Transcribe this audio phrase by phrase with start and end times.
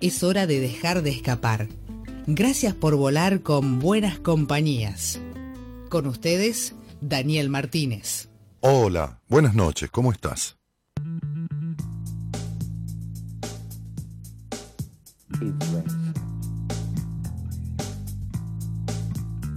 [0.00, 1.68] es hora de dejar de escapar.
[2.26, 5.20] Gracias por volar con buenas compañías.
[5.88, 8.28] Con ustedes, Daniel Martínez.
[8.60, 10.56] Hola, buenas noches, ¿cómo estás?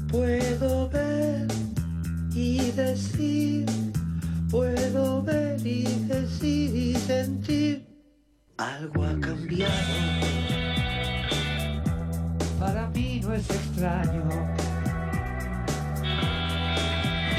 [0.10, 1.48] Puedo ver
[2.34, 3.66] y decir,
[4.50, 7.91] puedo ver y decir y sentir
[8.62, 9.72] algo ha cambiado.
[12.60, 14.24] Para mí no es extraño.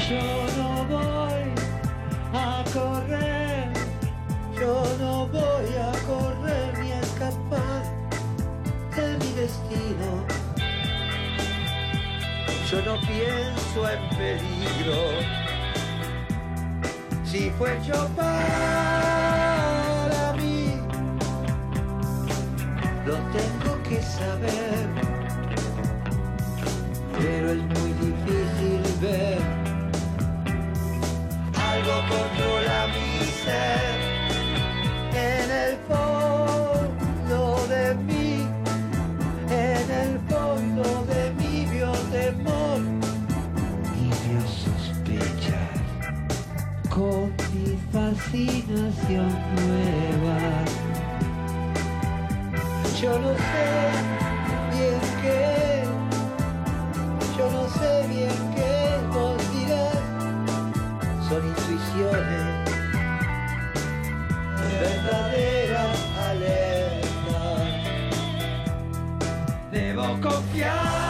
[0.09, 0.25] Yo
[0.57, 1.43] no voy
[2.33, 3.71] a correr.
[4.59, 7.83] Yo no voy a correr ni a escapar
[8.95, 10.09] de mi destino.
[12.69, 15.01] Yo no pienso en peligro.
[17.23, 18.07] Si fue yo
[23.05, 24.87] lo tengo que saber,
[27.17, 29.41] pero es muy difícil ver.
[31.71, 33.95] Algo controla mi ser
[35.15, 38.47] en el fondo de mí,
[39.49, 42.79] en el fondo de mi vio temor
[43.99, 45.73] y vio sospechar
[46.89, 50.72] con mi fascinación nueva
[53.03, 53.67] yo no sé
[54.71, 55.83] bien qué,
[57.37, 59.97] yo no sé bien qué vos dirás,
[61.27, 62.69] son intuiciones,
[64.79, 65.97] verdaderas
[66.29, 67.63] alertas.
[69.69, 71.02] Debo confiar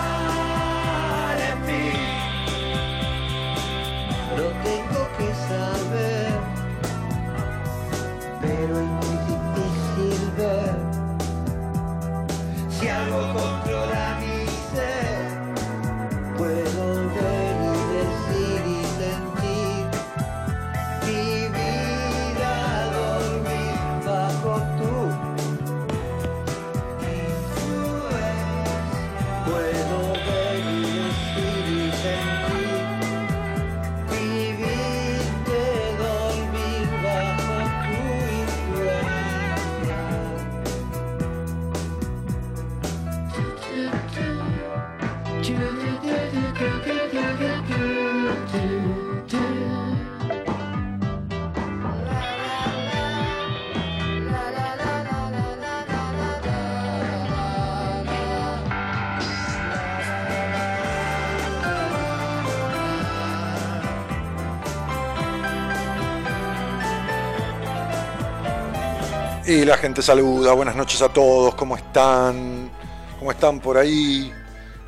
[69.45, 72.71] Y la gente saluda, buenas noches a todos, ¿cómo están?
[73.19, 74.31] ¿Cómo están por ahí?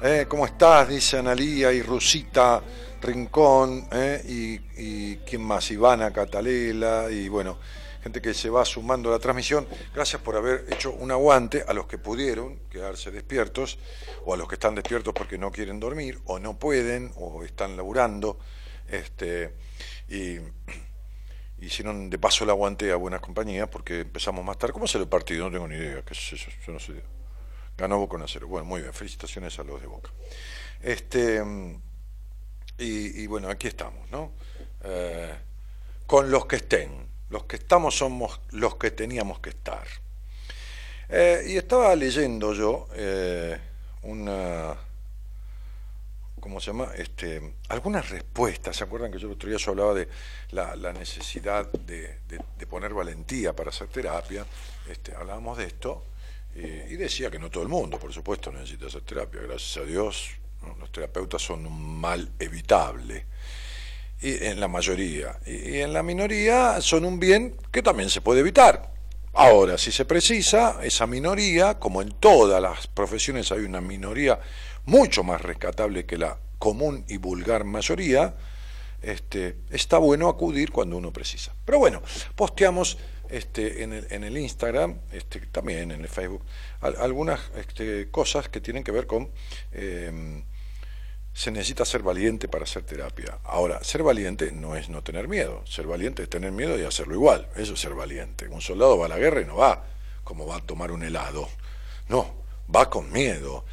[0.01, 0.27] ¿Eh?
[0.29, 0.88] ¿Cómo estás?
[0.88, 2.63] Dice Analía y Rusita
[3.01, 4.23] Rincón, ¿eh?
[4.25, 7.57] y, y quién más, Ivana Catalela, y bueno,
[8.01, 9.67] gente que se va sumando a la transmisión.
[9.93, 13.77] Gracias por haber hecho un aguante a los que pudieron quedarse despiertos,
[14.23, 17.75] o a los que están despiertos porque no quieren dormir, o no pueden, o están
[17.75, 18.39] laburando.
[18.87, 19.53] Este,
[20.07, 20.37] y
[21.66, 24.74] hicieron de paso el aguante a buenas compañías porque empezamos más tarde.
[24.74, 25.46] ¿Cómo salió el partido?
[25.46, 26.03] No tengo ni idea.
[26.03, 26.16] ¿Qué
[26.72, 26.94] no sé.
[27.78, 28.48] Ganó Boca 1 a 0.
[28.48, 28.94] Bueno, muy bien.
[28.94, 30.12] Felicitaciones a los de Boca.
[30.81, 31.44] Este,
[32.78, 34.31] y, y bueno, aquí estamos, ¿no?
[34.84, 35.34] Eh,
[36.06, 37.08] con los que estén.
[37.30, 39.86] Los que estamos somos los que teníamos que estar.
[41.09, 43.58] Eh, y estaba leyendo yo eh,
[44.03, 44.76] una
[46.46, 46.92] ¿cómo se llama?
[46.96, 48.76] Este, algunas respuestas.
[48.76, 50.08] ¿Se acuerdan que yo el otro día yo hablaba de
[50.52, 52.20] la, necesidad de,
[52.70, 54.46] poner valentía para hacer terapia?
[54.88, 56.06] Este, hablábamos de esto
[56.53, 59.42] eh, y decía que no todo el mundo, por supuesto, necesita hacer terapia.
[59.42, 60.30] Gracias a Dios,
[60.80, 63.26] los terapeutas son un mal evitable.
[64.22, 65.40] Y en la mayoría.
[65.47, 68.94] Y, y en la minoría son un bien que también se puede evitar.
[69.34, 74.40] Ahora, si se precisa, esa minoría, como en todas las profesiones hay una minoría
[74.85, 78.35] mucho más rescatable que la común y vulgar mayoría,
[79.02, 81.53] este, está bueno acudir cuando uno precisa.
[81.66, 82.02] Pero bueno,
[82.35, 82.97] posteamos
[83.29, 86.43] este, en, el, en el Instagram, este, también en el Facebook,
[86.82, 89.29] al- algunas este, cosas que tienen que ver con...
[89.73, 90.43] eh,
[91.34, 93.40] se necesita ser valiente para hacer terapia.
[93.43, 95.64] Ahora, ser valiente no es no tener miedo.
[95.66, 97.49] Ser valiente es tener miedo y hacerlo igual.
[97.58, 98.47] Eso es ser valiente.
[98.47, 99.84] Un soldado va a la guerra y no va
[100.23, 101.49] como va a tomar un helado.
[102.08, 102.34] No,
[102.73, 103.66] va con miedo,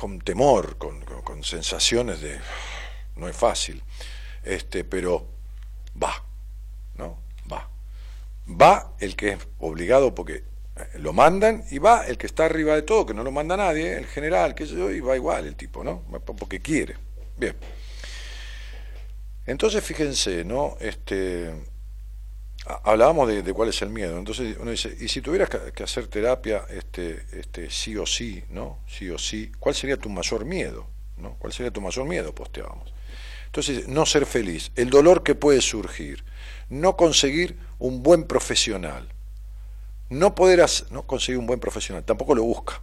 [0.00, 2.40] con temor, con, con- sensaciones de...
[3.16, 3.82] No es fácil.
[4.42, 5.26] Este, pero
[6.02, 6.24] va,
[6.96, 7.18] ¿no?
[7.52, 7.68] Va.
[8.48, 12.74] Va el que es obligado porque eh, lo mandan y va el que está arriba
[12.74, 15.46] de todo, que no lo manda nadie, el general, qué sé yo, y va igual
[15.46, 16.02] el tipo, ¿no?
[16.24, 16.96] Porque quiere.
[17.36, 17.54] Bien.
[19.44, 20.78] Entonces fíjense, ¿no?
[20.80, 21.52] Este,
[22.84, 24.18] hablábamos de, de cuál es el miedo.
[24.18, 28.80] Entonces uno dice, y si tuvieras que, hacer terapia, este, este, sí o sí, ¿no?
[28.86, 30.86] Sí o sí, ¿cuál sería tu mayor miedo?
[31.16, 31.36] ¿no?
[31.38, 32.34] ¿Cuál sería tu mayor miedo?
[32.34, 32.92] Posteábamos.
[33.46, 36.24] Entonces, no ser feliz, el dolor que puede surgir,
[36.68, 39.08] no conseguir un buen profesional,
[40.08, 42.80] no poder hacer, no conseguir un buen profesional, tampoco lo busca.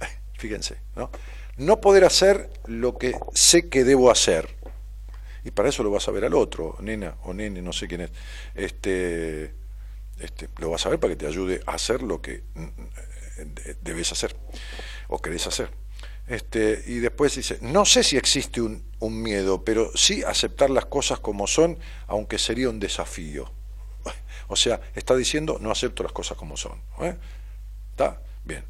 [0.38, 1.10] Fíjense, ¿no?
[1.56, 4.54] No poder hacer lo que sé que debo hacer.
[5.44, 8.02] Y para eso lo vas a ver al otro, nena o nene, no sé quién
[8.02, 8.10] es.
[8.54, 9.54] Este,
[10.18, 12.64] este, lo vas a ver para que te ayude a hacer lo que mm,
[13.38, 14.34] eh, debes hacer
[15.08, 15.70] o querés hacer.
[16.26, 20.86] Este, y después dice, no sé si existe un, un miedo, pero sí aceptar las
[20.86, 23.50] cosas como son, aunque sería un desafío.
[24.46, 26.78] O sea, está diciendo, no acepto las cosas como son.
[27.00, 27.16] ¿eh?
[27.92, 28.20] ¿Está?
[28.44, 28.62] Bien.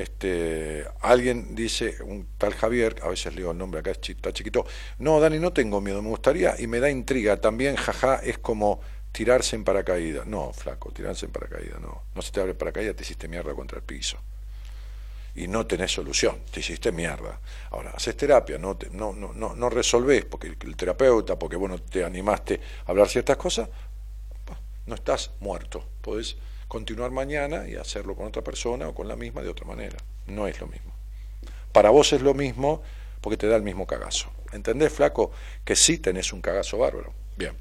[0.00, 4.64] Este, alguien dice, un tal Javier, a veces leo el nombre acá, está chiquito,
[4.98, 8.80] no, Dani, no tengo miedo, me gustaría y me da intriga, también, jaja, es como
[9.12, 10.26] tirarse en paracaídas.
[10.26, 12.04] No, flaco, tirarse en paracaídas, no.
[12.14, 14.18] No se te abre paracaídas, te hiciste mierda contra el piso.
[15.34, 17.40] Y no tenés solución, te hiciste mierda.
[17.70, 21.56] Ahora, haces terapia, no, te- no, no, no, no resolvés, porque el, el terapeuta, porque
[21.56, 23.68] bueno, te animaste a hablar ciertas cosas,
[24.86, 26.36] no estás muerto, podés
[26.70, 29.96] continuar mañana y hacerlo con otra persona o con la misma de otra manera.
[30.28, 30.94] No es lo mismo.
[31.72, 32.80] Para vos es lo mismo
[33.20, 34.30] porque te da el mismo cagazo.
[34.52, 35.32] ¿Entendés, flaco?
[35.64, 37.12] Que sí tenés un cagazo bárbaro.
[37.36, 37.56] Bien.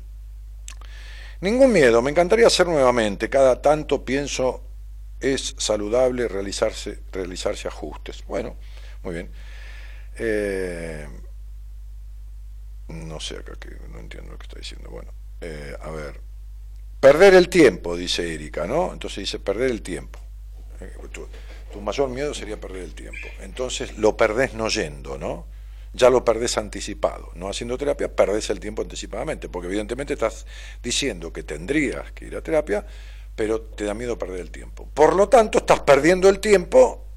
[1.42, 3.32] Ningún miedo, me encantaría hacer nuevamente.
[3.32, 4.64] Cada tanto pienso
[5.20, 8.24] es saludable realizarse, realizarse ajustes.
[8.28, 8.58] Bueno,
[9.02, 9.32] muy bien.
[10.20, 11.08] Eh,
[12.90, 14.92] no sé acá que no entiendo lo que está diciendo.
[14.92, 16.29] Bueno, eh, a ver.
[17.00, 18.92] Perder el tiempo, dice Erika, ¿no?
[18.92, 20.20] Entonces dice perder el tiempo.
[20.82, 21.28] Eh, tu,
[21.72, 23.28] tu mayor miedo sería perder el tiempo.
[23.42, 25.48] Entonces lo perdés no yendo, ¿no?
[25.94, 27.32] Ya lo perdés anticipado.
[27.36, 30.46] No haciendo terapia, perdés el tiempo anticipadamente, porque evidentemente estás
[30.84, 32.86] diciendo que tendrías que ir a terapia,
[33.36, 34.88] pero te da miedo perder el tiempo.
[34.94, 37.09] Por lo tanto, estás perdiendo el tiempo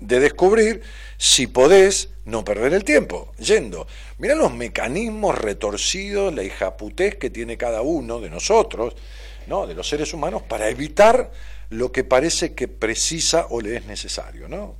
[0.00, 0.82] de descubrir
[1.16, 3.86] si podés no perder el tiempo, yendo.
[4.18, 8.94] Mirá los mecanismos retorcidos, la hijaputez que tiene cada uno de nosotros,
[9.46, 9.66] ¿no?
[9.66, 11.32] de los seres humanos, para evitar
[11.70, 14.48] lo que parece que precisa o le es necesario.
[14.48, 14.76] ¿no?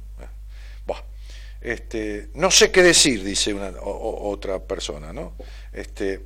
[1.60, 5.12] Este, no sé qué decir, dice una, otra persona.
[5.12, 5.34] ¿no?
[5.72, 6.20] Este,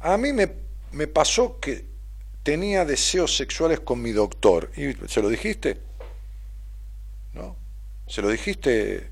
[0.00, 0.50] a mí me,
[0.92, 1.84] me pasó que
[2.42, 4.70] tenía deseos sexuales con mi doctor.
[4.76, 5.89] ¿Y se lo dijiste?
[8.10, 9.08] ¿Se lo dijiste?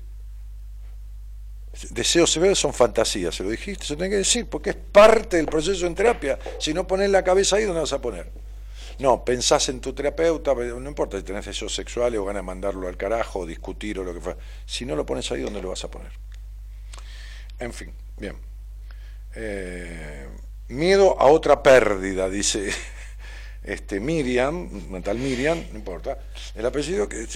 [1.91, 5.37] Deseos severos son fantasías, se lo dijiste, se lo tenés que decir, porque es parte
[5.37, 6.37] del proceso en terapia.
[6.59, 8.29] Si no pones la cabeza ahí, ¿dónde vas a poner?
[8.99, 12.89] No, pensás en tu terapeuta, no importa si tenés deseos sexuales o ganas de mandarlo
[12.89, 14.37] al carajo, o discutir o lo que fuera.
[14.65, 16.11] Si no lo pones ahí, ¿dónde lo vas a poner?
[17.57, 18.35] En fin, bien.
[19.33, 20.27] Eh,
[20.67, 22.73] miedo a otra pérdida, dice
[23.63, 26.17] este Miriam, tal Miriam, no importa,
[26.55, 27.27] el apellido que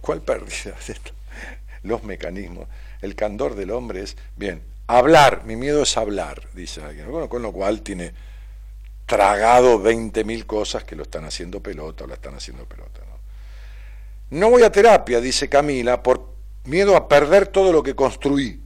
[0.00, 0.76] ¿cuál pérdida?
[1.82, 2.68] Los mecanismos,
[3.00, 7.42] el candor del hombre es bien, hablar, mi miedo es hablar, dice alguien, bueno, con
[7.42, 8.12] lo cual tiene
[9.06, 13.00] tragado 20.000 cosas que lo están haciendo pelota o la están haciendo pelota.
[13.08, 14.38] ¿no?
[14.38, 18.62] no voy a terapia, dice Camila, por miedo a perder todo lo que construí.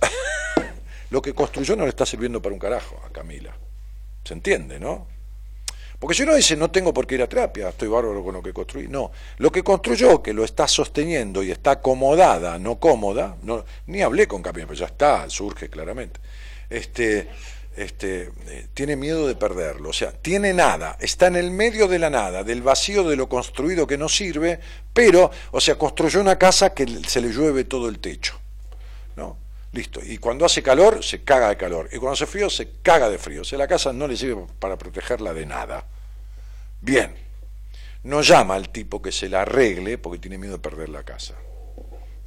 [1.10, 3.54] lo que construyó no le está sirviendo para un carajo a Camila.
[4.24, 5.06] ¿Se entiende, no?
[5.98, 8.42] Porque si uno dice, no tengo por qué ir a terapia, estoy bárbaro con lo
[8.42, 8.86] que construí.
[8.86, 14.02] No, lo que construyó, que lo está sosteniendo y está acomodada, no cómoda, no, ni
[14.02, 16.20] hablé con Camila, pero ya está, surge claramente.
[16.70, 17.28] Este,
[17.76, 21.98] este, eh, tiene miedo de perderlo, o sea, tiene nada, está en el medio de
[21.98, 24.60] la nada, del vacío de lo construido que no sirve,
[24.92, 28.38] pero, o sea, construyó una casa que se le llueve todo el techo.
[29.72, 30.00] Listo.
[30.02, 31.88] Y cuando hace calor, se caga de calor.
[31.92, 33.42] Y cuando hace frío, se caga de frío.
[33.42, 35.84] O sea, la casa no le sirve para protegerla de nada.
[36.80, 37.14] Bien.
[38.04, 41.34] No llama al tipo que se la arregle porque tiene miedo de perder la casa.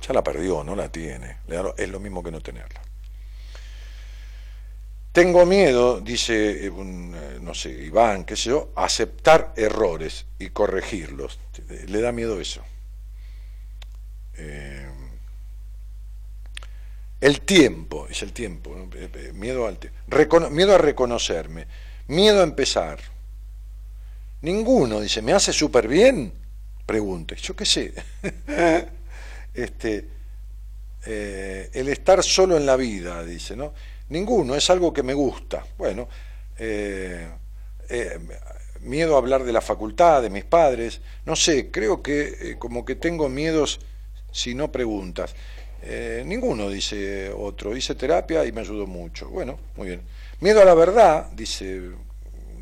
[0.01, 1.37] Ya la perdió, no la tiene.
[1.77, 2.81] Es lo mismo que no tenerla.
[5.11, 10.51] Tengo miedo, dice, eh, un, eh, no sé, Iván, qué sé yo, aceptar errores y
[10.51, 11.37] corregirlos.
[11.87, 12.63] Le da miedo eso.
[14.35, 14.87] Eh,
[17.21, 18.75] el tiempo, es el tiempo.
[18.95, 19.77] Eh, eh, miedo, al
[20.51, 21.67] miedo a reconocerme,
[22.07, 22.99] miedo a empezar.
[24.41, 26.33] Ninguno, dice, ¿me hace súper bien?
[26.83, 27.93] Pregunte, yo qué sé.
[29.53, 30.07] este,
[31.05, 33.73] eh, el estar solo en la vida, dice, ¿no?
[34.09, 35.63] Ninguno, es algo que me gusta.
[35.77, 36.09] Bueno,
[38.81, 42.95] miedo a hablar de la facultad, de mis padres, no sé, creo que como que
[42.95, 43.79] tengo miedos
[44.31, 45.35] si no preguntas.
[45.83, 49.29] Eh, ninguno, dice otro, hice terapia y me ayudó mucho.
[49.29, 50.01] Bueno, muy bien.
[50.39, 51.89] Miedo a la verdad, dice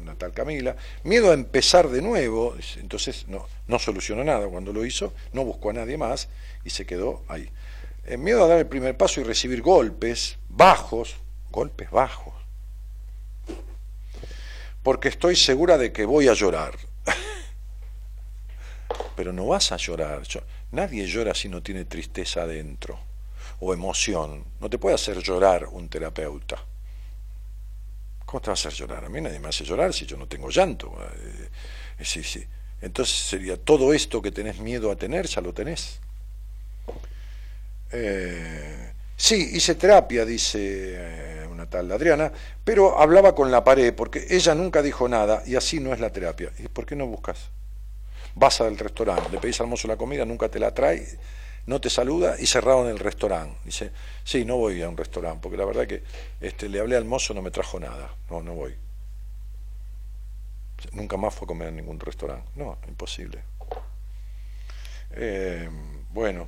[0.02, 4.86] una tal Camila, miedo a empezar de nuevo, entonces no, no solucionó nada cuando lo
[4.86, 6.30] hizo, no buscó a nadie más
[6.64, 7.50] y se quedó ahí.
[8.06, 11.18] Eh, miedo a dar el primer paso y recibir golpes bajos,
[11.52, 12.34] golpes bajos,
[14.82, 16.76] porque estoy segura de que voy a llorar.
[19.16, 20.22] Pero no vas a llorar.
[20.72, 23.09] Nadie llora si no tiene tristeza adentro
[23.60, 24.46] o emoción.
[24.60, 26.58] No te puede hacer llorar un terapeuta.
[28.26, 29.06] ¿Cómo te va a hacer llorar?
[29.06, 30.96] A mí nadie me hace llorar si yo no tengo llanto.
[31.98, 32.46] Eh, sí, sí.
[32.82, 36.00] Entonces sería todo esto que tenés miedo a tener, ya lo tenés.
[37.92, 42.32] Eh, sí, hice terapia, dice eh, una tal Adriana,
[42.64, 46.12] pero hablaba con la pared porque ella nunca dijo nada y así no es la
[46.12, 46.52] terapia.
[46.60, 47.50] ¿Y por qué no buscas?
[48.36, 51.06] Vas al restaurante, le pedís al mozo la comida, nunca te la trae,
[51.70, 53.56] no te saluda y cerraron el restaurante.
[53.64, 53.92] Dice,
[54.24, 56.02] sí, no voy a un restaurante, porque la verdad que
[56.42, 58.12] este, le hablé al mozo, no me trajo nada.
[58.32, 58.74] No, no voy.
[60.94, 62.50] Nunca más fue a comer en ningún restaurante.
[62.56, 63.44] No, imposible.
[65.12, 65.70] Eh,
[66.12, 66.48] bueno,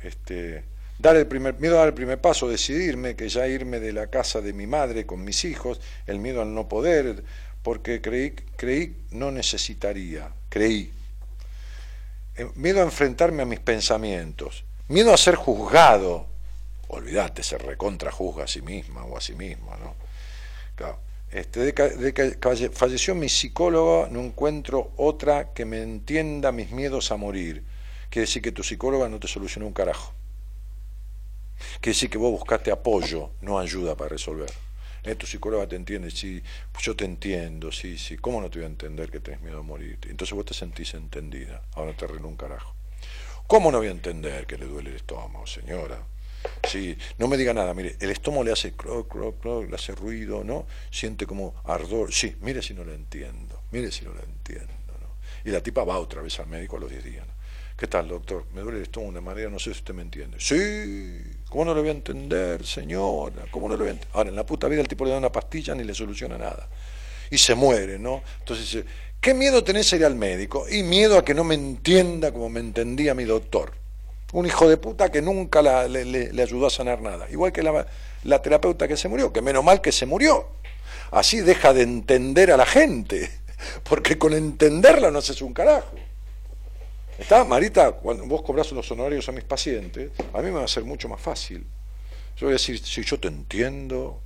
[0.00, 0.62] este,
[0.96, 4.06] dar el primer, miedo a dar el primer paso, decidirme que ya irme de la
[4.06, 7.24] casa de mi madre con mis hijos, el miedo al no poder,
[7.64, 10.92] porque creí, creí no necesitaría, creí.
[12.36, 16.26] Eh, miedo a enfrentarme a mis pensamientos, miedo a ser juzgado,
[16.88, 19.94] olvídate, se recontra juzga a sí misma o a sí misma, ¿no?
[20.74, 20.98] Claro.
[21.30, 27.10] Este, de, que, de falleció mi psicóloga, no encuentro otra que me entienda mis miedos
[27.10, 27.64] a morir.
[28.10, 30.12] Quiere decir que tu psicóloga no te solucionó un carajo.
[31.80, 34.52] Quiere decir que vos buscaste apoyo, no ayuda para resolver.
[35.04, 38.16] Eh, tu psicóloga te entiende, sí, pues yo te entiendo, sí, sí.
[38.16, 39.98] ¿Cómo no te voy a entender que tenés miedo a morir?
[40.08, 42.74] Entonces vos te sentís entendida, ahora te arregló un carajo.
[43.48, 46.06] ¿Cómo no voy a entender que le duele el estómago, señora?
[46.68, 49.92] Sí, no me diga nada, mire, el estómago le hace cloc, cloc, cloc, le hace
[49.94, 50.66] ruido, ¿no?
[50.90, 52.12] Siente como ardor.
[52.12, 55.16] Sí, mire si no lo entiendo, mire si no lo entiendo, ¿no?
[55.44, 57.26] Y la tipa va otra vez al médico a los 10 días.
[57.76, 58.46] ¿Qué tal, doctor?
[58.54, 60.38] Me duele el estómago de una manera, no sé si usted me entiende.
[60.38, 63.44] Sí, ¿cómo no lo voy a entender, señora?
[63.50, 64.16] ¿Cómo no lo voy a entender?
[64.16, 66.66] Ahora, en la puta vida el tipo le da una pastilla ni le soluciona nada.
[67.30, 68.22] Y se muere, ¿no?
[68.38, 68.84] Entonces
[69.20, 70.66] ¿qué miedo tenés a ir al médico?
[70.66, 73.74] Y miedo a que no me entienda como me entendía mi doctor.
[74.32, 77.28] Un hijo de puta que nunca le ayudó a sanar nada.
[77.30, 77.86] Igual que la,
[78.24, 80.48] la terapeuta que se murió, que menos mal que se murió.
[81.10, 83.30] Así deja de entender a la gente,
[83.84, 85.96] porque con entenderla no haces un carajo.
[87.22, 87.92] ¿Está, Marita?
[87.92, 91.08] Cuando vos cobras los honorarios a mis pacientes, a mí me va a ser mucho
[91.08, 91.64] más fácil.
[92.36, 94.20] Yo voy a decir, si yo te entiendo,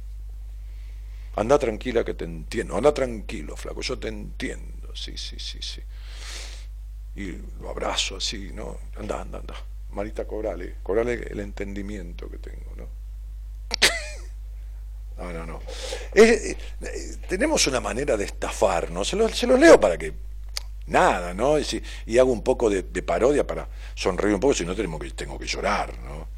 [1.34, 5.82] anda tranquila que te entiendo, anda tranquilo, flaco, yo te entiendo, sí, sí, sí, sí.
[7.16, 8.78] Y lo abrazo así, ¿no?
[8.98, 9.54] Anda, anda, anda.
[9.90, 12.88] Marita, cobrale, cobrale el entendimiento que tengo, ¿no?
[15.18, 15.60] No, no, no.
[16.14, 20.25] Eh, eh, tenemos una manera de estafarnos, se se los leo para que
[20.86, 21.58] nada, ¿no?
[21.58, 25.38] Y, hago un poco de, parodia para sonreír un poco, si no tenemos que, tengo
[25.38, 26.28] que llorar, ¿no?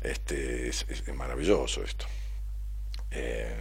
[0.00, 2.06] Este, es, maravilloso esto.
[3.10, 3.56] Eh,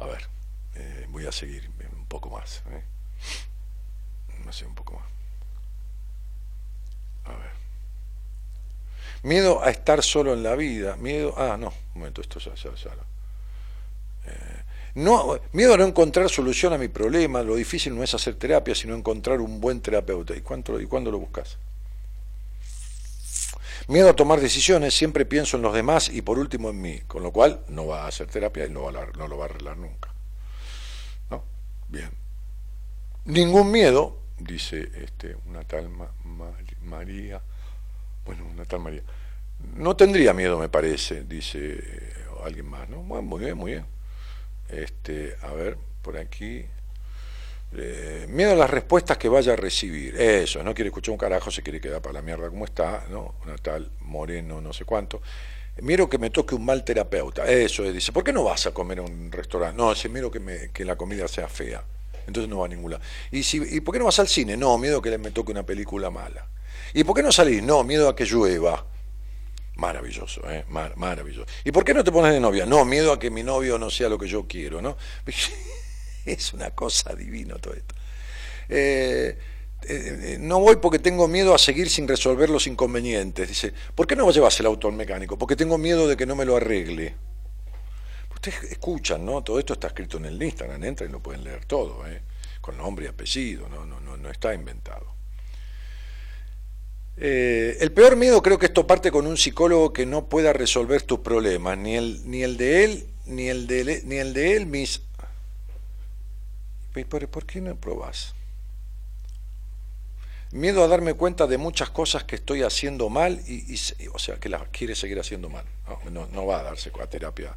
[0.00, 0.28] a ver,
[0.76, 2.62] eh, voy a seguir un poco más.
[2.70, 2.82] ¿eh?
[4.66, 5.04] Un poco más.
[7.24, 7.50] A ver.
[9.22, 10.96] Miedo a estar solo en la vida.
[10.96, 11.34] Miedo.
[11.36, 12.90] Ah, no, un momento, esto ya, ya, ya.
[15.06, 17.42] No, miedo a no encontrar solución a mi problema.
[17.42, 20.34] Lo difícil no es hacer terapia, sino encontrar un buen terapeuta.
[20.36, 21.56] ¿Y, cuánto, y cuándo lo buscas?
[23.88, 27.22] Miedo a tomar decisiones, siempre pienso en los demás y por último en mí, con
[27.22, 29.48] lo cual no va a hacer terapia y no, va a, no lo va a
[29.48, 30.10] arreglar nunca.
[31.30, 31.42] ¿No?
[31.88, 32.10] Bien.
[33.24, 37.40] Ningún miedo, dice este, una tal Ma- Ma- María,
[38.26, 39.02] bueno, una tal María,
[39.76, 42.12] no tendría miedo, me parece, dice eh,
[42.44, 42.98] alguien más, ¿no?
[42.98, 43.86] Bueno, muy bien, muy bien.
[44.68, 46.64] Este, a ver, por aquí.
[47.76, 50.16] Eh, miedo a las respuestas que vaya a recibir.
[50.20, 53.34] Eso, no quiere escuchar un carajo, se quiere quedar para la mierda como está, ¿no?
[53.44, 55.20] Una tal Moreno, no sé cuánto.
[55.82, 57.46] Miro que me toque un mal terapeuta.
[57.46, 59.76] Eso es, dice, ¿por qué no vas a comer a un restaurante?
[59.76, 61.84] No, dice, miro que, me- que la comida sea fea.
[62.26, 63.02] Entonces no va a ningún lado.
[63.30, 64.56] ¿Y, si, ¿Y por qué no vas al cine?
[64.56, 66.48] No, miedo a que me toque una película mala.
[66.94, 67.62] ¿Y por qué no salís?
[67.62, 68.86] No, miedo a que llueva.
[69.78, 70.64] Maravilloso, ¿eh?
[70.68, 71.46] Mar- maravilloso.
[71.64, 72.66] ¿Y por qué no te pones de novia?
[72.66, 74.96] No, miedo a que mi novio no sea lo que yo quiero, ¿no?
[76.26, 77.94] Es una cosa divina todo esto.
[78.68, 79.38] Eh,
[79.82, 83.48] eh, eh, no voy porque tengo miedo a seguir sin resolver los inconvenientes.
[83.48, 85.38] Dice, ¿por qué no llevas el auto al mecánico?
[85.38, 87.14] Porque tengo miedo de que no me lo arregle.
[88.34, 89.42] Ustedes escuchan, ¿no?
[89.42, 92.20] Todo esto está escrito en el Instagram, entran y lo pueden leer todo, ¿eh?
[92.60, 95.17] con nombre y apellido, no, no, no, no está inventado.
[97.20, 101.02] Eh, el peor miedo creo que esto parte con un psicólogo que no pueda resolver
[101.02, 104.66] tus problemas, ni el, ni el de él, ni el de ni el de él,
[104.66, 105.02] mis...
[106.94, 108.34] ¿Y ¿Por, por qué no probás?
[110.50, 113.78] Miedo a darme cuenta de muchas cosas que estoy haciendo mal y,
[114.12, 115.64] o sea, que las quiere seguir haciendo mal.
[116.10, 117.54] No, no, va a darse a terapia.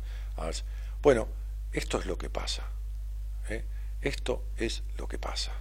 [1.02, 1.28] Bueno,
[1.72, 2.66] esto es lo que pasa.
[3.50, 3.64] ¿eh?
[4.02, 5.54] Esto es lo que pasa.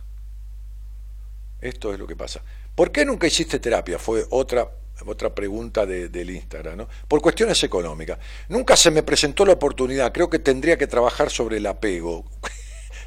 [1.60, 2.42] Esto es lo que pasa.
[2.74, 3.98] ¿Por qué nunca hiciste terapia?
[3.98, 4.70] Fue otra,
[5.06, 6.78] otra pregunta de- del Instagram.
[6.78, 6.88] ¿no?
[7.08, 8.18] Por cuestiones económicas.
[8.48, 10.12] Nunca se me presentó la oportunidad.
[10.12, 12.24] Creo que tendría que trabajar sobre el apego.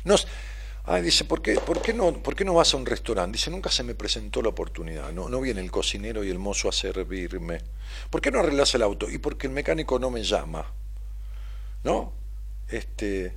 [0.06, 0.28] No, s-
[0.84, 3.38] ah, dice, ¿por qué, por, qué no, ¿por qué no vas a un restaurante?
[3.38, 5.14] Dice, nunca se me presentó la oportunidad.
[5.14, 7.60] No, viene el cocinero y el mozo a servirme.
[8.10, 9.10] ¿Por qué no arreglas el auto?
[9.10, 10.74] Y porque el mecánico no me llama.
[11.86, 12.12] ¿No?
[12.68, 13.28] Este,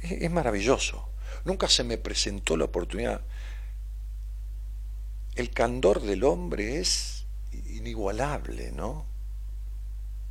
[0.00, 1.08] es, es maravilloso.
[1.44, 3.20] Nunca se me presentó la oportunidad.
[5.38, 7.24] El candor del hombre es
[7.70, 9.06] inigualable, ¿no?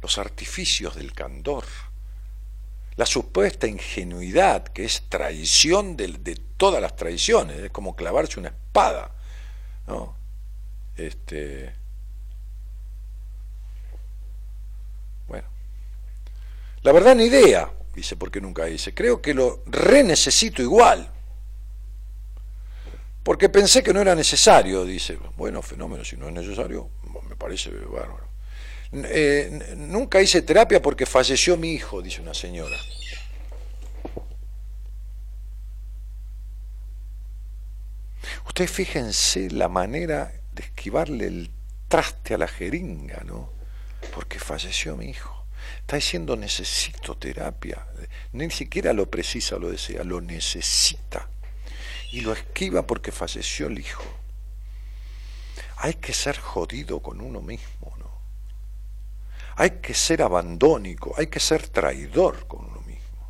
[0.01, 1.65] Los artificios del candor
[2.97, 9.11] la supuesta ingenuidad, que es traición de, todas las traiciones, es como clavarse una espada.
[9.85, 10.15] ¿no?
[10.97, 11.75] Este,
[15.27, 15.47] bueno,
[16.81, 21.11] la verdad ni idea, dice, porque nunca dice, creo que lo re necesito igual,
[23.27, 26.91] porque pensé que no era necesario, dice, bueno, fenómeno, si no es necesario,
[27.27, 28.25] me parece bárbaro.
[28.93, 32.77] Eh, nunca hice terapia porque falleció mi hijo, dice una señora.
[38.45, 41.51] Ustedes fíjense la manera de esquivarle el
[41.89, 43.51] traste a la jeringa, ¿no?
[44.13, 45.43] Porque falleció mi hijo.
[45.81, 47.87] Está diciendo necesito terapia.
[48.31, 51.27] Ni siquiera lo precisa, lo desea, lo necesita.
[52.11, 54.03] Y lo esquiva porque falleció el hijo.
[55.77, 58.07] Hay que ser jodido con uno mismo, ¿no?
[59.55, 63.27] Hay que ser abandónico, hay que ser traidor con uno mismo.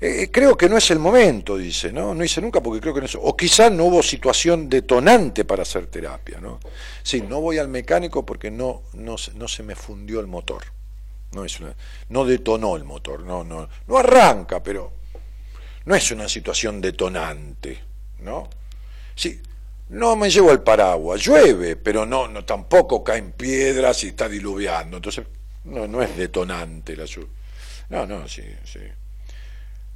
[0.00, 2.12] Eh, creo que no es el momento, dice, ¿no?
[2.14, 3.16] No hice nunca porque creo que no es.
[3.20, 6.58] O quizás no hubo situación detonante para hacer terapia, ¿no?
[7.04, 10.64] Sí, no voy al mecánico porque no, no, se- no se me fundió el motor.
[11.32, 11.74] No, es una,
[12.08, 14.92] no detonó el motor, no, no, no arranca, pero
[15.84, 17.80] no es una situación detonante,
[18.20, 18.48] ¿no?
[19.14, 19.40] Sí,
[19.90, 24.96] no me llevo el paraguas, llueve, pero no, no tampoco caen piedras y está diluviando,
[24.96, 25.26] entonces
[25.64, 27.28] no, no es detonante la lluvia.
[27.90, 28.80] No, no, sí, sí.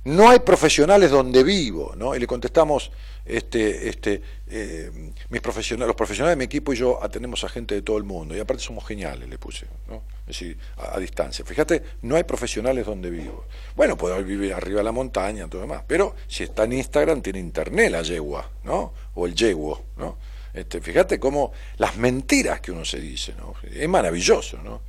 [0.05, 2.14] No hay profesionales donde vivo, ¿no?
[2.14, 2.92] Y le contestamos,
[3.27, 7.75] este, este, eh, mis profesionales, los profesionales de mi equipo y yo atendemos a gente
[7.75, 10.03] de todo el mundo, y aparte somos geniales, le puse, ¿no?
[10.21, 11.45] Es decir, a, a distancia.
[11.45, 13.45] Fíjate, no hay profesionales donde vivo.
[13.75, 17.41] Bueno, puedo vivir arriba de la montaña, todo demás, pero si está en Instagram tiene
[17.41, 18.93] internet la yegua, ¿no?
[19.15, 20.19] O el yeguo, ¿no?
[20.57, 23.55] Este, fíjate cómo las mentiras que uno se dice, ¿no?
[23.62, 24.81] Es maravilloso, ¿no?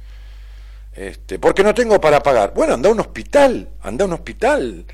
[0.94, 2.54] Este, porque no tengo para pagar.
[2.56, 4.86] Bueno, anda a un hospital, anda a un hospital,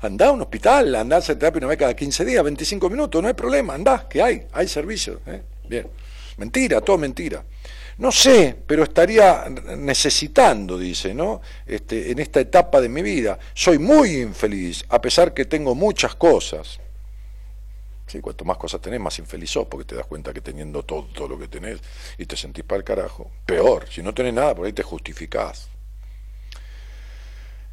[0.00, 3.20] anda a un hospital, anda a hacer terapia una vez cada 15 días, 25 minutos,
[3.20, 5.20] no hay problema, anda, que hay, hay servicio.
[5.26, 5.42] ¿eh?
[5.68, 5.88] Bien,
[6.36, 7.44] mentira, todo mentira.
[7.98, 11.40] No sé, pero estaría necesitando, dice, ¿no?
[11.66, 13.40] Este, en esta etapa de mi vida.
[13.52, 16.78] Soy muy infeliz, a pesar que tengo muchas cosas.
[18.06, 21.06] Sí, cuanto más cosas tenés, más infeliz sos, porque te das cuenta que teniendo todo,
[21.12, 21.80] todo lo que tenés
[22.16, 23.32] y te sentís para el carajo.
[23.44, 25.68] Peor, si no tenés nada, por ahí te justificás.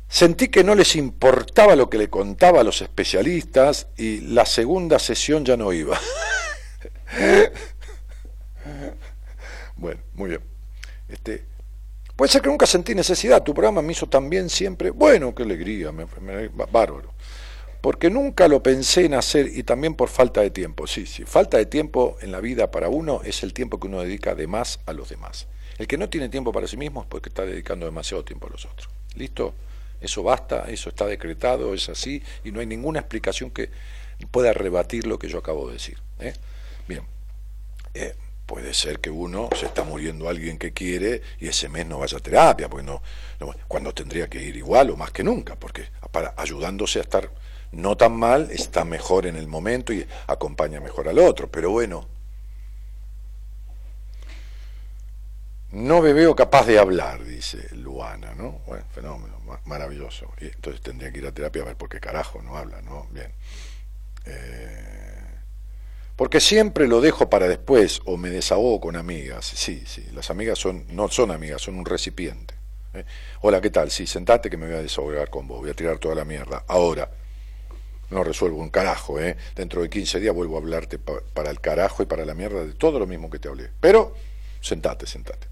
[0.08, 5.00] Sentí que no les importaba lo que le contaba a los especialistas y la segunda
[5.00, 6.00] sesión ya no iba.
[9.76, 10.42] bueno, muy bien.
[11.10, 11.44] Este,
[12.16, 14.92] puede ser que nunca sentí necesidad, tu programa me hizo tan bien siempre.
[14.92, 17.14] Bueno, qué alegría, me, me- bárbaro.
[17.82, 20.88] Porque nunca lo pensé en hacer y también por falta de tiempo.
[20.88, 24.02] Sí, sí, falta de tiempo en la vida para uno es el tiempo que uno
[24.02, 25.48] dedica de más a los demás.
[25.78, 28.50] El que no tiene tiempo para sí mismo es porque está dedicando demasiado tiempo a
[28.50, 28.90] los otros.
[29.16, 29.54] ¿Listo?
[30.02, 33.70] Eso basta, eso está decretado, es así, y no hay ninguna explicación que
[34.32, 35.98] pueda rebatir lo que yo acabo de decir.
[36.20, 36.34] ¿eh?
[36.88, 37.04] Bien,
[37.94, 38.14] Eh,
[38.46, 42.18] puede ser que uno se está muriendo alguien que quiere y ese mes no vaya
[42.18, 43.02] a terapia, no,
[43.40, 47.32] no- cuando tendría que ir igual o más que nunca, porque para ayudándose a estar
[47.72, 51.50] no tan mal, está mejor en el momento y acompaña mejor al otro.
[51.50, 52.08] Pero bueno,
[55.72, 58.62] no me veo capaz de hablar, dice Luana, ¿no?
[58.68, 60.32] Bueno, fenómeno, ma- maravilloso.
[60.40, 63.08] Y entonces tendría que ir a terapia a ver por qué carajo no habla, ¿no?
[63.12, 63.32] Bien.
[64.26, 65.26] Eh,
[66.16, 69.46] porque siempre lo dejo para después o me desahogo con amigas.
[69.46, 72.54] Sí, sí, las amigas son no son amigas, son un recipiente.
[72.94, 73.06] ¿eh?
[73.42, 73.92] Hola, ¿qué tal?
[73.92, 76.64] Sí, sentate que me voy a desahogar con vos, voy a tirar toda la mierda.
[76.68, 77.10] Ahora,
[78.10, 79.36] no resuelvo un carajo, ¿eh?
[79.56, 82.64] Dentro de 15 días vuelvo a hablarte pa- para el carajo y para la mierda
[82.66, 83.70] de todo lo mismo que te hablé.
[83.80, 84.16] Pero,
[84.62, 85.48] sentate, sentate.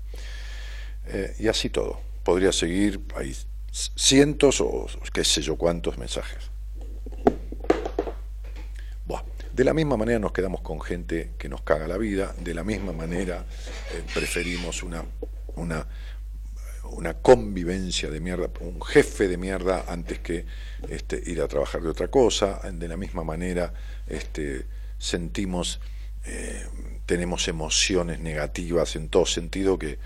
[1.08, 2.00] Eh, y así todo.
[2.24, 3.36] Podría seguir, hay
[3.72, 6.52] cientos o qué sé yo cuántos mensajes.
[9.06, 9.24] Buah.
[9.52, 12.64] De la misma manera nos quedamos con gente que nos caga la vida, de la
[12.64, 13.46] misma manera
[13.94, 15.04] eh, preferimos una,
[15.56, 15.86] una,
[16.92, 20.46] una convivencia de mierda, un jefe de mierda antes que
[20.90, 23.74] este, ir a trabajar de otra cosa, de la misma manera
[24.08, 24.66] este,
[24.98, 25.80] sentimos,
[26.26, 26.66] eh,
[27.06, 30.00] tenemos emociones negativas en todo sentido que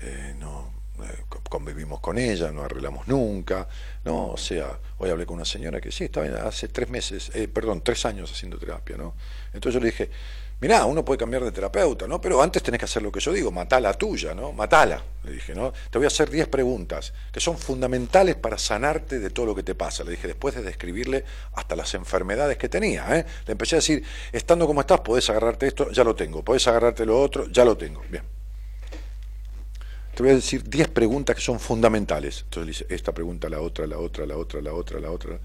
[0.00, 3.68] eh, no eh, co- convivimos con ella, no arreglamos nunca,
[4.04, 7.48] no, o sea, hoy hablé con una señora que sí, estaba hace tres meses, eh,
[7.48, 9.14] perdón, tres años haciendo terapia, ¿no?
[9.52, 10.10] Entonces yo le dije,
[10.60, 12.18] mirá, uno puede cambiar de terapeuta, ¿no?
[12.20, 14.52] Pero antes tenés que hacer lo que yo digo, matá la tuya, ¿no?
[14.52, 15.72] Matala, le dije, ¿no?
[15.90, 19.62] Te voy a hacer diez preguntas que son fundamentales para sanarte de todo lo que
[19.62, 23.26] te pasa, le dije, después de describirle hasta las enfermedades que tenía, ¿eh?
[23.46, 27.04] Le empecé a decir, estando como estás, podés agarrarte esto, ya lo tengo, podés agarrarte
[27.04, 28.35] lo otro, ya lo tengo, bien
[30.16, 32.44] te voy a decir 10 preguntas que son fundamentales.
[32.44, 35.38] Entonces le dice, esta pregunta, la otra, la otra, la otra, la otra, la otra,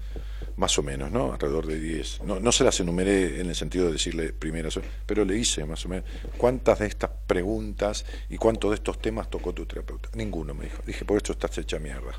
[0.56, 1.34] más o menos, ¿no?
[1.34, 2.22] Alrededor de 10.
[2.22, 5.84] No, no se las enumeré en el sentido de decirle primeras, pero le hice más
[5.84, 6.06] o menos.
[6.38, 10.08] ¿Cuántas de estas preguntas y cuántos de estos temas tocó tu terapeuta?
[10.14, 10.82] Ninguno, me dijo.
[10.86, 12.18] Dije, por esto estás hecha mierda.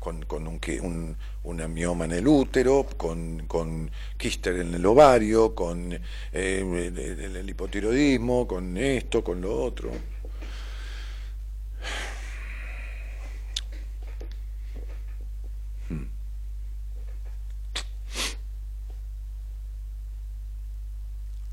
[0.00, 5.54] Con, con un, un, una mioma en el útero, con, con quíster en el ovario,
[5.54, 5.92] con
[6.32, 9.92] eh, el hipotiroidismo, con esto, con lo otro.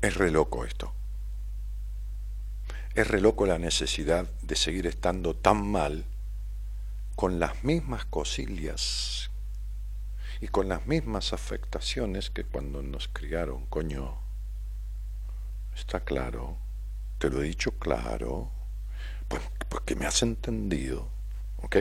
[0.04, 0.92] Es re loco esto.
[2.94, 6.04] Es re loco la necesidad de seguir estando tan mal
[7.16, 9.30] con las mismas cosillas
[10.42, 14.18] y con las mismas afectaciones que cuando nos criaron, coño.
[15.74, 16.58] Está claro,
[17.16, 18.52] te lo he dicho claro,
[19.28, 21.08] pues porque me has entendido,
[21.62, 21.76] ¿ok?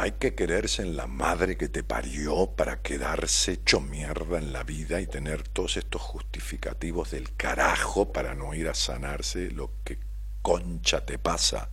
[0.00, 4.62] Hay que quererse en la madre que te parió para quedarse hecho mierda en la
[4.62, 9.98] vida y tener todos estos justificativos del carajo para no ir a sanarse lo que
[10.40, 11.70] concha te pasa.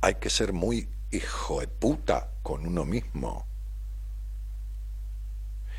[0.00, 3.46] Hay que ser muy hijo de puta con uno mismo.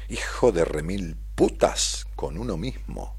[0.10, 3.15] Hijo de remil putas con uno mismo.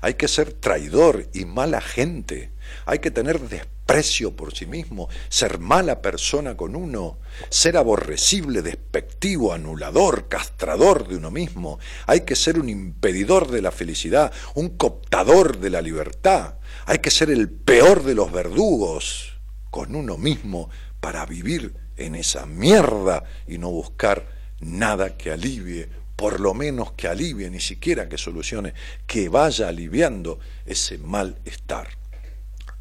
[0.00, 2.50] Hay que ser traidor y mala gente.
[2.86, 7.18] Hay que tener desprecio por sí mismo, ser mala persona con uno,
[7.50, 11.78] ser aborrecible, despectivo, anulador, castrador de uno mismo.
[12.06, 16.54] Hay que ser un impedidor de la felicidad, un cooptador de la libertad.
[16.86, 22.46] Hay que ser el peor de los verdugos con uno mismo para vivir en esa
[22.46, 24.26] mierda y no buscar
[24.60, 25.88] nada que alivie,
[26.22, 28.74] por lo menos que alivie, ni siquiera que solucione,
[29.08, 31.88] que vaya aliviando ese malestar.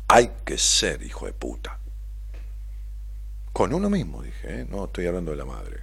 [0.07, 1.79] Hay que ser hijo de puta.
[3.51, 4.67] Con uno mismo, dije, ¿eh?
[4.69, 5.79] no estoy hablando de la madre.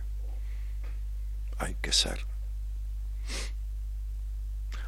[1.58, 2.20] Hay que ser.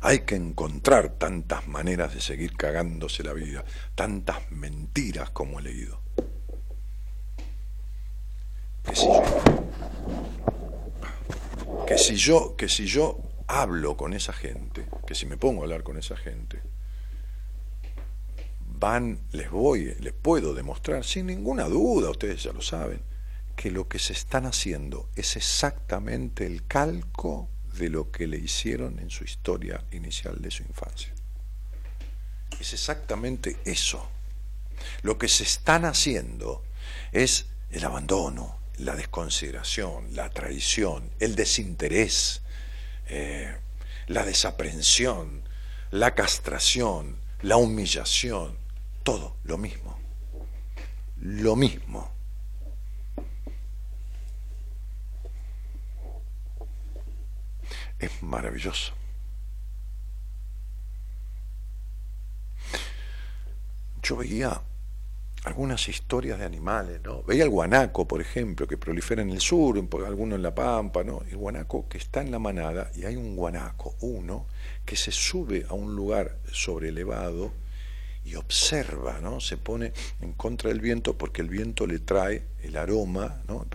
[0.03, 3.65] Hay que encontrar tantas maneras de seguir cagándose la vida,
[3.97, 6.01] tantas mentiras como he leído.
[8.85, 9.25] Que si yo,
[11.91, 15.65] que si yo, que si yo hablo con esa gente, que si me pongo a
[15.65, 16.63] hablar con esa gente,
[18.65, 23.03] van, les voy, les puedo demostrar sin ninguna duda, ustedes ya lo saben,
[23.57, 29.01] que lo que se están haciendo es exactamente el calco de lo que le hicieron
[29.01, 31.13] en su historia inicial de su infancia.
[32.61, 34.09] Es exactamente eso.
[35.03, 36.63] Lo que se están haciendo
[37.11, 42.43] es el abandono, la desconsideración, la traición, el desinterés,
[43.09, 43.57] eh,
[44.07, 45.43] la desaprensión,
[45.91, 48.57] la castración, la humillación,
[49.03, 49.99] todo lo mismo.
[51.19, 52.21] Lo mismo.
[58.01, 58.95] es maravilloso.
[64.03, 64.63] Yo veía
[65.45, 67.23] algunas historias de animales, ¿no?
[67.23, 71.23] Veía el guanaco, por ejemplo, que prolifera en el sur, alguno en la pampa, ¿no?
[71.31, 74.47] El guanaco que está en la manada y hay un guanaco, uno,
[74.85, 77.53] que se sube a un lugar sobrelevado
[78.31, 79.41] y observa, ¿no?
[79.41, 83.67] Se pone en contra del viento porque el viento le trae el aroma, ¿no?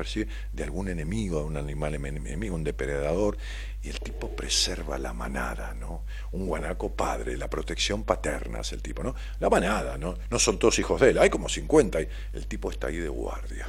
[0.54, 3.38] De algún enemigo, de un animal enemigo, un depredador,
[3.84, 6.06] y el tipo preserva la manada, ¿no?
[6.32, 9.14] Un guanaco padre, la protección paterna es el tipo, ¿no?
[9.40, 10.16] La manada, ¿no?
[10.30, 13.10] No son todos hijos de él, hay como 50 y el tipo está ahí de
[13.10, 13.68] guardia.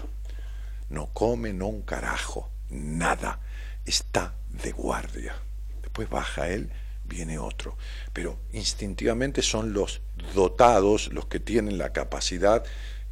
[0.90, 3.40] No come, no un carajo, nada.
[3.84, 5.34] Está de guardia.
[5.82, 6.70] Después baja él
[7.06, 7.76] viene otro.
[8.12, 10.00] Pero instintivamente son los
[10.34, 12.64] dotados, los que tienen la capacidad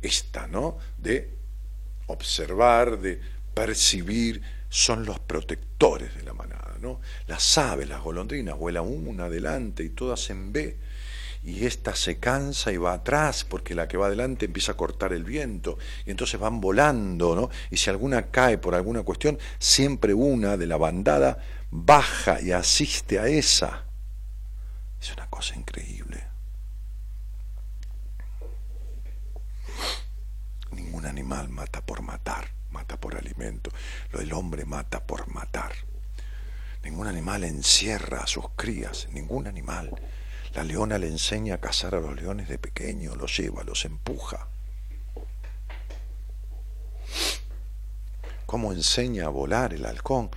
[0.02, 0.78] esta, ¿no?
[0.98, 1.30] De
[2.06, 3.20] observar, de
[3.54, 7.00] percibir, son los protectores de la manada, ¿no?
[7.28, 10.76] Las aves, las golondrinas, vuelan una adelante y todas en B.
[11.44, 15.12] Y esta se cansa y va atrás porque la que va adelante empieza a cortar
[15.12, 17.50] el viento y entonces van volando, ¿no?
[17.70, 21.38] Y si alguna cae por alguna cuestión, siempre una de la bandada
[21.70, 23.83] baja y asiste a esa.
[25.04, 26.24] Es una cosa increíble.
[30.70, 33.70] Ningún animal mata por matar, mata por alimento.
[34.14, 35.72] Del hombre mata por matar.
[36.82, 39.90] Ningún animal encierra a sus crías, ningún animal.
[40.54, 44.48] La leona le enseña a cazar a los leones de pequeño, los lleva, los empuja.
[48.46, 50.30] ¿Cómo enseña a volar el halcón?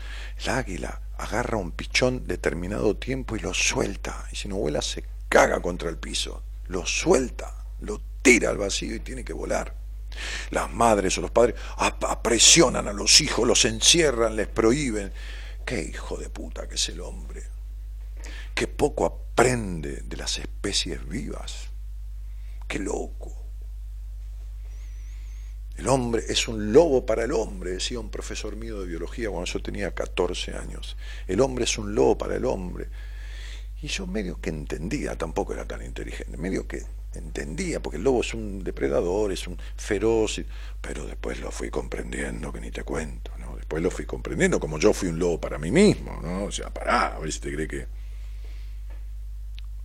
[0.44, 4.28] El águila agarra un pichón determinado tiempo y lo suelta.
[4.32, 6.44] Y si no vuela, se caga contra el piso.
[6.68, 9.74] Lo suelta, lo tira al vacío y tiene que volar.
[10.50, 11.56] Las madres o los padres
[12.24, 15.12] presionan a los hijos, los encierran, les prohíben.
[15.66, 17.44] Qué hijo de puta que es el hombre.
[18.56, 21.68] Qué poco aprende de las especies vivas.
[22.68, 23.37] Qué loco.
[25.78, 29.46] El hombre es un lobo para el hombre, decía un profesor mío de biología cuando
[29.46, 30.98] yo tenía 14 años.
[31.28, 32.88] El hombre es un lobo para el hombre.
[33.84, 38.22] Y yo medio que entendía, tampoco era tan inteligente, medio que entendía, porque el lobo
[38.22, 40.42] es un depredador, es un feroz,
[40.82, 43.56] pero después lo fui comprendiendo, que ni te cuento, ¿no?
[43.56, 46.46] Después lo fui comprendiendo como yo fui un lobo para mí mismo, ¿no?
[46.46, 47.88] O sea, pará, a ver si te cree que...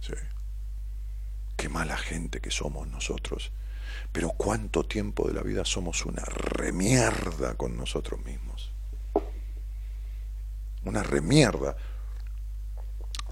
[0.00, 0.14] Sí.
[1.54, 3.52] Qué mala gente que somos nosotros
[4.12, 8.70] pero cuánto tiempo de la vida somos una remierda con nosotros mismos.
[10.84, 11.74] Una remierda.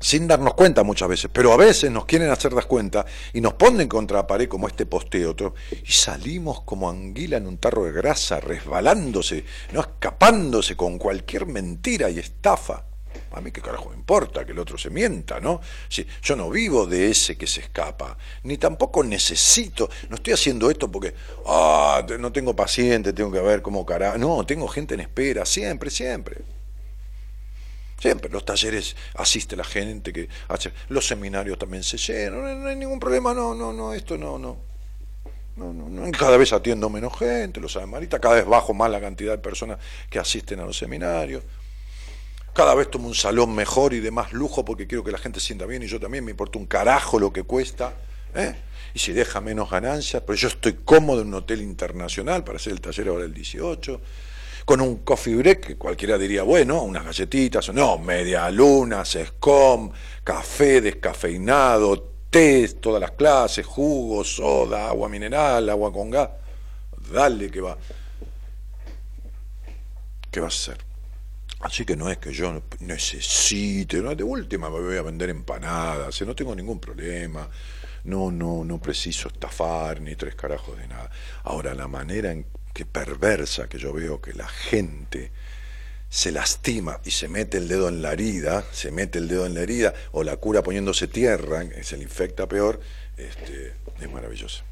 [0.01, 3.53] Sin darnos cuenta muchas veces, pero a veces nos quieren hacer dar cuenta y nos
[3.53, 5.37] ponen contra la pared como este posteo
[5.71, 12.09] y salimos como anguila en un tarro de grasa, resbalándose, no escapándose con cualquier mentira
[12.09, 12.87] y estafa.
[13.33, 15.61] A mí qué carajo me importa que el otro se mienta, ¿no?
[15.89, 20.71] Si yo no vivo de ese que se escapa, ni tampoco necesito, no estoy haciendo
[20.71, 21.15] esto porque,
[21.47, 24.19] ah, no tengo paciente, tengo que ver cómo carajo.
[24.19, 26.39] No, tengo gente en espera, siempre, siempre.
[28.01, 30.29] Siempre, los talleres asiste la gente, que
[30.89, 34.71] los seminarios también se llenan, no, hay ningún problema, no, no, no, esto no, no.
[35.57, 38.91] No, no, no, cada vez atiendo menos gente, lo sabe Marita, cada vez bajo más
[38.91, 41.45] la cantidad de personas que asisten a los seminarios.
[42.53, 45.41] Cada vez tomo un salón mejor y de más lujo porque quiero que la gente
[45.41, 47.95] sienta bien y yo también me importa un carajo lo que cuesta.
[48.35, 48.55] ¿eh?
[48.93, 52.73] Y si deja menos ganancias, pero yo estoy cómodo en un hotel internacional para hacer
[52.73, 54.01] el taller ahora el 18,
[54.65, 59.93] con un coffee break que cualquiera diría, bueno, unas galletitas, no, media luna, scom,
[60.25, 66.31] café descafeinado, té, todas las clases, jugo, soda, agua mineral, agua con gas.
[67.13, 67.77] Dale que va.
[70.31, 70.90] ¿Qué vas a hacer?
[71.61, 76.35] Así que no es que yo necesite, de última me voy a vender empanadas, no
[76.35, 77.49] tengo ningún problema,
[78.05, 81.11] no, no, no preciso estafar ni tres carajos de nada.
[81.45, 85.33] Ahora, la manera en que perversa que yo veo que la gente
[86.09, 89.55] se lastima y se mete el dedo en la herida, se mete el dedo en
[89.55, 92.81] la herida, o la cura poniéndose tierra, se le infecta peor,
[93.19, 94.65] este, es maravilloso.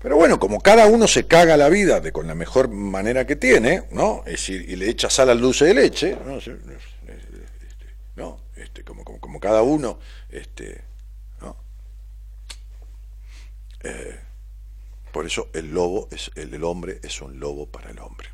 [0.00, 3.36] Pero bueno, como cada uno se caga la vida de con la mejor manera que
[3.36, 4.22] tiene, ¿no?
[4.26, 6.16] Es decir, y le echa sal al dulce de leche,
[8.14, 8.40] ¿no?
[8.56, 10.82] Este, como, como, como, cada uno, este,
[11.40, 11.56] ¿no?
[13.80, 14.20] Eh,
[15.12, 18.28] por eso el lobo, es, el, el hombre es un lobo para el hombre.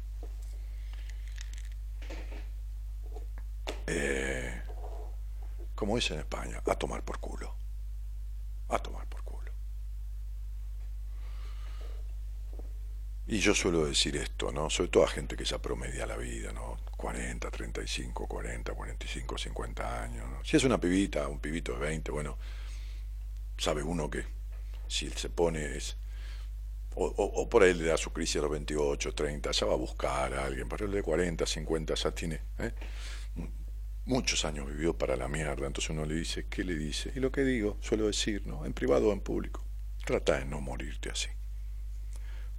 [3.87, 4.63] Eh,
[5.75, 7.55] como dice en España, a tomar por culo.
[8.69, 9.53] A tomar por culo.
[13.27, 14.69] Y yo suelo decir esto, ¿no?
[14.69, 16.79] Sobre todo a gente que ya promedia la vida, ¿no?
[16.97, 20.45] 40, 35, 40, 45, 50 años, ¿no?
[20.45, 22.39] Si es una pibita, un pibito de 20, bueno,
[23.57, 24.25] sabe uno que
[24.89, 25.97] si se pone es...
[26.97, 29.75] O, o- o por ahí le da su crisis a los 28, 30, ya va
[29.75, 32.73] a buscar a alguien, pero el de 40, 50 ya tiene ¿eh?
[34.07, 37.13] muchos años vivió para la mierda, entonces uno le dice, ¿qué le dice?
[37.17, 38.65] Y lo que digo, suelo decir, ¿no?
[38.67, 39.65] En privado o en público,
[40.05, 41.29] trata de no morirte así.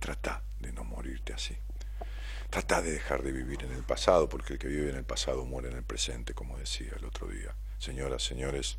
[0.06, 1.58] Trata de no morirte así.
[2.52, 5.46] Trata de dejar de vivir en el pasado, porque el que vive en el pasado
[5.46, 7.56] muere en el presente, como decía el otro día.
[7.80, 8.78] Señoras, señores,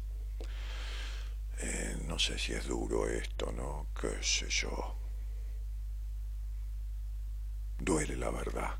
[1.58, 3.88] eh, no sé si es duro esto, ¿no?
[4.00, 4.96] ¿Qué sé yo?
[7.76, 8.76] Duele la verdad,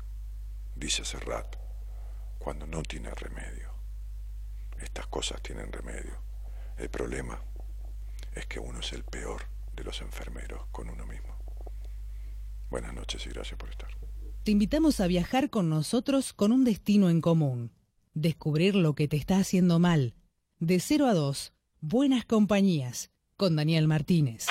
[0.73, 1.57] dice Serrat,
[2.39, 3.73] cuando no tiene remedio.
[4.79, 6.17] Estas cosas tienen remedio.
[6.77, 7.41] El problema
[8.35, 11.36] es que uno es el peor de los enfermeros con uno mismo.
[12.69, 13.89] Buenas noches y gracias por estar.
[14.43, 17.71] Te invitamos a viajar con nosotros con un destino en común.
[18.13, 20.15] Descubrir lo que te está haciendo mal.
[20.59, 24.47] De 0 a 2, Buenas Compañías, con Daniel Martínez.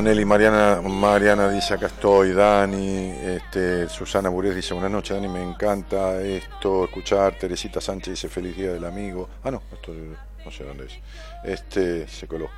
[0.00, 5.42] Antonelli, Mariana, Mariana dice acá estoy, Dani, este, Susana Burés dice buenas noches, Dani, me
[5.42, 10.64] encanta esto, escuchar, Teresita Sánchez dice feliz día del amigo, ah no, esto no sé
[10.64, 10.98] dónde es,
[11.44, 12.48] este se coló.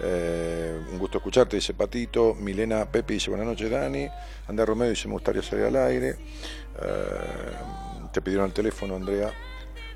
[0.00, 4.08] Eh, un gusto escucharte, dice Patito, Milena Pepe dice buenas noches, Dani,
[4.46, 6.16] Andrea Romero dice me gustaría salir al aire,
[6.80, 9.32] Eh, te pidieron el teléfono, Andrea,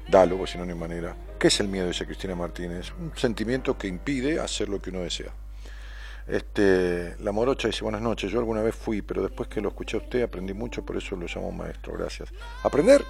[0.08, 1.14] dalo, porque si no, hay manera.
[1.38, 1.86] ¿Qué es el miedo?
[1.86, 5.32] Dice Cristina Martínez, un sentimiento que impide hacer lo que uno desea.
[6.28, 9.96] Este, la morocha dice buenas noches, yo alguna vez fui, pero después que lo escuché
[9.96, 12.28] a usted aprendí mucho, por eso lo llamo maestro, gracias.
[12.62, 13.02] Aprender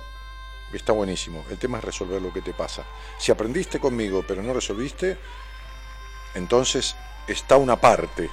[0.73, 2.85] está buenísimo, el tema es resolver lo que te pasa.
[3.19, 5.17] Si aprendiste conmigo pero no resolviste,
[6.35, 6.95] entonces
[7.27, 8.31] está una parte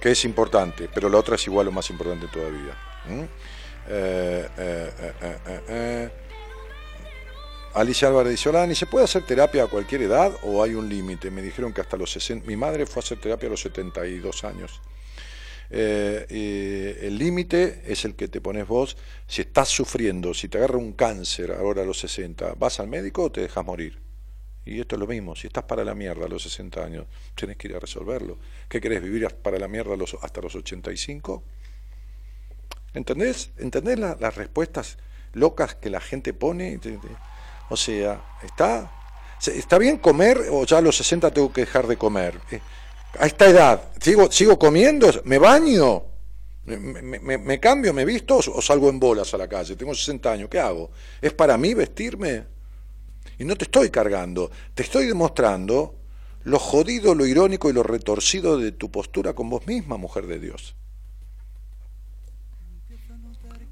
[0.00, 2.74] que es importante, pero la otra es igual o más importante todavía.
[3.06, 3.20] ¿Mm?
[3.88, 6.10] Eh, eh, eh, eh, eh, eh.
[7.76, 10.88] Alicia Álvarez dice, hola Dani, ¿se puede hacer terapia a cualquier edad o hay un
[10.88, 11.30] límite?
[11.30, 14.44] Me dijeron que hasta los 60, mi madre fue a hacer terapia a los 72
[14.44, 14.80] años.
[15.68, 18.96] Eh, y el límite es el que te pones vos.
[19.26, 23.24] Si estás sufriendo, si te agarra un cáncer ahora a los 60, ¿vas al médico
[23.24, 24.00] o te dejas morir?
[24.64, 27.58] Y esto es lo mismo, si estás para la mierda a los 60 años, tenés
[27.58, 28.38] que ir a resolverlo.
[28.70, 31.42] ¿Qué querés vivir para la mierda hasta los 85?
[32.94, 33.50] ¿Entendés?
[33.58, 34.96] ¿Entendés la- las respuestas
[35.34, 36.72] locas que la gente pone?
[37.68, 38.90] O sea, ¿está,
[39.46, 42.40] ¿está bien comer o ya a los 60 tengo que dejar de comer?
[42.50, 42.60] Eh,
[43.18, 45.10] A esta edad, ¿sigo, sigo comiendo?
[45.24, 46.04] ¿Me baño?
[46.64, 49.76] ¿Me, me- me- me cambio, me visto o salgo en bolas a la calle?
[49.76, 50.90] Tengo 60 años, ¿qué hago?
[51.20, 52.44] ¿Es para mí vestirme?
[53.38, 55.94] Y no te estoy cargando, te estoy demostrando
[56.44, 60.38] lo jodido, lo irónico y lo retorcido de tu postura con vos misma, mujer de
[60.40, 60.76] Dios.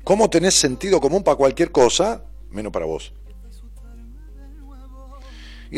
[0.04, 3.12] ¿Cómo tenés sentido común para cualquier cosa, menos para vos?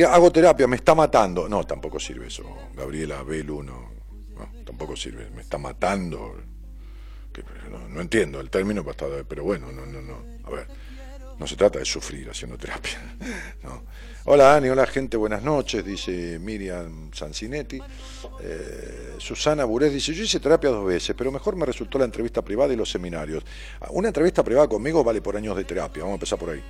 [0.02, 1.48] Hago terapia, me está matando.
[1.48, 2.44] No, tampoco sirve eso,
[2.74, 3.90] Gabriela Belu, no,
[4.34, 6.36] no, tampoco sirve, me está matando.
[7.90, 10.24] No, entiendo el término, bastante, pero bueno, no, no, no.
[10.44, 10.66] A ver,
[11.38, 12.98] no se trata de sufrir haciendo terapia.
[13.62, 13.84] ¿no?
[14.24, 17.80] Hola Ani, hola gente, buenas noches, dice Miriam Sancinetti.
[18.40, 22.42] Eh, Susana Burés dice, yo hice terapia dos veces, pero mejor me resultó la entrevista
[22.42, 23.44] privada y los seminarios.
[23.80, 26.62] Ah, Una entrevista privada conmigo vale por años de terapia, vamos a empezar por ahí.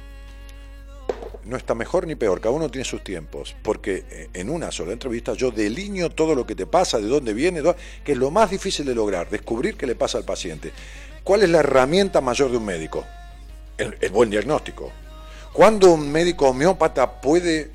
[1.45, 4.93] No está mejor ni peor, cada uno tiene sus tiempos, porque eh, en una sola
[4.93, 7.62] entrevista yo delineo todo lo que te pasa, de dónde viene,
[8.05, 10.72] que es lo más difícil de lograr, descubrir qué le pasa al paciente.
[11.22, 13.05] ¿Cuál es la herramienta mayor de un médico?
[13.79, 14.91] El, el buen diagnóstico.
[15.53, 17.70] ¿Cuándo un médico homeópata puede,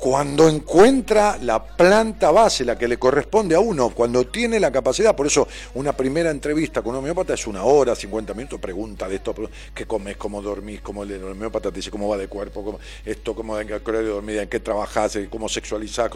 [0.00, 5.14] cuando encuentra la planta base, la que le corresponde a uno, cuando tiene la capacidad,
[5.14, 9.16] por eso una primera entrevista con un homeópata es una hora, 50 minutos, pregunta de
[9.16, 9.34] esto,
[9.74, 13.34] qué comes, cómo dormís, cómo el homeópata te dice cómo va de cuerpo, cómo, esto,
[13.34, 16.10] cómo de dormida, en qué trabajás, eh, cómo sexualizás,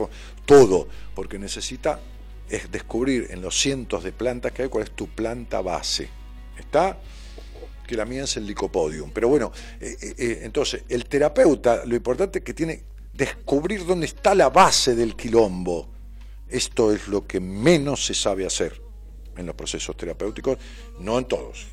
[0.47, 2.01] todo, porque necesita
[2.49, 6.09] es descubrir en los cientos de plantas que hay cuál es tu planta base.
[6.59, 6.99] ¿Está?
[7.87, 9.11] que la mía es el licopodium.
[9.13, 12.83] Pero bueno, eh, eh, entonces, el terapeuta, lo importante es que tiene
[13.15, 15.89] descubrir dónde está la base del quilombo.
[16.49, 18.81] Esto es lo que menos se sabe hacer
[19.37, 20.59] en los procesos terapéuticos,
[21.01, 21.67] no en todos,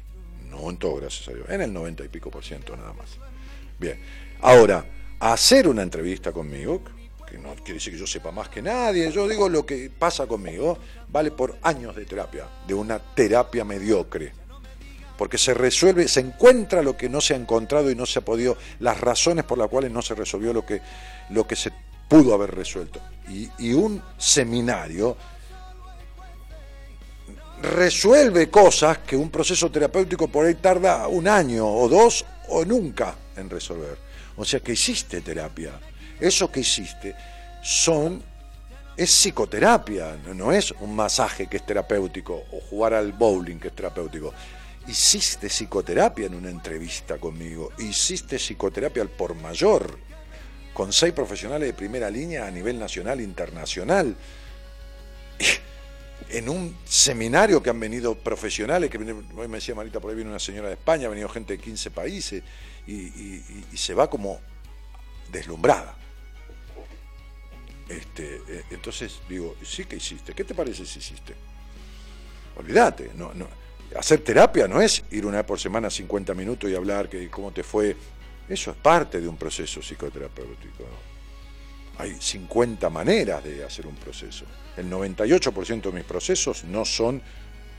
[0.49, 3.17] no en todos, gracias a Dios, en el 90 y pico por ciento nada más.
[3.79, 3.99] Bien,
[4.41, 4.85] ahora,
[5.19, 6.81] hacer una entrevista conmigo,
[7.29, 10.27] que no quiere decir que yo sepa más que nadie, yo digo lo que pasa
[10.27, 10.77] conmigo,
[11.09, 14.40] vale por años de terapia, de una terapia mediocre
[15.22, 18.26] porque se resuelve, se encuentra lo que no se ha encontrado y no se ha
[18.26, 20.82] podido, las razones por las cuales no se resolvió lo que,
[21.30, 21.72] lo que se
[22.07, 22.99] pudo haber resuelto.
[23.30, 25.15] Y, un seminario
[27.61, 33.13] resuelve cosas que un proceso terapéutico por ahí tarda un año o dos o nunca
[33.36, 33.99] en resolver.
[34.38, 35.80] O sea que hiciste terapia.
[36.19, 37.13] Eso que hiciste
[37.61, 38.24] son
[38.97, 43.76] es psicoterapia, no es un masaje que es terapéutico o jugar al bowling que es
[43.76, 44.34] terapéutico.
[44.88, 49.97] Hiciste psicoterapia en una entrevista conmigo, hiciste psicoterapia al por mayor,
[50.73, 54.15] con seis profesionales de primera línea a nivel nacional e internacional.
[56.29, 60.29] En un seminario que han venido profesionales, que hoy me decía Marita, por ahí viene
[60.29, 62.43] una señora de España, ha venido gente de 15 países,
[62.88, 63.41] y
[63.75, 64.39] se va como
[65.32, 65.97] deslumbrada.
[67.91, 70.34] Este, eh, entonces digo, sí que hiciste.
[70.34, 71.36] ¿Qué te parece si hiciste?
[72.55, 73.47] Olvídate, no, no.
[73.97, 77.51] Hacer terapia no es ir una vez por semana 50 minutos y hablar que cómo
[77.51, 77.95] te fue.
[78.47, 80.85] Eso es parte de un proceso psicoterapéutico.
[81.97, 84.45] Hay 50 maneras de hacer un proceso.
[84.77, 87.21] El 98% de mis procesos no son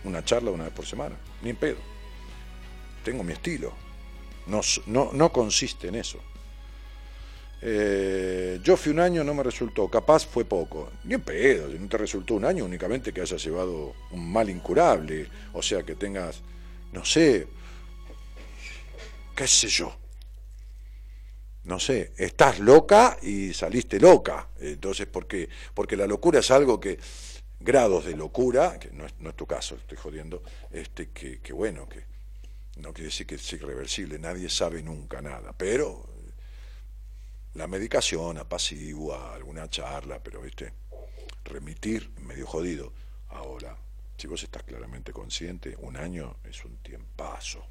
[0.05, 1.79] una charla una vez por semana, ni en pedo.
[3.05, 3.73] Tengo mi estilo.
[4.47, 6.19] No, no, no consiste en eso.
[7.65, 10.91] Eh, yo fui un año, no me resultó, capaz fue poco.
[11.05, 15.29] Ni en pedo, no te resultó un año, únicamente que hayas llevado un mal incurable,
[15.53, 16.43] o sea, que tengas,
[16.93, 17.47] no sé,
[19.37, 19.97] qué sé yo.
[21.65, 24.49] No sé, estás loca y saliste loca.
[24.59, 25.49] Entonces, ¿por qué?
[25.73, 26.99] Porque la locura es algo que,
[27.61, 30.43] grados de locura, que no es, no es tu caso, estoy jodiendo,
[30.73, 32.05] este, que, que bueno, que
[32.81, 36.12] no quiere decir que es irreversible, nadie sabe nunca nada, pero
[37.55, 40.73] la medicación, apacigua, alguna charla, pero viste,
[41.45, 42.93] remitir medio jodido.
[43.29, 43.77] Ahora,
[44.17, 47.67] si vos estás claramente consciente, un año es un tiempazo.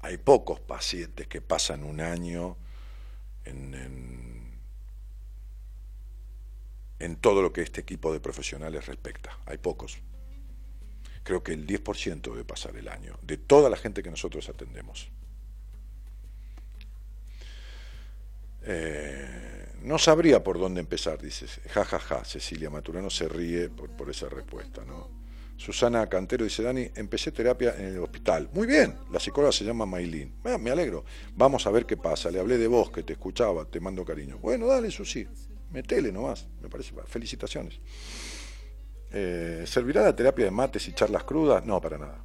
[0.00, 2.56] Hay pocos pacientes que pasan un año
[3.44, 4.58] en,
[6.98, 9.38] en, todo lo que este equipo de profesionales respecta.
[9.46, 9.98] Hay pocos.
[11.24, 15.10] Creo que el 10% debe pasar el año, de toda la gente que nosotros atendemos.
[18.70, 21.60] Eh, no sabría por dónde empezar, dices.
[21.70, 22.24] Ja, ja, ja.
[22.24, 25.08] Cecilia Maturano se ríe por, esa respuesta, ¿no?
[25.56, 28.50] Susana Cantero dice, Dani, empecé terapia en el hospital.
[28.52, 30.34] Muy bien, la psicóloga se llama Maylin.
[30.44, 31.04] Ah, me alegro.
[31.34, 32.30] Vamos a ver qué pasa.
[32.30, 34.38] Le hablé de vos, que te escuchaba, te mando cariño.
[34.38, 35.26] Bueno, dale, Susi.
[35.72, 36.46] Metele nomás.
[36.60, 36.92] Me parece.
[37.06, 37.80] Felicitaciones.
[39.10, 41.64] Eh, ¿Servirá la terapia de mates y charlas crudas?
[41.64, 42.22] No, para nada.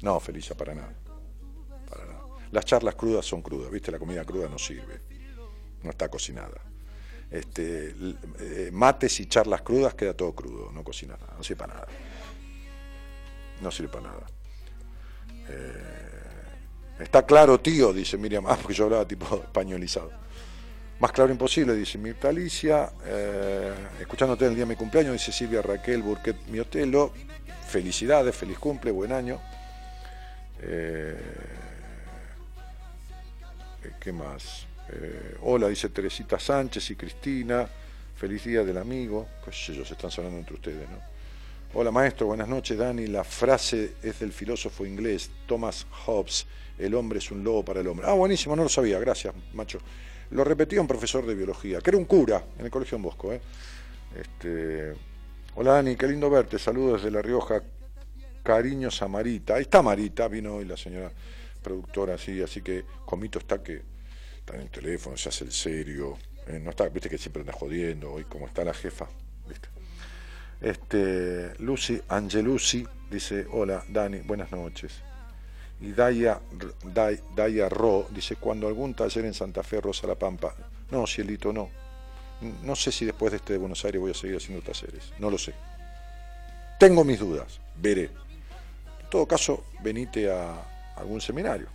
[0.00, 1.01] No, Felicia, para nada.
[2.52, 3.90] Las charlas crudas son crudas, ¿viste?
[3.90, 5.00] La comida cruda no sirve.
[5.82, 6.60] No está cocinada.
[7.30, 7.94] Este,
[8.40, 11.86] eh, mates y charlas crudas queda todo crudo, no cocina nada, no sirve para nada.
[13.62, 14.26] No sirve para nada.
[15.48, 18.44] Eh, está claro, tío, dice Miriam.
[18.48, 20.10] Ah, porque yo hablaba tipo españolizado.
[21.00, 22.92] Más claro imposible, dice Mirta Alicia.
[23.06, 27.14] Eh, escuchándote el día de mi cumpleaños, dice Silvia Raquel Burquet Miotelo.
[27.66, 29.40] Felicidades, feliz cumple, buen año.
[30.60, 31.16] Eh,
[33.98, 34.66] ¿Qué más?
[34.90, 37.68] Eh, hola, dice Teresita Sánchez y Cristina.
[38.16, 39.26] Feliz día del amigo.
[39.44, 40.98] Qué sé yo, se están sonando entre ustedes, ¿no?
[41.74, 43.08] Hola maestro, buenas noches Dani.
[43.08, 46.46] La frase es del filósofo inglés Thomas Hobbes.
[46.78, 48.06] El hombre es un lobo para el hombre.
[48.08, 49.00] Ah, buenísimo, no lo sabía.
[49.00, 49.78] Gracias, macho.
[50.30, 53.32] Lo repetía un profesor de biología, que era un cura en el colegio en Bosco.
[53.32, 53.40] ¿eh?
[54.14, 54.94] Este...
[55.56, 56.58] Hola Dani, qué lindo verte.
[56.58, 57.62] Saludos desde La Rioja.
[58.44, 59.54] Cariños a Marita.
[59.54, 61.10] Ahí está Marita, vino hoy la señora
[61.62, 63.82] productora, así, así que Comito está que
[64.38, 66.18] está en el teléfono, se hace el serio.
[66.46, 69.08] eh, no está, viste que siempre anda jodiendo, hoy como está la jefa,
[69.48, 69.68] viste.
[70.60, 74.92] Este, Lucy Angelucci dice, hola Dani, buenas noches.
[75.80, 76.40] Y Daya,
[76.84, 80.54] Day- Daya Ro dice, cuando algún taller en Santa Fe, Rosa La Pampa.
[80.92, 81.68] No, cielito, no.
[82.62, 85.30] No sé si después de este de Buenos Aires voy a seguir haciendo talleres, no
[85.30, 85.54] lo sé.
[86.78, 88.04] Tengo mis dudas, veré.
[89.02, 90.62] En todo caso, venite a
[91.02, 91.68] algún seminario.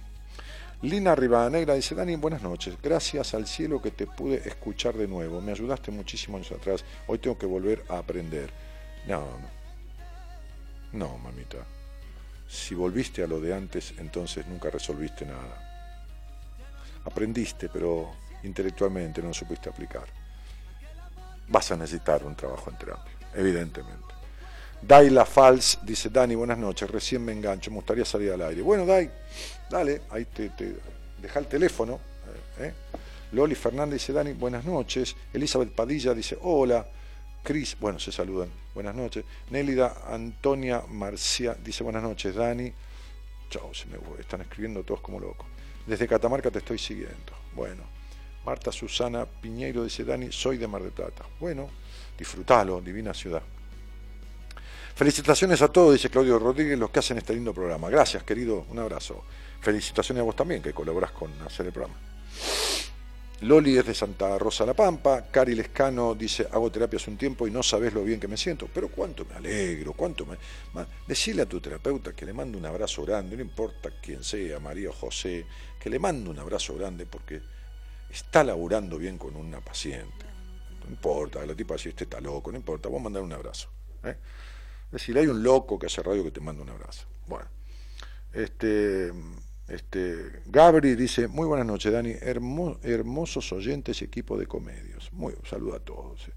[0.82, 2.78] Lina Rivadenegra dice, Dani, buenas noches.
[2.82, 5.42] Gracias al cielo que te pude escuchar de nuevo.
[5.42, 6.86] Me ayudaste muchísimo años atrás.
[7.08, 8.52] Hoy tengo que volver a aprender.
[9.08, 9.58] No, no.
[10.94, 11.58] No, mamita.
[12.48, 15.64] Si volviste a lo de antes, entonces nunca resolviste nada.
[17.06, 18.12] Aprendiste, pero
[18.44, 20.06] intelectualmente no lo supiste aplicar.
[21.48, 24.07] Vas a necesitar un trabajo en terapia, evidentemente.
[24.82, 28.62] Daila Fals dice, Dani, buenas noches, recién me engancho, me gustaría salir al aire.
[28.62, 29.10] Bueno, Dai,
[29.70, 30.52] dale, ahí te,
[31.22, 32.00] deja el teléfono.
[32.60, 32.74] eh, eh.
[33.34, 35.16] Loli Fernández dice, Dani, buenas noches.
[35.34, 36.88] Elizabeth Padilla dice, hola.
[37.44, 39.24] Cris, bueno, se saludan, buenas noches.
[39.52, 42.72] Nélida Antonia Marcia dice, buenas noches, Dani.
[43.50, 45.48] Chao, se me están escribiendo todos como locos.
[45.86, 47.34] Desde Catamarca te estoy siguiendo.
[47.56, 47.84] Bueno,
[48.46, 51.26] Marta Susana Piñeiro dice, Dani, soy de Mar del Plata.
[51.40, 51.70] Bueno,
[52.18, 53.42] disfrutalo, divina ciudad.
[54.98, 57.88] Felicitaciones a todos, dice Claudio Rodríguez, los que hacen este lindo programa.
[57.88, 59.24] Gracias, querido, un abrazo.
[59.62, 62.00] Felicitaciones a vos también, que colaborás con hacer el programa.
[63.42, 65.28] Loli es de Santa Rosa La Pampa.
[65.30, 68.38] Cari Lescano dice, hago terapia hace un tiempo y no sabes lo bien que me
[68.38, 68.68] siento.
[68.74, 70.36] Pero cuánto me alegro, cuánto me...
[71.08, 74.90] Decile a tu terapeuta que le mando un abrazo grande, no importa quién sea, María
[74.90, 75.46] o José,
[75.80, 77.40] que le mando un abrazo grande porque
[78.10, 80.26] está laburando bien con una paciente.
[80.84, 83.70] No importa, la tipa si este está loco, no importa, vos mandar un abrazo.
[84.04, 84.16] ¿eh?
[84.88, 87.06] Es decir, hay un loco que hace radio que te manda un abrazo.
[87.28, 87.46] Bueno,
[88.34, 89.12] este,
[89.68, 95.12] este, Gabri dice, muy buenas noches, Dani, hermo- hermosos oyentes y equipo de comedios.
[95.12, 96.28] Muy, saluda a todos.
[96.28, 96.32] eh.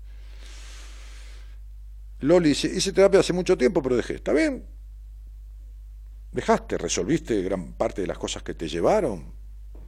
[2.20, 4.14] Loli dice, hice terapia hace mucho tiempo, pero dejé.
[4.16, 4.66] ¿Está bien?
[6.32, 6.76] ¿Dejaste?
[6.76, 9.32] ¿Resolviste gran parte de las cosas que te llevaron?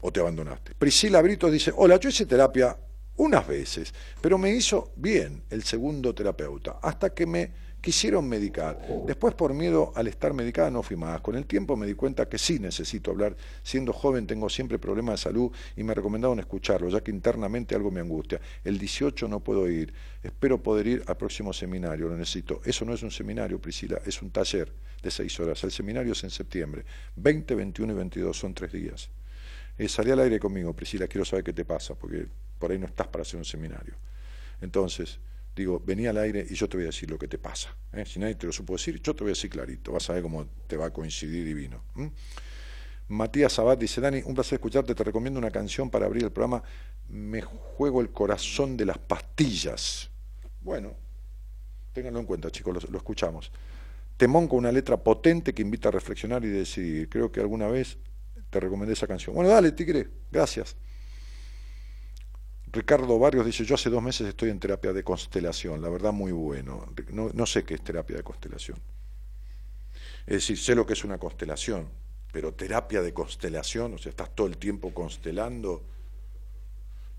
[0.00, 0.74] ¿O te abandonaste?
[0.74, 2.76] Priscila Brito dice, hola, yo hice terapia
[3.16, 7.52] unas veces, pero me hizo bien el segundo terapeuta, hasta que me
[7.82, 8.80] quisieron medicar.
[9.06, 11.20] Después, por miedo al estar medicada, no fui más.
[11.20, 13.36] Con el tiempo me di cuenta que sí necesito hablar.
[13.62, 17.90] Siendo joven tengo siempre problemas de salud y me recomendaron escucharlo, ya que internamente algo
[17.90, 18.40] me angustia.
[18.64, 19.92] El 18 no puedo ir.
[20.22, 22.62] Espero poder ir al próximo seminario, lo necesito.
[22.64, 24.72] Eso no es un seminario, Priscila, es un taller
[25.02, 25.62] de seis horas.
[25.64, 26.84] El seminario es en septiembre.
[27.16, 29.10] 20, 21 y 22 son tres días.
[29.76, 32.28] Eh, salí al aire conmigo, Priscila, quiero saber qué te pasa, porque
[32.58, 33.94] por ahí no estás para hacer un seminario.
[34.60, 35.18] Entonces,
[35.54, 37.76] digo, vení al aire y yo te voy a decir lo que te pasa.
[37.92, 38.04] ¿eh?
[38.06, 40.22] Si nadie te lo supo decir, yo te voy a decir clarito, vas a ver
[40.22, 41.82] cómo te va a coincidir divino.
[43.08, 46.62] Matías Sabat dice, Dani, un placer escucharte, te recomiendo una canción para abrir el programa,
[47.08, 50.10] Me juego el corazón de las pastillas.
[50.60, 50.94] Bueno,
[51.92, 53.52] ténganlo en cuenta, chicos, lo, lo escuchamos.
[54.16, 57.08] Temón con una letra potente que invita a reflexionar y decidir.
[57.08, 57.98] Creo que alguna vez
[58.48, 59.34] te recomendé esa canción.
[59.34, 60.76] Bueno, dale, Tigre, gracias.
[62.72, 66.32] Ricardo Barrios dice, yo hace dos meses estoy en terapia de constelación, la verdad muy
[66.32, 66.92] bueno.
[67.10, 68.78] No, no sé qué es terapia de constelación.
[70.26, 71.88] Es decir, sé lo que es una constelación,
[72.32, 75.84] pero terapia de constelación, o sea, estás todo el tiempo constelando,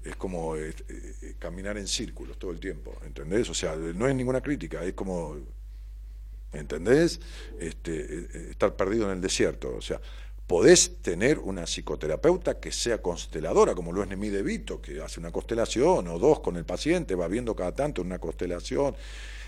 [0.03, 3.49] es como eh, eh, caminar en círculos todo el tiempo, ¿entendés?
[3.49, 5.37] O sea, no es ninguna crítica, es como
[6.53, 7.19] ¿entendés?
[7.59, 9.75] Este, eh, estar perdido en el desierto.
[9.75, 9.99] O sea,
[10.47, 15.19] podés tener una psicoterapeuta que sea consteladora, como lo es Nemi De Vito, que hace
[15.19, 18.95] una constelación o dos con el paciente, va viendo cada tanto una constelación,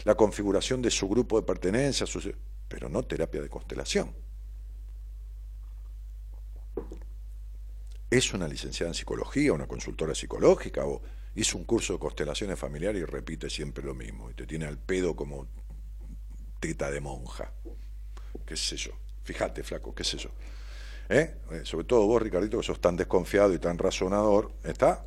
[0.04, 2.06] la configuración de su grupo de pertenencia,
[2.68, 4.14] pero no terapia de constelación.
[8.10, 11.02] ¿Es una licenciada en psicología, una consultora psicológica o
[11.36, 14.78] hizo un curso de constelaciones familiares y repite siempre lo mismo y te tiene al
[14.78, 15.48] pedo como
[16.60, 17.52] teta de monja?
[18.46, 18.92] ¿Qué sé yo?
[19.24, 20.30] Fíjate, flaco, qué sé yo.
[21.10, 21.36] ¿Eh?
[21.52, 25.06] Eh, Sobre todo vos, Ricardito, que sos tan desconfiado y tan razonador, ¿está?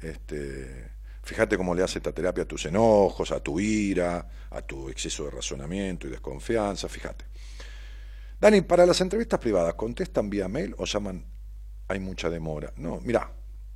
[0.00, 0.90] Este,
[1.22, 5.24] fíjate cómo le hace esta terapia a tus enojos, a tu ira, a tu exceso
[5.24, 7.24] de razonamiento y desconfianza, fíjate.
[8.40, 11.24] Dani, para las entrevistas privadas, ¿contestan vía mail o llaman?
[11.88, 12.72] Hay mucha demora.
[12.76, 13.32] No, mira,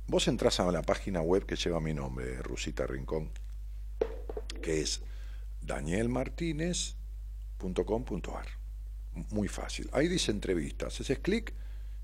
[0.07, 3.29] vos entras a la página web que lleva mi nombre, Rusita Rincón,
[4.61, 5.01] que es
[5.61, 8.47] danielmartinez.com.ar.
[9.31, 9.89] Muy fácil.
[9.93, 10.99] Ahí dice entrevistas.
[10.99, 11.53] Haces clic,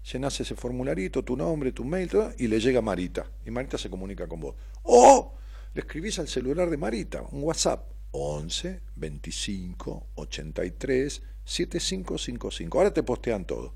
[0.10, 3.26] llenas ese formularito, tu nombre, tu mail, todo, y le llega Marita.
[3.46, 4.56] Y Marita se comunica con vos.
[4.84, 5.36] O
[5.74, 7.92] le escribís al celular de Marita, un WhatsApp.
[8.12, 12.78] 11 25 83 7555.
[12.78, 13.76] Ahora te postean todo.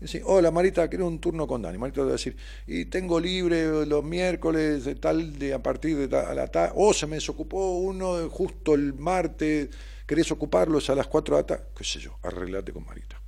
[0.00, 1.78] Y decís, hola Marita, quiero un turno con Dani.
[1.78, 5.96] Marita te va a decir, y tengo libre los miércoles de tal de a partir
[5.96, 9.68] de tal, a la tarde, o se me desocupó uno justo el martes,
[10.06, 13.21] querés ocuparlo es a las 4 de la tarde, qué sé yo, arreglate con Marita.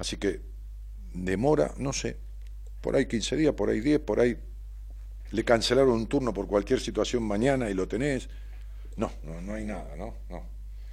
[0.00, 0.40] Así que
[1.12, 2.16] demora, no sé,
[2.80, 4.34] por ahí 15 días, por ahí 10, por ahí
[5.30, 8.30] le cancelaron un turno por cualquier situación mañana y lo tenés.
[8.96, 10.14] No, no, no hay nada, ¿no?
[10.30, 10.42] no.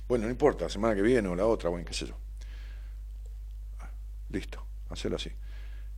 [0.10, 2.18] Bueno, no importa, la semana que viene o la otra, bueno, qué sé yo.
[3.80, 3.90] Ah,
[4.30, 5.32] Listo, hacelo así.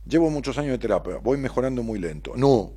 [0.06, 2.34] Llevo muchos años de terapia, voy mejorando muy lento.
[2.36, 2.72] No,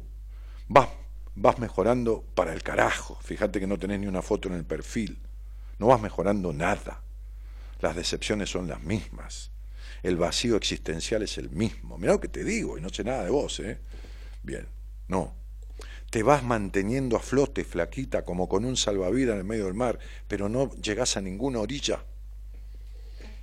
[0.67, 0.89] vas,
[1.35, 3.19] vas mejorando para el carajo.
[3.21, 5.21] Fíjate que no tenés ni una foto en el perfil.
[5.77, 7.03] No vas mejorando nada.
[7.81, 9.52] Las decepciones son las mismas.
[10.03, 11.97] El vacío existencial es el mismo.
[11.97, 13.79] Mirá lo que te digo, y no sé nada de vos, ¿eh?
[14.43, 14.67] Bien,
[15.07, 15.33] no.
[16.11, 19.97] Te vas manteniendo a flote, flaquita, como con un salvavidas en el medio del mar,
[20.27, 22.03] pero no llegás a ninguna orilla.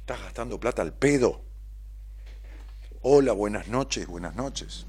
[0.00, 1.40] Estás gastando plata al pedo.
[3.02, 4.84] Hola, buenas noches, buenas noches.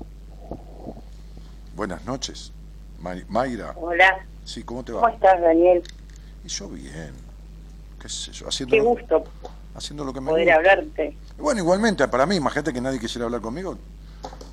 [1.75, 2.51] Buenas noches.
[2.99, 5.13] May- Mayra, Hola, sí, ¿cómo te ¿cómo va?
[5.13, 5.81] estás, Daniel?
[6.43, 7.13] Y yo bien.
[7.99, 8.47] ¿Qué sé yo?
[8.67, 9.23] Qué lo, gusto
[9.75, 10.55] haciendo lo que me poder gusta.
[10.57, 11.17] hablarte.
[11.41, 13.77] Bueno, igualmente, para mí, imagínate que nadie quisiera hablar conmigo.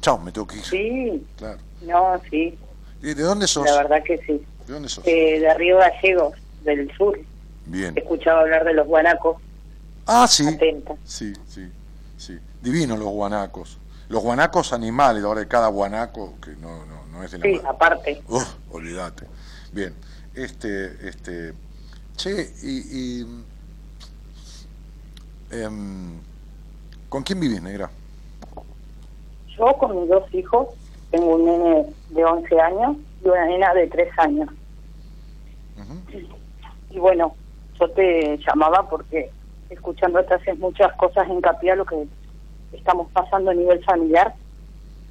[0.00, 0.64] Chao, me tengo que ir.
[0.64, 1.58] Sí, Claro.
[1.82, 2.58] no, sí,
[3.02, 3.64] ¿Y de dónde sos?
[3.66, 4.44] la verdad que sí.
[4.66, 5.06] ¿De dónde sos?
[5.06, 6.34] Eh, de Río Gallegos,
[6.64, 7.18] del sur.
[7.66, 7.94] Bien.
[7.96, 9.36] He escuchado hablar de los guanacos.
[10.06, 10.46] Ah, sí.
[10.46, 10.94] Atenta.
[11.04, 11.70] Sí, sí,
[12.16, 12.38] sí.
[12.62, 13.78] Divinos los guanacos.
[14.08, 17.52] Los guanacos animales, ahora de cada guanaco, que no, no, no es de la Sí,
[17.56, 17.68] madre.
[17.68, 18.22] aparte.
[18.28, 19.26] Uf, olvídate.
[19.72, 19.94] Bien.
[20.34, 21.52] Este, este.
[22.16, 23.20] Che, y.
[23.20, 23.26] y
[25.50, 26.18] em,
[27.08, 27.90] ¿Con quién vivís, negra?
[29.56, 30.68] Yo con mis dos hijos,
[31.10, 34.48] tengo un nene de 11 años y una nena de 3 años.
[36.90, 37.34] Y bueno,
[37.78, 39.30] yo te llamaba porque
[39.70, 42.06] escuchándote haces muchas cosas hincapié a lo que
[42.72, 44.34] estamos pasando a nivel familiar.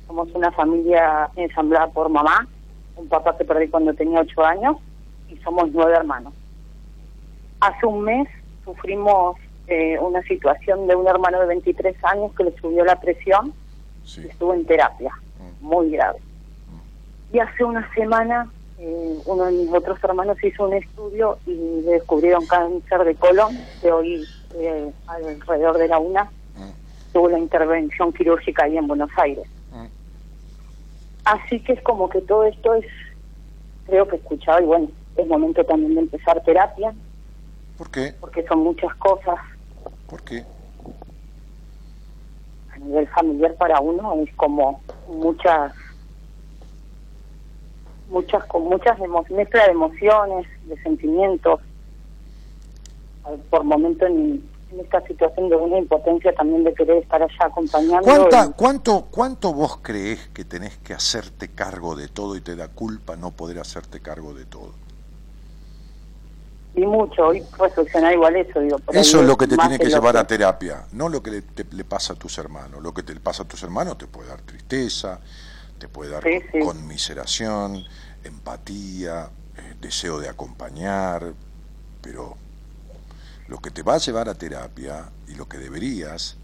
[0.08, 2.48] Somos una familia ensamblada por mamá,
[2.96, 4.78] un papá que perdí cuando tenía 8 años
[5.30, 6.34] y somos nueve hermanos.
[7.60, 8.28] Hace un mes
[8.64, 9.38] sufrimos
[9.68, 13.54] eh, una situación de un hermano de 23 años que le subió la presión
[14.06, 14.22] Sí.
[14.24, 15.66] y estuvo en terapia, Mm.
[15.68, 16.20] muy grave.
[17.34, 18.50] Y hace una semana
[18.80, 23.92] eh, uno de mis otros hermanos hizo un estudio y descubrieron cáncer de colon, que
[23.92, 24.24] hoy
[24.56, 26.24] eh, alrededor de la una
[26.56, 26.72] Mm,
[27.12, 29.46] tuvo la intervención quirúrgica ahí en Buenos Aires.
[29.72, 29.86] mm.
[31.26, 32.86] Así que es como que todo esto es,
[33.88, 34.88] creo que he escuchado, y bueno,
[35.18, 36.94] es momento también de empezar terapia,
[37.78, 38.14] ¿Por qué?
[38.22, 39.38] porque son muchas cosas
[40.08, 40.46] ¿Por qué?
[42.74, 45.74] a nivel familiar para uno, es como muchas
[48.10, 48.98] muchas con muchas
[49.30, 51.60] mezcla de emociones, de sentimientos,
[53.50, 58.04] por momento en, en esta situación de una impotencia también de querer estar allá acompañando.
[58.04, 62.56] ¿Cuánta, y- cuánto, ¿Cuánto vos crees que tenés que hacerte cargo de todo y te
[62.56, 64.72] da culpa no poder hacerte cargo de todo?
[66.78, 68.80] Y mucho, hoy reflexionar igual eso, digo.
[68.92, 71.66] Eso es lo que te tiene que llevar a terapia, no lo que le, te-
[71.72, 72.82] le pasa a tus hermanos.
[72.84, 75.20] Lo que te pasa a tus hermanos te puede dar tristeza,
[75.80, 76.60] te puede dar Sí, sí.
[76.60, 77.84] conmiseración,
[78.24, 81.34] empatía, eh, deseo de acompañar,
[82.02, 82.38] pero
[83.48, 86.38] lo que te va a llevar a terapia y lo que deberías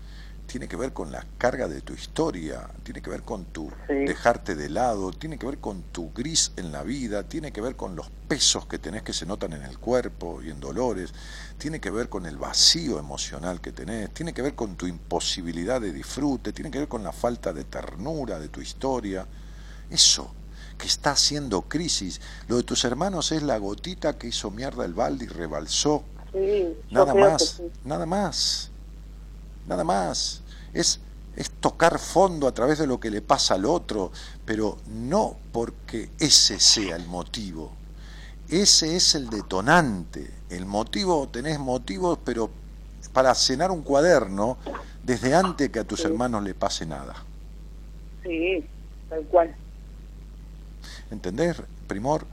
[0.45, 3.93] tiene que ver con la carga de tu historia, tiene que ver con tu Sí.
[4.05, 7.75] dejarte de lado, tiene que ver con tu gris en la vida, tiene que ver
[7.75, 11.13] con los pesos que tenés que se notan en el cuerpo y en dolores,
[11.57, 15.81] tiene que ver con el vacío emocional que tenés, tiene que ver con tu imposibilidad
[15.81, 19.27] de disfrute, tiene que ver con la falta de ternura de tu historia.
[19.89, 20.33] Eso
[20.77, 22.19] que está haciendo crisis.
[22.47, 26.03] Lo de tus hermanos es la gotita que hizo mierda el balde y rebalsó.
[26.89, 27.63] Nada más, sí.
[27.85, 28.72] nada más, nada más.
[30.73, 30.99] Es,
[31.35, 34.11] es tocar fondo a través de lo que le pasa al otro,
[34.45, 37.71] pero no porque ese sea el motivo.
[38.49, 40.29] Ese es el detonante.
[40.49, 42.49] El motivo, tenés motivos, pero
[43.13, 44.57] para cenar un cuaderno
[45.03, 46.07] desde antes que a tus Sí.
[46.07, 47.15] hermanos le pase nada.
[48.23, 48.65] Sí,
[49.09, 49.55] tal cual.
[51.11, 51.57] ¿Entendés,
[51.87, 52.25] Primor?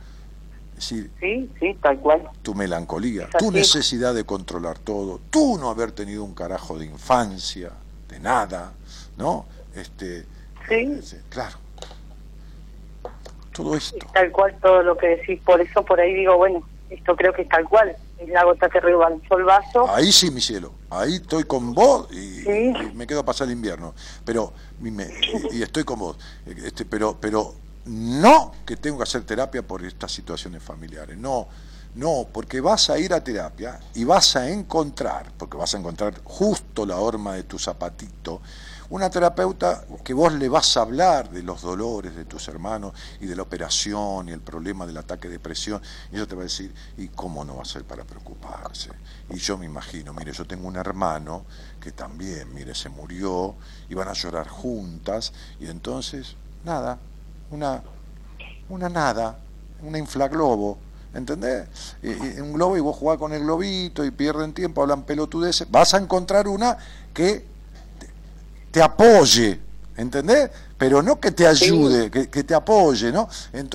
[0.80, 2.26] Decir, Sí, sí, tal cual.
[2.40, 7.70] tu melancolía, tu necesidad de controlar todo, tú no haber tenido un carajo de infancia,
[8.08, 8.72] de nada,
[9.18, 9.44] ¿no?
[9.74, 10.22] Este,
[10.66, 10.74] Sí.
[10.76, 11.58] eh, claro.
[13.52, 13.98] Todo esto.
[14.06, 15.38] Es tal cual todo lo que decís.
[15.44, 17.94] Por eso por ahí digo, bueno, esto creo que es tal cual.
[18.18, 19.86] Es la gota que rebalsó el vaso.
[19.90, 20.72] Ahí sí, mi cielo.
[20.88, 22.72] Ahí estoy con vos y, Sí.
[22.90, 23.94] y me quedo a pasar el invierno.
[24.24, 25.10] Pero y, me-
[25.52, 26.16] y- y estoy con vos.
[26.46, 27.54] Este, pero, pero
[27.86, 31.16] no que tengo que hacer terapia por estas situaciones familiares.
[31.16, 31.48] No,
[31.94, 36.20] no, porque vas a ir a terapia y vas a encontrar, porque vas a encontrar
[36.22, 38.40] justo la horma de tu zapatito,
[38.90, 43.26] una terapeuta que vos le vas a hablar de los dolores de tus hermanos y
[43.26, 46.44] de la operación y el problema del ataque de presión, y ella te va a
[46.44, 48.90] decir, ¿y cómo no va a ser para preocuparse?
[49.28, 51.44] Y yo me imagino, mire, yo tengo un hermano
[51.80, 53.56] que también, mire, se murió,
[53.88, 56.98] y van a llorar juntas, y entonces, nada,
[57.50, 57.82] una,
[58.68, 59.38] una nada,
[59.82, 60.78] una inflaglobo,
[61.14, 61.66] ¿entendés?
[62.02, 65.70] Y- y un globo y vos jugás con el globito y pierden tiempo, hablan pelotudeces,
[65.70, 66.76] vas a encontrar una
[67.12, 67.44] que
[68.70, 69.60] te apoye,
[69.96, 70.50] ¿entendés?
[70.78, 73.28] Pero no que te ayude, que, que te apoye, ¿no?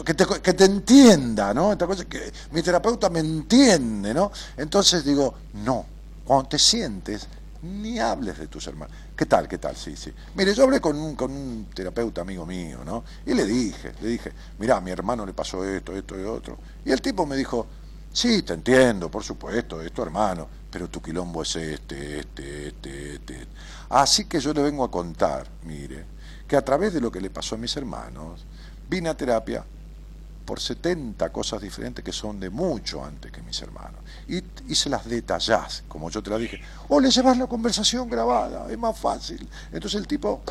[0.05, 1.71] Que, te, que te entienda, ¿no?
[1.71, 4.31] Esta cosa que mi terapeuta me entiende, ¿no?
[4.57, 5.85] Entonces digo, no,
[6.23, 7.27] cuando te sientes,
[7.61, 8.95] ni hables de tus hermanos.
[9.15, 9.75] ¿Qué tal, qué tal?
[9.77, 10.13] Sí, sí.
[10.35, 13.05] Mire, yo hablé con un, con un terapeuta amigo mío, ¿no?
[13.25, 16.57] Y le dije, le dije, mirá, a mi hermano le pasó esto, esto y otro.
[16.83, 17.65] Y el tipo me dijo,
[18.11, 23.15] sí, te entiendo, por supuesto, es tu hermano, pero tu quilombo es este, este, este,
[23.15, 23.47] este.
[23.89, 26.05] Así que yo le vengo a contar, mire,
[26.45, 28.45] que a través de lo que le pasó a mis hermanos,
[28.89, 29.63] vine a terapia
[30.45, 33.99] por 70 cosas diferentes que son de mucho antes que mis hermanos.
[34.27, 36.61] Y, y se las detallás, como yo te las dije.
[36.87, 39.47] O le llevas la conversación grabada, es más fácil.
[39.71, 40.41] Entonces el tipo,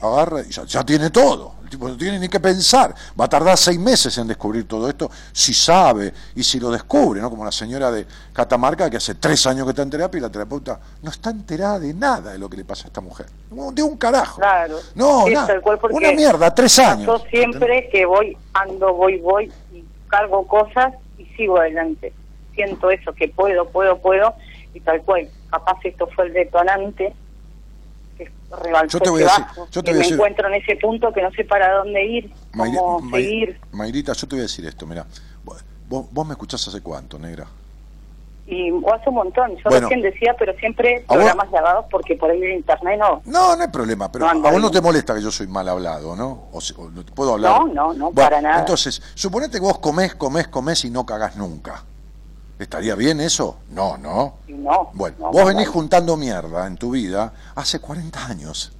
[0.00, 1.56] agarra y ya, ya tiene todo.
[1.66, 2.94] El tipo no tiene ni que pensar.
[3.18, 7.20] Va a tardar seis meses en descubrir todo esto, si sabe y si lo descubre,
[7.20, 7.28] ¿no?
[7.28, 10.30] Como la señora de Catamarca que hace tres años que está en terapia y la
[10.30, 13.26] terapeuta no está enterada de nada de lo que le pasa a esta mujer.
[13.72, 14.40] De un carajo.
[14.40, 14.78] Claro.
[14.94, 15.60] No, nada.
[15.90, 17.06] Una mierda, tres años.
[17.06, 22.12] Yo siempre que voy, ando, voy, voy y cargo cosas y sigo adelante.
[22.54, 24.34] Siento eso, que puedo, puedo, puedo,
[24.72, 25.28] y tal cual.
[25.50, 27.12] Capaz esto fue el detonante
[28.16, 28.30] que
[28.62, 30.76] rebalsó Yo te voy a decir- yo te voy a me decir- encuentro en ese
[30.76, 33.60] punto que no sé para dónde ir, cómo seguir.
[33.72, 35.06] Mayrita, yo te voy a decir esto, mira,
[35.44, 37.46] vos, vos me escuchás hace cuánto, negra.
[38.48, 39.56] Y hace un montón.
[39.56, 39.88] Yo Bueno.
[39.88, 41.16] recién decía, pero siempre ¿A vos?
[41.16, 43.20] programas grabados porque por ahí en internet no.
[43.24, 45.68] No, no hay problema, pero No a vos no te molesta que yo soy mal
[45.68, 46.44] hablado, ¿no?
[46.52, 47.58] O, o no te puedo hablar.
[47.58, 48.60] No, no, no, Bueno, para nada.
[48.60, 51.82] Entonces, suponete que vos comés, comés, comés y no cagás nunca.
[52.58, 53.58] ¿Estaría bien eso?
[53.70, 54.36] No, no.
[54.48, 54.90] No.
[54.94, 55.72] Bueno, no, vos no, venís no.
[55.72, 58.72] juntando mierda en tu vida hace 40 años.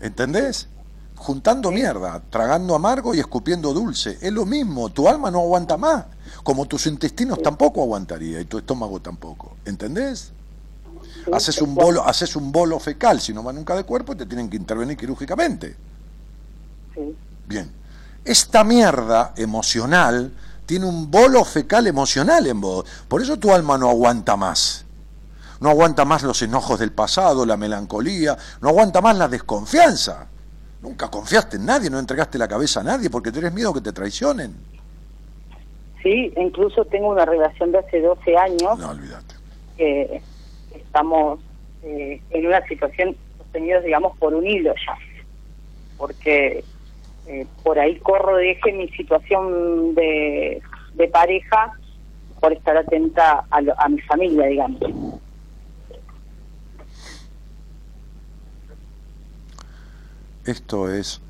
[0.00, 0.68] ¿Entendés?
[1.16, 4.16] Juntando mierda, tragando amargo y escupiendo dulce.
[4.20, 6.06] Es lo mismo, tu alma no aguanta más.
[6.42, 9.56] Como tus intestinos tampoco aguantaría y tu estómago tampoco.
[9.64, 10.32] ¿Entendés?
[11.32, 14.26] Haces un bolo, haces un bolo fecal, si no va nunca de cuerpo, y te
[14.26, 15.76] tienen que intervenir quirúrgicamente.
[17.46, 17.70] Bien.
[18.24, 20.32] Esta mierda emocional
[20.70, 22.84] tiene un bolo fecal emocional en vos.
[23.08, 24.84] Por eso tu alma no aguanta más.
[25.58, 30.28] No aguanta más los enojos del pasado, la melancolía, no aguanta más la desconfianza.
[30.80, 33.92] Nunca confiaste en nadie, no entregaste la cabeza a nadie porque tenés miedo que te
[33.92, 34.54] traicionen.
[36.04, 39.34] Sí, incluso tengo una relación de hace 12 años No, olvídate.
[39.76, 40.22] que
[40.72, 41.40] estamos
[41.82, 44.96] eh, en una situación sostenidos, digamos, por un hilo ya.
[45.98, 46.64] Porque
[47.26, 50.62] eh, por ahí corro de eje mi situación de,
[51.12, 51.72] pareja
[52.40, 54.80] por estar atenta a, lo- a mi familia, digamos.
[60.44, 61.20] Esto es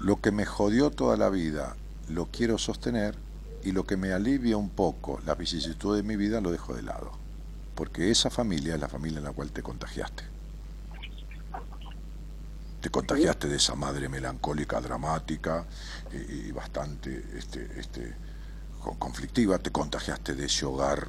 [0.00, 1.76] lo que me jodió toda la vida,
[2.08, 3.14] lo quiero sostener
[3.64, 6.82] y lo que me alivia un poco las vicisitudes de mi vida lo dejo de
[6.82, 7.12] lado.
[7.74, 10.24] porque esa familia es la familia en la cual te contagiaste.
[12.80, 15.64] Te contagiaste de esa madre melancólica, dramática
[16.12, 18.14] y, y bastante este, este,
[18.82, 21.08] con- conflictiva, te contagiaste de ese hogar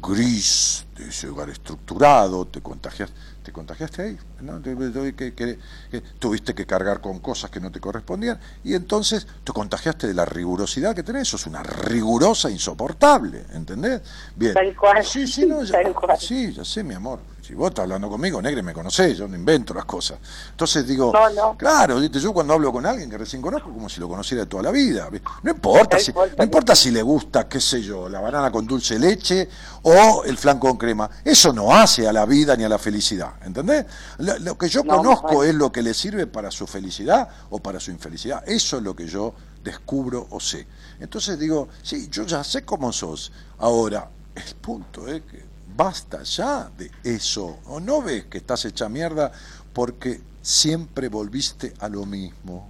[0.00, 4.60] gris, de ese hogar estructurado, te contagiaste, te contagiaste ahí, ¿no?
[4.62, 5.58] Que, que-
[5.90, 10.14] que tuviste que cargar con cosas que no te correspondían y entonces te contagiaste de
[10.14, 14.02] la rigurosidad que tenés, sos una rigurosa insoportable, ¿entendés?
[14.34, 14.54] Bien.
[14.54, 15.78] Tal cual, Sí, sí, no, ya,
[16.18, 17.20] sí, ya sé, mi amor.
[17.46, 20.18] Si vos estás hablando conmigo, negre, me conocés, yo no invento las cosas.
[20.50, 21.56] Entonces digo, No, no.
[21.56, 22.18] claro, ¿viste?
[22.18, 24.72] yo cuando hablo con alguien que recién conozco, como si lo conociera de toda la
[24.72, 25.08] vida.
[25.44, 28.94] No importa, si, no importa si le gusta, qué sé yo, la banana con dulce
[28.94, 29.48] de leche
[29.82, 31.08] o el flan con crema.
[31.24, 33.86] Eso no hace a la vida ni a la felicidad, ¿entendés?
[34.18, 37.60] Lo, lo que yo No, conozco es lo que le sirve para su felicidad o
[37.60, 38.42] para su infelicidad.
[38.44, 39.32] Eso es lo que yo
[39.62, 40.66] descubro o sé.
[40.98, 43.30] Entonces digo, sí, yo ya sé cómo sos.
[43.58, 45.44] Ahora, el punto es que
[45.76, 47.58] basta ya de eso.
[47.66, 49.30] ¿O no ves que estás hecha mierda
[49.72, 52.68] porque siempre volviste a lo mismo?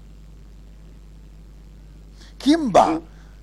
[2.39, 3.01] ¿Quién va?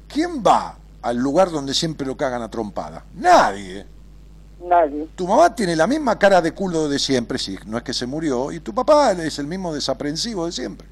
[0.07, 3.03] ¿Quién va al lugar donde siempre lo cagan a trompada?
[3.15, 3.85] Nadie.
[4.63, 5.09] Nadie.
[5.15, 8.05] Tu mamá tiene la misma cara de culo de siempre, si no es que se
[8.05, 10.87] murió, y tu papá es el mismo desaprensivo de siempre.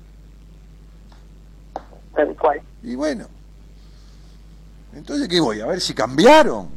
[2.15, 2.61] Tal cual.
[2.83, 3.27] Y bueno,
[4.93, 5.61] entonces ¿qué voy?
[5.61, 6.69] A ver si cambiaron,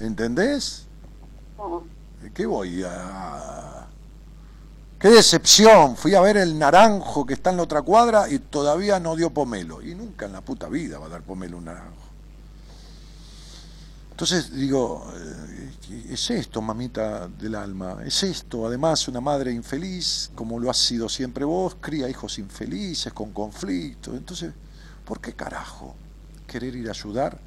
[0.00, 0.86] ¿entendés?
[2.34, 3.86] ¿Qué voy a...?
[4.98, 5.96] ¡Qué decepción!
[5.96, 9.30] Fui a ver el naranjo que está en la otra cuadra y todavía no dio
[9.30, 9.82] pomelo.
[9.82, 11.96] Y nunca en la puta vida va a dar pomelo un naranjo.
[14.12, 15.72] Entonces digo, eh,
[16.10, 18.64] es esto, mamita del alma, es esto.
[18.64, 24.14] Además, una madre infeliz, como lo has sido siempre vos, cría hijos infelices, con conflictos.
[24.14, 24.52] Entonces,
[25.04, 25.96] ¿por qué carajo
[26.46, 27.40] querer ir a ayudar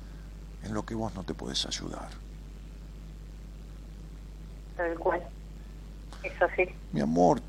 [0.63, 2.24] en lo que vos no te podés ayudar?
[4.75, 5.21] Tal cual.
[6.91, 7.41] Mi amor,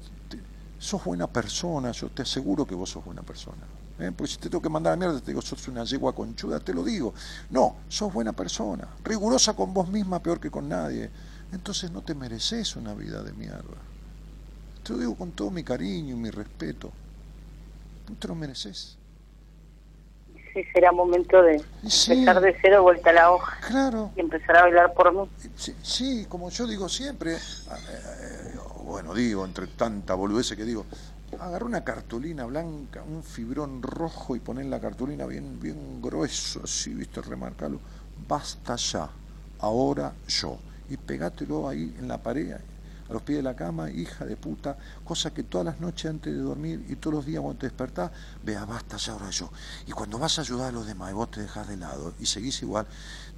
[0.79, 3.63] sos buena persona, yo te aseguro que vos sos buena persona.
[3.99, 4.13] ¿eh?
[4.17, 6.75] Porque si te tengo que mandar a mierda, te digo, sos una yegua conchuda, te
[6.75, 7.15] lo digo.
[7.51, 11.11] No, sos buena persona, rigurosa con vos misma, peor que con nadie.
[11.53, 13.77] Entonces no te mereces una vida de mierda.
[14.83, 16.93] Te lo digo con todo mi cariño y mi respeto.
[18.09, 18.99] No te lo mereces.
[20.57, 22.13] Sí, será momento de sí.
[22.13, 24.11] empezar de cero, vuelta a la hoja Claro.
[24.17, 25.29] y empezar a bailar por mí.
[25.55, 27.39] Sí, sí, como yo digo siempre, eh,
[27.91, 28.55] eh,
[28.85, 30.87] bueno, digo, entre tanta boludez que digo,
[31.39, 36.95] agarrá una cartulina blanca, un fibrón rojo y poner la cartulina bien, bien grueso, así,
[36.95, 37.79] viste, remarcalo.
[38.27, 39.11] Basta ya,
[39.61, 40.57] ahora yo.
[40.89, 42.57] Y pegátelo ahí en la pared,
[43.09, 46.33] a los pies de la cama, hija de puta, cosa que todas las noches antes
[46.33, 48.11] de dormir y todos los días cuando te despertás,
[48.43, 49.51] vea, basta ya, ahora yo.
[49.87, 52.27] Y cuando vas a ayudar a los demás y vos te dejás de lado y
[52.27, 52.87] seguís igual,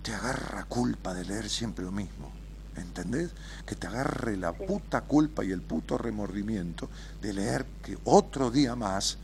[0.02, 2.32] te agarra culpa de leer siempre lo mismo.
[2.76, 3.30] ¿Entendés?
[3.66, 6.88] Que te agarre la puta culpa y el puto remordimiento
[7.20, 9.18] de leer que otro día más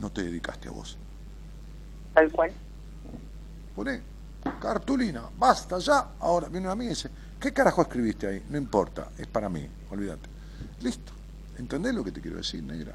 [0.00, 0.96] no te dedicaste a vos.
[2.14, 2.52] Tal cual.
[3.74, 4.12] Poné
[4.60, 6.08] cartulina, basta ya.
[6.20, 7.10] Ahora viene una amiga y dice,
[7.42, 8.42] ¿qué carajo escribiste ahí?
[8.48, 10.28] No importa, es para mí, olvídate.
[10.80, 11.12] Listo.
[11.58, 12.94] ¿Entendés lo que te quiero decir, negra?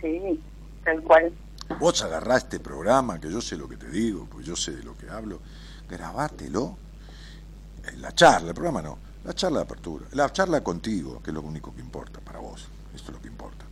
[0.00, 0.40] Sí,
[0.84, 1.32] tal cual.
[1.80, 4.84] Vos agarrás este programa, que yo sé lo que te digo, pues yo sé de
[4.84, 5.40] lo que hablo,
[5.88, 6.76] grabátelo.
[7.98, 11.42] La charla, el programa no, la charla de apertura, la charla contigo, que es lo
[11.42, 13.64] único que importa para vos, esto es lo que importa.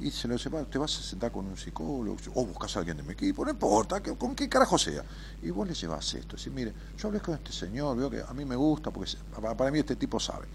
[0.00, 2.96] Y se lo lleva, te vas a sentar con un psicólogo, o buscas a alguien
[2.98, 5.02] de mi equipo, no importa, que- con qué carajo sea.
[5.42, 8.32] Y vos le llevas esto, decís, mire, yo hablé con este señor, veo que a
[8.32, 9.10] mí me gusta, porque
[9.56, 10.46] para mí este tipo sabe.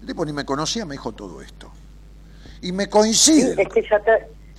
[0.00, 1.70] El tipo ni me conocía, me dijo todo esto.
[2.60, 3.60] Y me Sí, coincide.
[3.62, 4.12] es que ya te,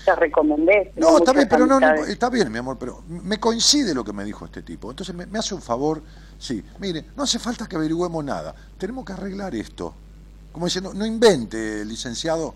[0.04, 0.92] te recomendé.
[0.98, 4.12] No, está bien, pero no, no, está bien, mi amor, pero me coincide lo que
[4.12, 4.90] me dijo este tipo.
[4.92, 6.04] Entonces me, me hace un favor,
[6.38, 9.94] sí, mire, no hace falta que averigüemos nada, tenemos que arreglar esto.
[10.52, 12.54] Como diciendo, no invente, licenciado,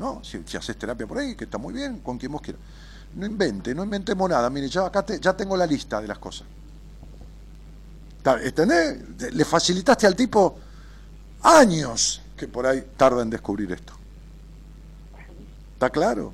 [0.00, 0.24] ¿no?
[0.24, 2.60] Si, si haces terapia por ahí, que está muy bien, con quien vos quieras.
[3.14, 6.18] No invente, no inventemos nada, mire, ya acá te- ya tengo la lista de las
[6.18, 6.46] cosas.
[8.42, 9.32] ¿Entendés?
[9.34, 10.58] Le facilitaste al tipo
[11.42, 13.92] años que por ahí tarda en descubrir esto.
[15.74, 16.32] ¿Está claro?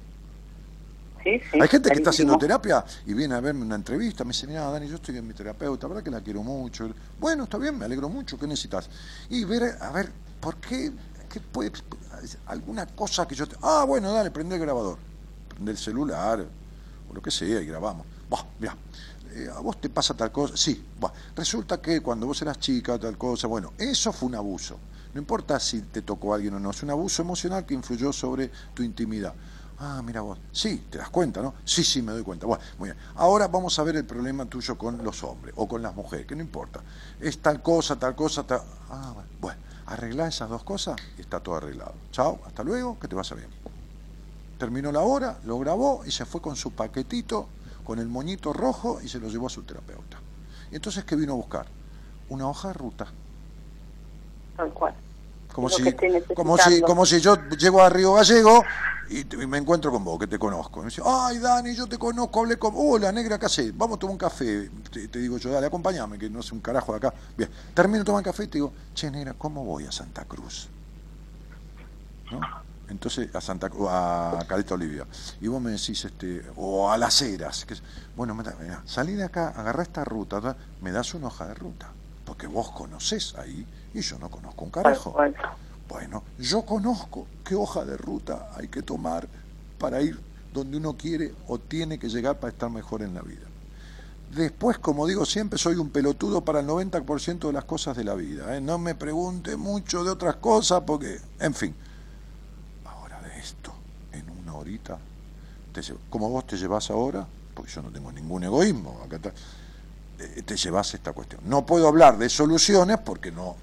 [1.23, 4.29] Sí, sí, Hay gente que está haciendo terapia y viene a verme una entrevista, me
[4.31, 6.89] dice, mira, Dani, yo estoy en mi terapeuta, verdad que la quiero mucho.
[7.19, 8.89] Bueno, está bien, me alegro mucho, ¿qué necesitas?
[9.29, 10.93] Y ver, a ver, ¿por qué?
[11.37, 11.71] ¿Qué puede,
[12.47, 13.47] alguna cosa que yo...
[13.47, 14.99] te- Ah, bueno, dale, prende el grabador,
[15.47, 16.49] prende el celular,
[17.09, 18.07] o lo que sea, y grabamos.
[18.27, 18.75] Buah, mira,
[19.35, 22.99] eh, a vos te pasa tal cosa, sí, buah, resulta que cuando vos eras chica,
[22.99, 24.81] tal cosa, bueno, eso fue un abuso.
[25.13, 28.15] No importa si te tocó a alguien o no, es un abuso emocional que influyó
[28.15, 29.35] sobre tu intimidad.
[29.79, 30.39] Ah, mira vos.
[30.51, 31.55] Sí, te das cuenta, ¿no?
[31.63, 32.47] Sí, sí, me doy cuenta.
[32.47, 32.99] Bueno, muy bien.
[33.17, 36.35] Ahora vamos a ver el problema tuyo con los hombres o con las mujeres, que
[36.35, 36.83] no importa.
[37.21, 38.63] Es tal cosa, tal cosa, tal...
[38.89, 39.59] Ah, bueno.
[39.87, 41.95] Arreglá esas dos cosas y está todo arreglado.
[42.13, 43.49] Chao, hasta luego, que te vaya bien.
[44.59, 47.49] Terminó la hora, lo grabó y se fue con su paquetito,
[47.85, 50.19] con el moñito rojo y se lo llevó a su terapeuta.
[50.73, 51.67] Y entonces, ¿qué vino a buscar?
[52.29, 53.07] Una hoja de ruta.
[54.57, 54.95] Tal cual.
[55.57, 55.83] Como si,
[56.35, 58.63] como, si, como si yo llego a Río Gallego
[59.09, 60.81] y, te- y me encuentro con vos, que te conozco.
[60.81, 62.75] Y me dice, ay, Dani, yo te conozco, hablé con...
[62.77, 63.75] Hola, negra, ¿qué hacés?
[63.75, 64.71] Vamos a tomar un café.
[64.93, 67.15] Te, te digo yo, dale, acompáñame, que no sé un carajo de acá.
[67.39, 70.69] Bien, termino de tomar café y te digo, che, negra, ¿cómo voy a Santa Cruz?
[72.31, 72.41] ¿No?
[72.89, 75.07] Entonces, a Santa a Caleta Olivia.
[75.41, 77.19] Y vos me decís, este, o a Las.
[77.67, 77.83] Que, es-
[78.15, 81.89] bueno, mira, salí de acá, agarrá esta ruta, me das una hoja de ruta.
[82.27, 85.17] Porque vos conocés ahí y yo no conozco un carajo.
[85.89, 89.27] Bueno, yo conozco qué hoja de ruta hay que tomar
[89.79, 90.21] para ir
[90.53, 93.47] donde uno quiere o tiene que llegar para estar mejor en la vida.
[94.35, 98.15] Después, como digo siempre, soy un pelotudo para el 90% de las cosas de la
[98.15, 98.57] vida.
[98.57, 98.61] ¿eh?
[98.61, 101.75] No me pregunte mucho de otras cosas porque, en fin.
[102.85, 103.73] Ahora de esto,
[104.13, 104.99] en una horita,
[105.73, 105.81] te
[106.11, 109.33] como vos te llevas ahora, porque yo no tengo ningún egoísmo, acá está,
[110.19, 111.43] eh, te llevas esta cuestión.
[111.45, 113.57] No puedo hablar de soluciones porque no,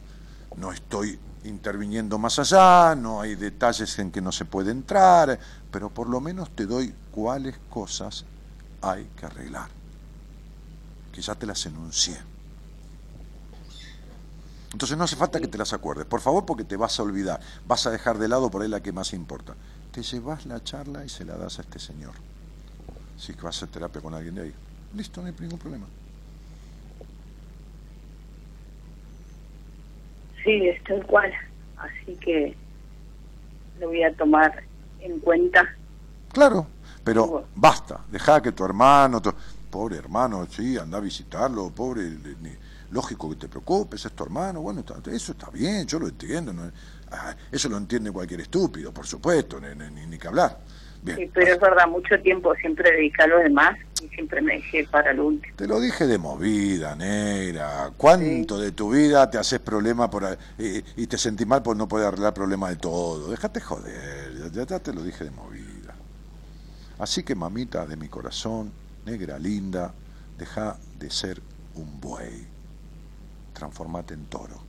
[0.57, 5.39] no estoy interviniendo más allá, no hay detalles en que no se puede entrar,
[5.71, 8.25] pero por lo menos te doy cuáles cosas
[8.81, 9.69] hay que arreglar,
[11.11, 12.17] que ya te las enuncié.
[14.71, 17.39] Entonces no hace falta que te las acuerdes, por favor, porque te vas a olvidar,
[17.67, 19.53] vas a dejar de lado por ahí la que más importa.
[19.91, 22.13] Te llevas la charla y se la das a este señor.
[23.17, 24.53] Si es que vas a hacer terapia con alguien de ahí.
[24.95, 25.85] Listo, no hay ningún problema.
[30.43, 31.31] Sí, es tal cual.
[31.77, 32.55] Así que
[33.79, 34.63] lo voy a tomar
[34.99, 35.67] en cuenta.
[36.31, 36.67] Claro,
[37.03, 37.47] pero Bueno.
[37.55, 39.33] basta, deja que tu hermano, tu-
[39.69, 42.03] pobre hermano, sí, anda a visitarlo, pobre,
[42.91, 46.53] lógico que te preocupes, es tu hermano, bueno, está- eso está bien, yo lo entiendo,
[46.53, 46.71] no-
[47.11, 50.59] ah, eso lo entiende cualquier estúpido, por supuesto, ni, ni- ni- ni que hablar.
[51.01, 54.53] Bien, Sí, pero es verdad, mucho tiempo siempre dediqué a los demás y siempre me
[54.55, 55.53] dejé para lo último.
[55.55, 60.37] te lo dije de movida, negra, ¿cuánto de tu vida te haces problema por, a-
[60.57, 63.29] y, y te sentís mal por no poder arreglar problemas de todo?
[63.29, 65.95] Déjate joder, ya, ya te lo dije de movida.
[66.97, 68.73] Así que mamita de mi corazón,
[69.05, 69.93] negra linda,
[70.37, 71.41] deja de ser
[71.75, 72.47] un buey.
[73.53, 74.59] Transformate en toro.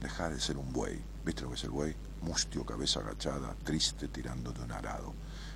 [0.00, 1.00] Deja de ser un buey.
[1.24, 1.94] ¿Viste lo que es el buey?
[2.20, 5.14] Mustio, cabeza agachada, triste, tirando de un arado.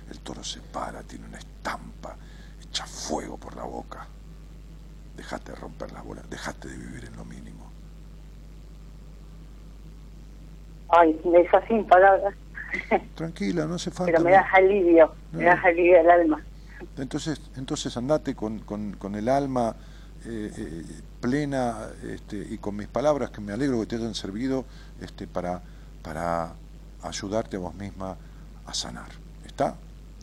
[0.09, 2.15] El toro se para, tiene una estampa,
[2.61, 4.07] echa fuego por la boca.
[5.15, 7.65] Dejate de romper las bolas, dejate de vivir en lo mínimo.
[10.89, 12.33] Ay, me dejas sin palabras,
[13.15, 14.11] Tranquila, no hace falta.
[14.11, 16.41] pero me das alivio, me das alivio al alma.
[16.97, 19.75] Entonces, entonces andate con, con- con el alma
[20.25, 20.83] eh, eh,
[21.19, 24.65] plena este, y con mis palabras que me alegro que te hayan servido
[25.01, 25.61] este, para,
[26.03, 26.53] para
[27.03, 28.15] ayudarte a vos misma
[28.65, 29.09] a sanar.
[29.45, 29.75] ¿Está?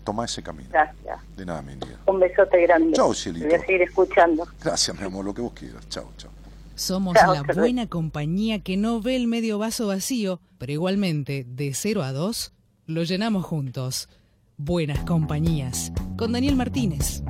[0.04, 0.68] Toma ese camino.
[0.70, 1.18] Gracias.
[1.36, 1.98] De nada, mi vida.
[2.06, 2.92] Un besote grande.
[2.92, 3.46] Chau, Te cielito.
[3.46, 4.46] voy a seguir escuchando.
[4.62, 5.88] Gracias, mi amor, lo que vos quieras.
[5.88, 6.30] Chao, chao.
[6.76, 11.72] Somos Chao, la buena compañía que no ve el medio vaso vacío, pero igualmente, de
[11.72, 12.52] 0 a 2,
[12.86, 14.08] lo llenamos juntos.
[14.56, 15.92] Buenas compañías.
[16.16, 17.22] Con Daniel Martínez.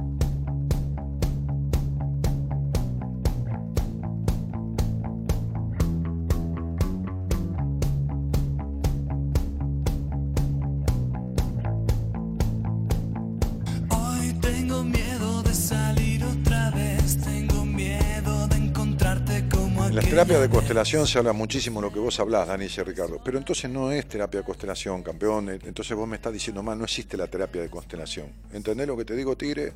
[19.94, 23.20] En las terapias de constelación se habla muchísimo lo que vos hablás, Dani y Ricardo,
[23.24, 25.50] pero entonces no es terapia de constelación, campeón.
[25.50, 28.32] eh, Entonces vos me estás diciendo más, no existe la terapia de constelación.
[28.52, 29.72] ¿Entendés lo que te digo, Tigre?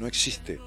[0.00, 0.58] No existe.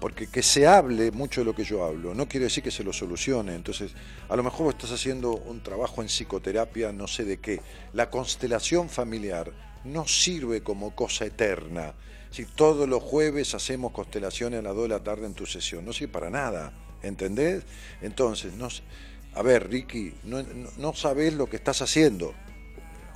[0.00, 2.82] Porque que se hable mucho de lo que yo hablo no quiere decir que se
[2.82, 3.54] lo solucione.
[3.54, 3.92] Entonces,
[4.30, 7.60] a lo mejor vos estás haciendo un trabajo en psicoterapia, no sé de qué.
[7.92, 9.52] La constelación familiar
[9.84, 11.92] no sirve como cosa eterna.
[12.30, 15.84] Si todos los jueves hacemos constelaciones a las 2 de la tarde en tu sesión,
[15.84, 16.72] no sirve para nada.
[17.02, 17.64] ¿Entendés?
[18.00, 18.68] Entonces, no,
[19.34, 20.42] a ver, Ricky, no,
[20.78, 22.34] no, sabés lo que estás haciendo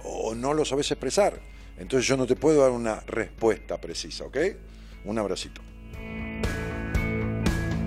[0.03, 1.39] o no lo sabes expresar.
[1.79, 4.37] Entonces yo no te puedo dar una respuesta precisa, ¿ok?
[5.05, 5.61] Un abracito.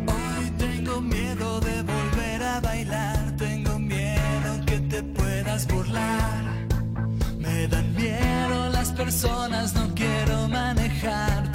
[0.08, 6.68] Hoy tengo miedo de volver a bailar, tengo miedo que te puedas burlar.
[7.40, 11.49] Me dan miedo las personas, no quiero manejar,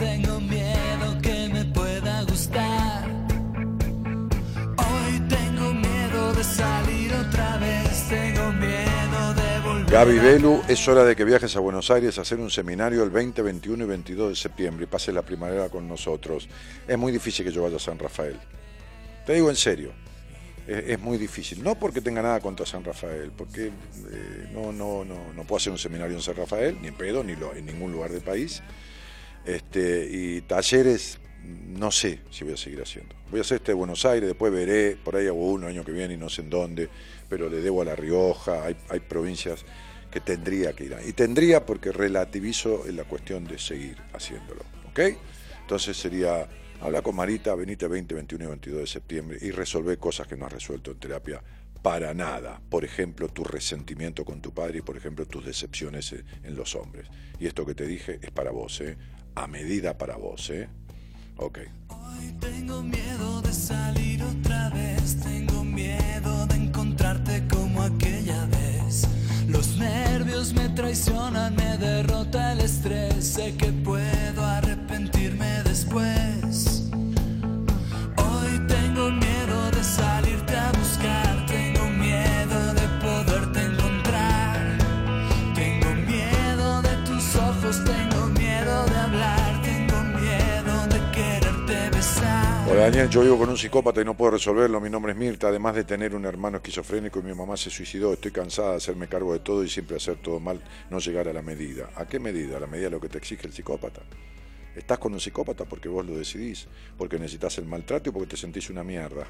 [9.95, 13.11] Gaby Belu, es hora de que viajes a Buenos Aires a hacer un seminario el
[13.11, 16.49] 20, 21 y 22 de septiembre y pases la primavera con nosotros.
[16.89, 18.37] Es muy difícil que yo vaya a San Rafael.
[19.25, 19.93] Te digo en serio,
[20.67, 21.63] es, muy difícil.
[21.63, 25.71] No porque tenga nada contra San Rafael, porque eh, no, no, no, no puedo hacer
[25.71, 28.65] un seminario en San Rafael, ni en pedo, ni en ningún lugar del país.
[29.47, 31.21] Este, y talleres,
[31.69, 33.15] no sé si voy a seguir haciendo.
[33.31, 35.93] Voy a hacer este de Buenos Aires, después veré, por ahí hago uno año que
[35.93, 36.89] viene y no sé en dónde,
[37.29, 39.65] pero le debo a La Rioja, hay, hay provincias
[40.15, 40.97] que tendría que ir.
[41.09, 44.62] Y tendría porque relativizo en la cuestión de seguir haciéndolo.
[44.89, 45.01] ¿Ok?
[45.62, 46.49] Entonces sería
[46.81, 50.47] hablar con Marita, venite 20, 21 y 22 de septiembre y resolver cosas que no
[50.47, 51.43] has resuelto en terapia
[51.83, 52.61] para nada.
[52.69, 57.09] Por ejemplo, tu resentimiento con tu padre y, por ejemplo, tus decepciones en los hombres.
[57.41, 58.97] Y esto que te dije es para vos, ¿eh?
[59.35, 60.69] A medida para vos, ¿eh?
[61.39, 61.59] Ok.
[61.89, 68.54] Hoy tengo miedo de salir otra vez, tengo miedo de encontrarte como aquella vez.
[69.77, 76.44] Nervios me traicionan, me derrota el estrés, sé que puedo arrepentirme después.
[92.67, 94.81] Hola Daniel, yo vivo con un psicópata y no puedo resolverlo.
[94.81, 98.15] Mi nombre es Mirta, además de tener un hermano esquizofrénico y mi mamá se suicidó.
[98.15, 101.35] Estoy cansada de hacerme cargo de todo y siempre hacer todo mal, no llegar a
[101.35, 101.91] la medida.
[101.95, 102.57] ¿A qué medida?
[102.57, 104.01] A la medida de lo que te exige el psicópata.
[104.75, 108.37] Estás con un psicópata porque vos lo decidís, porque necesitas el maltrato y porque te
[108.39, 109.27] sentís una mierda.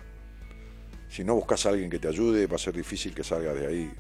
[1.09, 3.67] Si no buscas a alguien que te ayude, va a ser difícil que salgas de
[3.67, 3.93] ahí.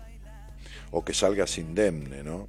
[0.92, 2.48] O que salgas indemne, ¿no?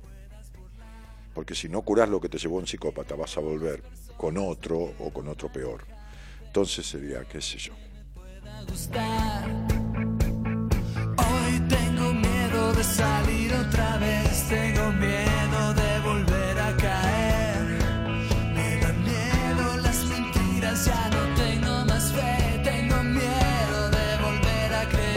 [1.33, 3.81] Porque si no curás lo que te llevó un psicópata, vas a volver
[4.15, 5.94] con otro o con otro peor.
[6.55, 7.73] Entonces sería, qué sé yo.
[11.17, 14.47] Hoy tengo miedo de salir otra vez,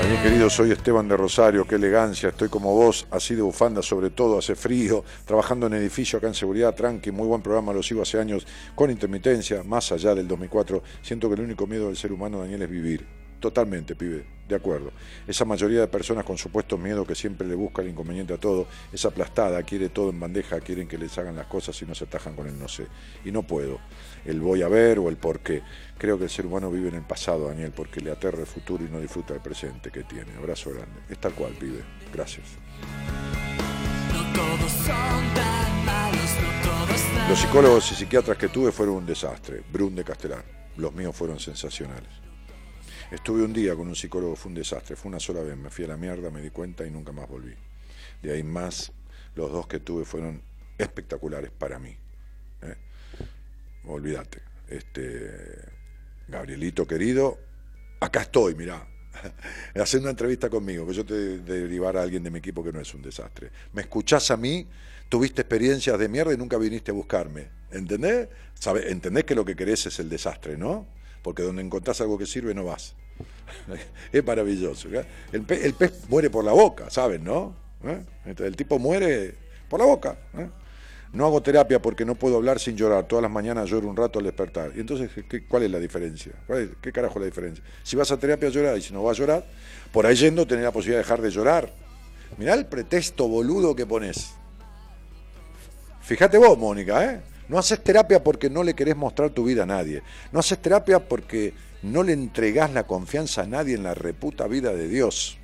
[0.09, 4.09] Daniel querido, soy Esteban de Rosario, qué elegancia, estoy como vos, así de bufanda sobre
[4.09, 8.01] todo, hace frío, trabajando en edificio acá en seguridad, tranqui, muy buen programa, lo sigo
[8.01, 12.11] hace años, con intermitencia, más allá del 2004, siento que el único miedo del ser
[12.11, 13.07] humano, Daniel, es vivir.
[13.39, 14.93] Totalmente, pibe, de acuerdo.
[15.27, 18.67] Esa mayoría de personas con supuesto miedo que siempre le busca el inconveniente a todo,
[18.93, 22.05] es aplastada, quiere todo en bandeja, quieren que les hagan las cosas y no se
[22.05, 22.87] atajan con el no sé.
[23.25, 23.79] Y no puedo.
[24.25, 25.63] El voy a ver o el por qué.
[25.99, 28.85] Creo que el ser humano vive en el pasado, Daniel, porque le aterra el futuro
[28.85, 30.35] y no disfruta el presente que tiene.
[30.37, 31.01] Abrazo grande.
[31.09, 31.83] Es tal cual, pibe.
[32.13, 32.47] Gracias.
[37.29, 39.63] Los psicólogos y psiquiatras que tuve fueron un desastre.
[39.71, 40.45] Brun de Castelar.
[40.77, 42.28] Los míos fueron sensacionales.
[43.11, 44.95] Estuve un día con un psicólogo, fue un desastre.
[44.95, 45.57] Fue una sola vez.
[45.57, 47.55] Me fui a la mierda, me di cuenta y nunca más volví.
[48.23, 48.93] De ahí más,
[49.35, 50.43] los dos que tuve fueron
[50.77, 51.97] espectaculares para mí.
[52.63, 52.77] ¿eh?
[53.85, 54.43] Olvídate.
[54.69, 55.31] Este,
[56.29, 57.39] Gabrielito querido,
[58.01, 58.87] acá estoy, mirá.
[59.75, 62.81] Haciendo una entrevista conmigo, que yo te derivar a alguien de mi equipo que no
[62.81, 63.51] es un desastre.
[63.73, 64.67] Me escuchás a mí,
[65.09, 67.49] tuviste experiencias de mierda y nunca viniste a buscarme.
[67.71, 68.29] ¿Entendés?
[68.53, 68.91] ¿Sabe?
[68.91, 70.98] ¿Entendés que lo que querés es el desastre, no?
[71.29, 72.95] Porque donde encontrás algo que sirve no vas.
[74.13, 74.89] es maravilloso.
[74.95, 75.05] ¿eh?
[75.31, 77.55] El, pe- el pez muere por la boca, ¿saben, no?
[77.85, 78.01] ¿Eh?
[78.25, 79.35] Entonces, el tipo muere
[79.69, 80.17] por la boca.
[80.39, 80.49] ¿eh?
[81.13, 83.07] No hago terapia porque no puedo hablar sin llorar.
[83.07, 84.73] Todas las mañanas lloro un rato al despertar.
[84.75, 86.33] Y entonces, ¿qué, ¿cuál es la diferencia?
[86.47, 87.63] ¿Cuál es- ¿Qué carajo es la diferencia?
[87.83, 89.45] Si vas a terapia llorar y si no vas a llorar,
[89.93, 91.71] por ahí yendo tenés la posibilidad de dejar de llorar.
[92.39, 94.33] Mirá el pretexto boludo que pones.
[96.01, 97.21] Fíjate vos, Mónica, ¿eh?
[97.49, 100.03] No haces terapia porque no le querés mostrar tu vida a nadie.
[100.33, 104.73] No haces terapia porque no le entregás la confianza a nadie en la reputa vida
[104.75, 105.39] de Dios.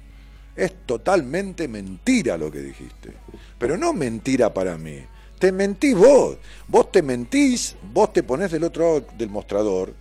[0.54, 3.12] Es totalmente mentira lo que dijiste.
[3.58, 5.00] Pero no mentira para mí.
[5.38, 6.36] Te mentís vos.
[6.68, 9.94] Vos te mentís, vos te ponés del otro lado del mostrador.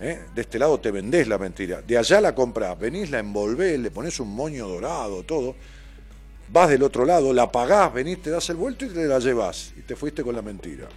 [0.00, 0.20] ¿eh?
[0.34, 1.82] De este lado te vendés la mentira.
[1.82, 5.56] De allá la comprás, venís, la envolvés, le pones un moño dorado, todo.
[6.48, 9.72] Vas del otro lado, la pagás, venís, te das el vuelto y te la llevas.
[9.76, 10.88] Y te fuiste con la mentira.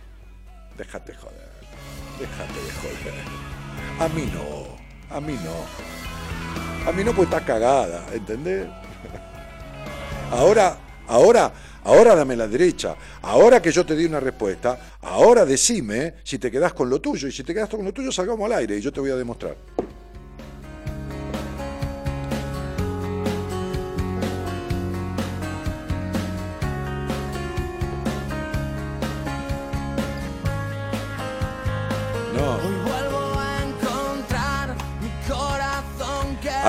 [0.80, 1.50] Déjate joder.
[2.18, 3.14] Déjate de joder.
[4.00, 5.14] A mí no.
[5.14, 6.90] A mí no.
[6.90, 8.66] A mí no, pues está cagada, ¿entendés?
[10.32, 10.78] Ahora,
[11.10, 11.52] ahora,
[11.84, 12.96] ahora dame la derecha.
[13.24, 17.28] Ahora que yo te di una respuesta, ahora decime si te quedás con lo tuyo.
[17.28, 19.18] Y si te quedás con lo tuyo, salgamos al aire y yo te voy a
[19.18, 19.58] demostrar.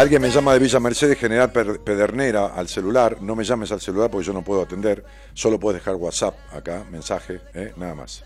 [0.00, 3.20] Alguien me llama de Villa Mercedes, General Pedernera, al celular.
[3.20, 5.04] No me llames al celular porque yo no puedo atender.
[5.34, 7.74] Solo puedes dejar WhatsApp acá, mensaje, ¿eh?
[7.76, 8.24] nada más.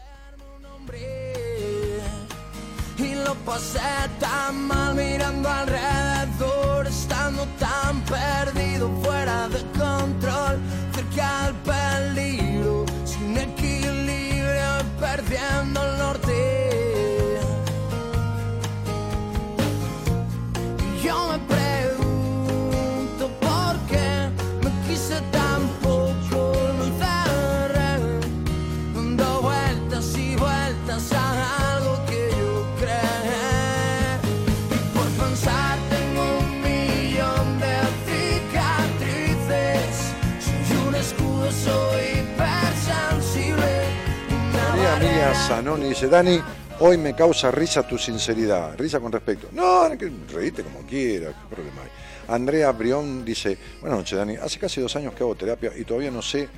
[2.97, 3.81] Y lo pasé
[4.21, 10.61] tan mal mirando alrededor, estando tan perdido, fuera de control,
[10.95, 17.41] cerca del peligro, sin equilibrio, perdiendo el norte.
[20.79, 21.64] Y yo me
[45.35, 46.41] Zanoni dice, Dani,
[46.81, 48.79] hoy me causa risa tu sinceridad.
[48.79, 49.49] Risa con respecto.
[49.53, 52.35] No, que reíte como quieras, qué problema hay.
[52.35, 56.11] Andrea Brión dice, buenas noches Dani, hace casi dos años que hago terapia y todavía
[56.11, 56.49] no sé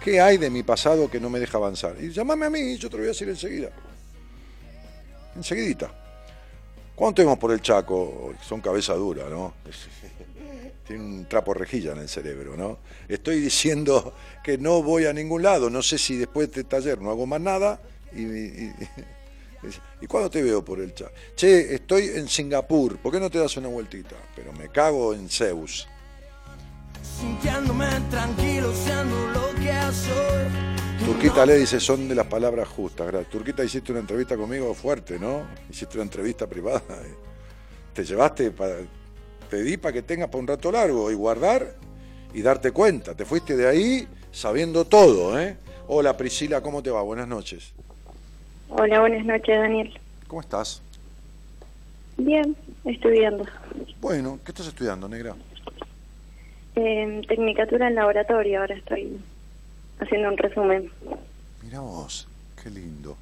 [0.00, 1.96] qué hay de mi pasado que no me deja avanzar.
[2.00, 3.70] Y llámame a mí y yo te lo voy a decir enseguida.
[5.34, 5.90] Enseguidita.
[6.94, 8.34] ¿Cuánto tenemos por el Chaco?
[8.46, 9.54] Son cabeza dura, ¿no?
[10.86, 12.78] Tiene un trapo rejilla en el cerebro, ¿no?
[13.08, 14.14] Estoy diciendo
[14.44, 17.26] que no voy a ningún lado, no sé si después de este taller no hago
[17.26, 17.80] más nada
[18.16, 18.22] y...
[18.22, 18.74] y,
[20.00, 21.10] ¿Y cuándo te veo por el chat?
[21.34, 24.16] Che, estoy en Singapur, ¿por qué no te das una vueltita?
[24.34, 25.86] Pero me cago en Zeus.
[27.20, 31.06] Sintiéndome tranquilo, siendo lo que soy.
[31.06, 33.06] Turquita le dice, son de las palabras justas.
[33.06, 33.30] Gracias.
[33.30, 35.46] Turquita, hiciste una entrevista conmigo fuerte, ¿no?
[35.70, 36.82] Hiciste una entrevista privada.
[37.94, 38.76] Te llevaste, para,
[39.48, 41.76] te di para que tengas para un rato largo y guardar
[42.34, 43.14] y darte cuenta.
[43.14, 45.56] Te fuiste de ahí sabiendo todo, ¿eh?
[45.88, 47.00] Hola Priscila, ¿cómo te va?
[47.02, 47.72] Buenas noches.
[48.68, 50.00] Hola, buenas noches, Daniel.
[50.26, 50.82] ¿Cómo estás?
[52.16, 53.44] Bien, estudiando.
[54.00, 55.36] Bueno, ¿qué estás estudiando, negra?
[56.74, 59.24] Eh, tecnicatura en laboratorio, ahora estoy
[60.00, 60.90] haciendo un resumen.
[61.62, 62.26] Mira vos,
[62.62, 63.16] qué lindo.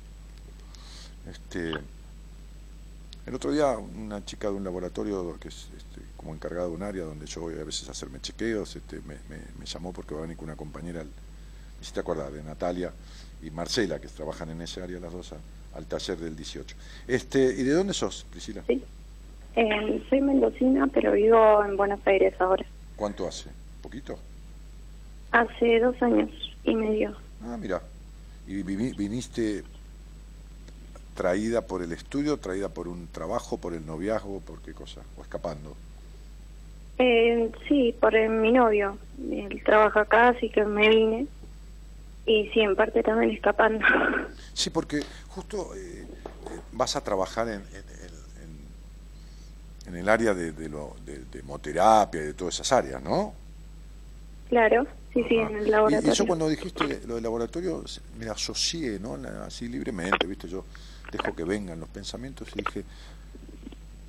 [1.31, 1.73] Este,
[3.27, 6.83] el otro día una chica de un laboratorio que es este, como encargada de un
[6.83, 10.15] área donde yo voy a veces a hacerme chequeos, este, me, me- me llamó porque
[10.15, 11.11] va a venir con una compañera, me
[11.81, 12.93] hiciste acordar, de Natalia
[13.45, 16.77] y Marcela, que trabajan en ese área las dos, a- al taller del 18.
[17.07, 18.63] Este, ¿Y de dónde sos, Priscila?
[18.67, 18.83] Sí.
[19.57, 22.65] Eh, soy mendocina, pero vivo en Buenos Aires ahora.
[22.97, 23.51] ¿Cuánto hace?
[23.83, 24.19] ¿Poquito?
[25.33, 26.31] Hace dos años
[26.65, 27.17] y medio.
[27.43, 27.83] Ah, mira.
[28.47, 29.63] ¿Y viniste
[31.15, 35.03] traída por el estudio, traída por un trabajo, por el noviazgo, por qué cosa?
[35.17, 35.77] ¿O escapando?
[36.99, 38.99] Eh, sí, por eh, mi novio.
[39.31, 41.27] Él trabaja acá, así que me vine.
[42.27, 43.85] Y sí, en parte también escapando.
[44.53, 46.07] Sí, porque justo eh,
[46.51, 47.85] eh, vas a trabajar en, en-
[48.43, 48.69] en-
[49.87, 53.35] en- el área de, de, lo, de, de hemoterapia y de todas esas áreas, ¿no?
[54.49, 55.49] claro, sí, sí, Ajá.
[55.51, 56.11] en el Y laboratorio.
[56.11, 57.85] eso cuando dijiste lo del laboratorio,
[58.19, 59.15] me asocié, ¿no?
[59.45, 60.49] Así libremente, ¿viste?
[60.49, 60.65] Yo
[61.11, 62.85] dejo que vengan los pensamientos y dije,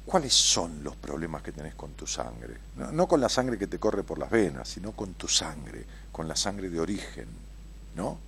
[0.06, 2.56] ¿cuáles son los problemas que tenés con tu sangre?
[2.76, 5.86] No, no con la sangre que te corre por las venas, sino con tu sangre,
[6.12, 7.28] con la sangre de origen,
[7.96, 8.20] ¿no?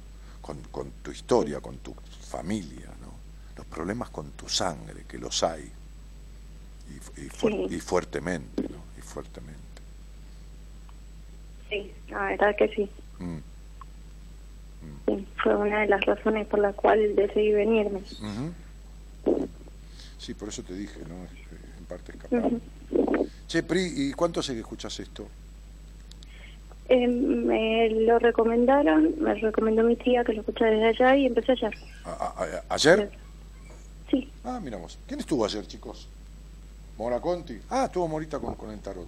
[0.42, 1.94] Con, con tu historia, con tu
[2.30, 3.12] familia, ¿no?
[3.56, 5.70] Los problemas con tu sangre, que los hay.
[6.90, 7.76] Y, y fuer- Sí.
[7.76, 8.78] y fuertemente, ¿no?
[8.98, 9.58] Y fuertemente.
[11.70, 12.90] Sí, la verdad que sí.
[13.20, 13.38] Mm.
[15.06, 15.28] sí.
[15.44, 18.02] Fue una de las razones por las cuales decidí venirme.
[20.18, 21.24] Sí, por eso te dije, ¿no?
[21.26, 22.52] Es, eh, En parte escapar.
[23.48, 25.28] Che, Pri, ¿y cuánto hace que escuchas esto?
[26.90, 31.52] Eh, me lo recomendaron, me recomendó mi tía que lo escuchara desde allá y empecé
[31.54, 31.76] ayer.
[32.06, 32.34] ¿A-
[32.70, 33.12] a- ¿Ayer?
[34.10, 34.98] Sí, Ah, miramos.
[35.06, 36.08] ¿Quién estuvo ayer, chicos?
[36.98, 37.60] Mora Conti.
[37.70, 39.06] Ah, estuvo Morita con, con el tarot.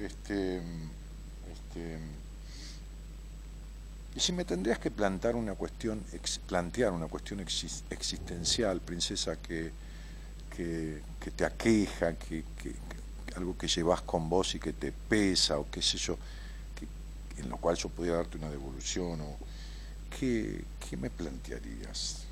[0.00, 1.98] Este, este,
[4.16, 9.36] y si me tendrías que plantar una cuestión, ex- plantear una cuestión exis- existencial, princesa,
[9.36, 9.70] que,
[10.56, 12.74] que, que te aqueja, que, que-
[13.36, 16.16] algo que llevas con vos y que te pesa, o qué sé yo,
[17.38, 19.36] en lo cual yo podría darte una devolución, o
[20.18, 22.26] ¿qué, qué me plantearías?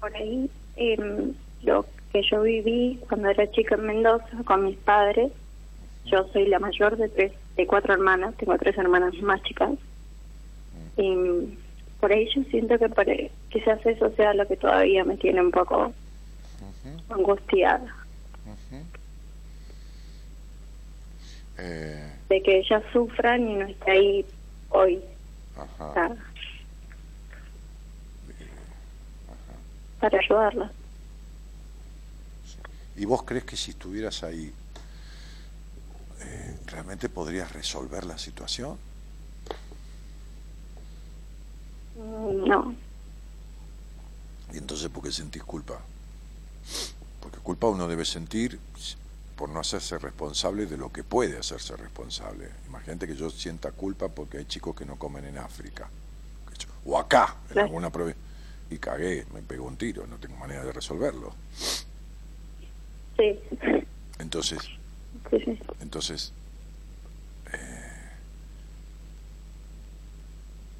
[0.00, 5.32] por ahí em, lo que yo viví cuando era chica en Mendoza con mis padres.
[6.04, 9.72] Yo soy la mayor de tres, de cuatro hermanas, tengo tres hermanas más chicas.
[10.96, 11.58] Y mm,
[12.00, 13.06] por ahí yo siento que por
[13.50, 15.92] quizás eso sea lo que todavía me tiene un poco
[17.10, 17.94] angustiada,
[18.46, 18.82] Ujú.
[21.58, 24.26] Eh, de que ellas sufran y no esté ahí
[24.70, 25.02] hoy.
[25.56, 25.94] ajá.
[25.94, 26.18] para,
[30.00, 30.70] para ayudarlas.
[32.96, 34.52] ¿Y vos crees que si estuvieras ahí,
[36.20, 38.76] eh, realmente podrías resolver la situación?
[41.96, 42.74] No,
[44.52, 45.80] ¿Y entonces por qué sentís culpa?
[47.20, 48.58] Porque culpa uno debe sentir
[49.38, 52.50] por no hacerse responsable de lo que puede hacerse responsable.
[52.66, 55.88] Imagínate que yo sienta culpa porque hay chicos que no comen en África.
[56.84, 57.66] O acá, en Claro.
[57.68, 58.20] alguna provincia.
[58.68, 61.32] Y cagué, me pegó un tiro, no tengo manera de resolverlo.
[63.16, 63.38] sí,
[64.18, 64.58] Entonces,
[65.30, 65.58] sí, sí.
[65.80, 66.32] entonces,
[67.52, 67.92] eh,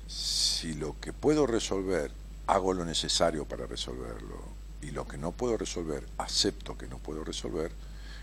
[0.09, 2.11] si lo que puedo resolver,
[2.49, 4.37] hago lo necesario para resolverlo,
[4.83, 7.71] y lo que no puedo resolver, acepto que no puedo resolver,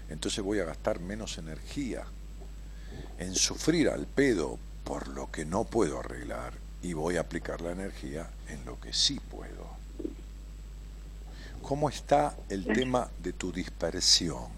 [0.10, 2.06] entonces voy a gastar menos energía
[3.18, 7.72] en sufrir al pedo por lo que no puedo arreglar y voy a aplicar la
[7.72, 9.76] energía en lo que sí puedo.
[11.62, 14.50] ¿Cómo está el tema de tu dispersión?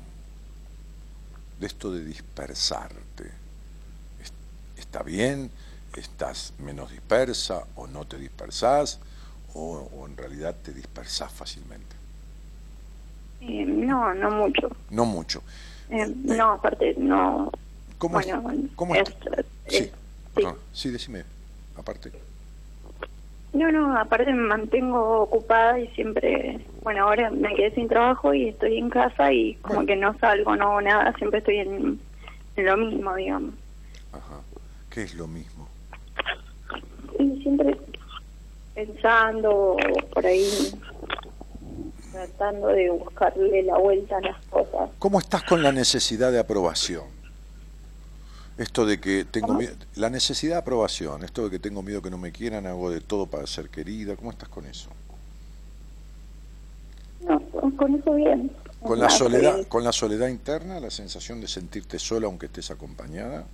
[1.59, 3.31] De esto de dispersarte.
[4.21, 4.33] ¿Es-
[4.77, 5.51] ¿Está bien?
[5.95, 8.99] ¿Estás menos dispersa o no te dispersás?
[9.55, 11.96] ¿O, o en realidad te dispersás fácilmente?
[13.41, 14.69] Eh, no, no mucho.
[14.89, 15.41] No mucho.
[15.89, 17.51] Eh, no, aparte, no.
[17.97, 18.27] ¿Cómo es-
[18.75, 19.15] cómo es- es-
[19.67, 19.91] es- Sí,
[20.33, 20.55] perdón.
[20.73, 21.23] Sí, decime,
[21.75, 22.11] aparte.
[23.53, 28.49] No, no, aparte me mantengo ocupada y siempre, bueno, ahora me quedé sin trabajo y
[28.49, 29.87] estoy en casa y como Bueno.
[29.87, 31.99] que no salgo, no hago nada, siempre estoy en,
[32.55, 33.53] en lo mismo, digamos.
[34.11, 34.41] Ajá.
[34.91, 35.67] ¿Qué es lo mismo?
[37.19, 37.77] Y siempre
[38.75, 39.75] pensando,
[40.13, 40.47] por ahí,
[42.11, 44.89] tratando de buscarle la vuelta a las cosas.
[44.99, 47.05] ¿Cómo estás con la necesidad de aprobación?
[48.57, 52.09] Esto de que tengo miedo, la necesidad de aprobación, esto de que tengo miedo que
[52.09, 54.89] no me quieran, hago de todo para ser querida, ¿cómo estás con eso?
[57.21, 57.39] No,
[57.75, 58.51] con eso bien.
[58.81, 63.45] Con la soledad, con la soledad interna, la sensación de sentirte sola aunque estés acompañada,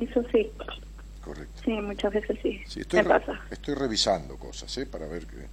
[0.00, 0.50] Eso sí,
[1.24, 1.62] correcto.
[1.64, 2.60] sí, muchas veces sí.
[2.66, 3.40] Sí, estoy, me pasa.
[3.50, 4.86] estoy revisando cosas, ¿eh?
[4.86, 5.46] Para ver que,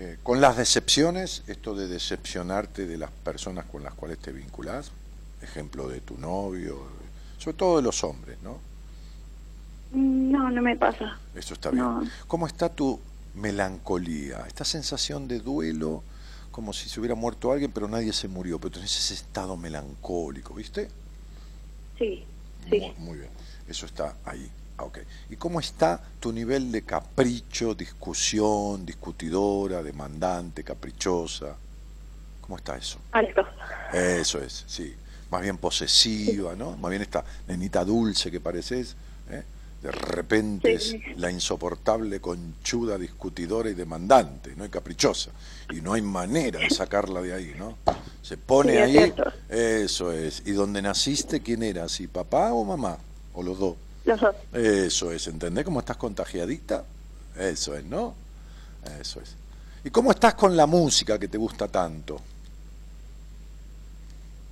[0.00, 4.92] eh, con las decepciones, esto de decepcionarte de las personas con las cuales te vinculás,
[5.42, 6.86] ejemplo de tu novio,
[7.36, 8.60] sobre todo de los hombres, ¿no?
[9.90, 11.18] No, no me pasa.
[11.34, 11.82] Eso está bien.
[11.82, 12.04] No.
[12.28, 13.00] ¿Cómo está tu
[13.34, 14.44] melancolía?
[14.46, 16.04] Esta sensación de duelo,
[16.52, 20.54] como si se hubiera muerto alguien, pero nadie se murió, pero tenés ese estado melancólico,
[20.54, 20.90] ¿viste?
[21.98, 22.24] Sí,
[22.70, 22.78] sí.
[22.78, 23.30] Muy, muy bien,
[23.66, 24.48] eso está ahí.
[24.78, 24.98] Ah, ok.
[25.30, 31.56] ¿Y cómo está tu nivel de capricho, discusión, discutidora, demandante, caprichosa?
[32.40, 32.98] ¿Cómo está eso?
[33.12, 33.42] Alto.
[33.92, 34.94] Eso es, sí.
[35.30, 36.76] Más bien posesiva, ¿no?
[36.76, 38.94] Más bien esta nenita dulce que pareces,
[39.30, 39.42] ¿eh?
[39.82, 41.00] De repente Sí.
[41.06, 44.64] es la insoportable conchuda, discutidora y demandante, ¿no?
[44.64, 45.30] Y caprichosa.
[45.70, 47.76] Y no hay manera de sacarla de ahí, ¿no?
[48.22, 49.14] Se pone Sí, ahí,
[49.50, 50.42] eso es.
[50.46, 51.88] ¿Y donde naciste quién era?
[51.88, 52.98] ¿Si papá o mamá?
[53.34, 53.76] ¿O los dos?
[54.04, 54.34] Los dos.
[54.52, 56.84] Eso es, ¿entendés cómo estás contagiadita?
[57.36, 58.14] Eso es, ¿no?
[59.00, 59.34] Eso es.
[59.84, 62.20] ¿Y cómo estás con la música que te gusta tanto?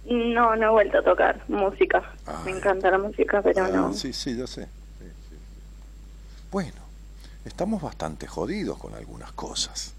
[0.09, 2.13] No, no he vuelto a tocar música.
[2.27, 2.37] Ay.
[2.45, 3.93] Me encanta la música, pero Ah, no.
[3.93, 4.65] Sí, sí, ya sé.
[4.65, 5.37] Sí, sí, sí.
[6.53, 6.81] Bueno,
[7.45, 9.93] estamos bastante jodidos con algunas cosas.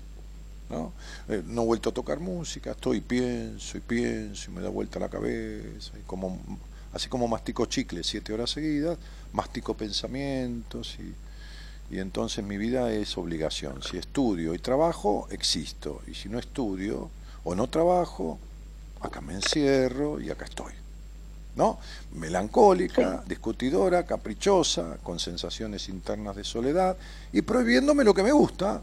[0.69, 0.91] ¿no?
[1.29, 4.99] Eh, no he vuelto a tocar música, estoy pienso y pienso y me da vuelta
[4.99, 5.91] la cabeza.
[5.99, 6.39] Y como,
[6.93, 8.97] así como mastico chicle siete horas seguidas,
[9.33, 13.81] mastico pensamientos y, y entonces mi vida es obligación.
[13.81, 16.01] Si estudio y trabajo, existo.
[16.07, 17.09] Y si no estudio
[17.43, 18.39] o no trabajo,
[19.01, 20.73] acá me encierro y acá estoy.
[21.55, 21.79] ¿no?
[22.13, 26.95] Melancólica, discutidora, caprichosa, con sensaciones internas de soledad
[27.33, 28.81] y prohibiéndome lo que me gusta.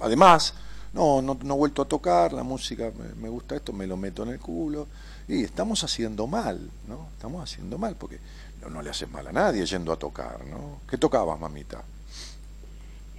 [0.00, 0.54] Además,
[0.94, 3.98] no, no, no he vuelto a tocar, la música me, me gusta esto, me lo
[3.98, 4.86] meto en el culo.
[5.28, 7.08] Y estamos haciendo mal, ¿no?
[7.16, 8.18] Estamos haciendo mal porque
[8.62, 10.80] no, no le haces mal a nadie yendo a tocar, ¿no?
[10.88, 11.82] ¿Qué tocabas, mamita?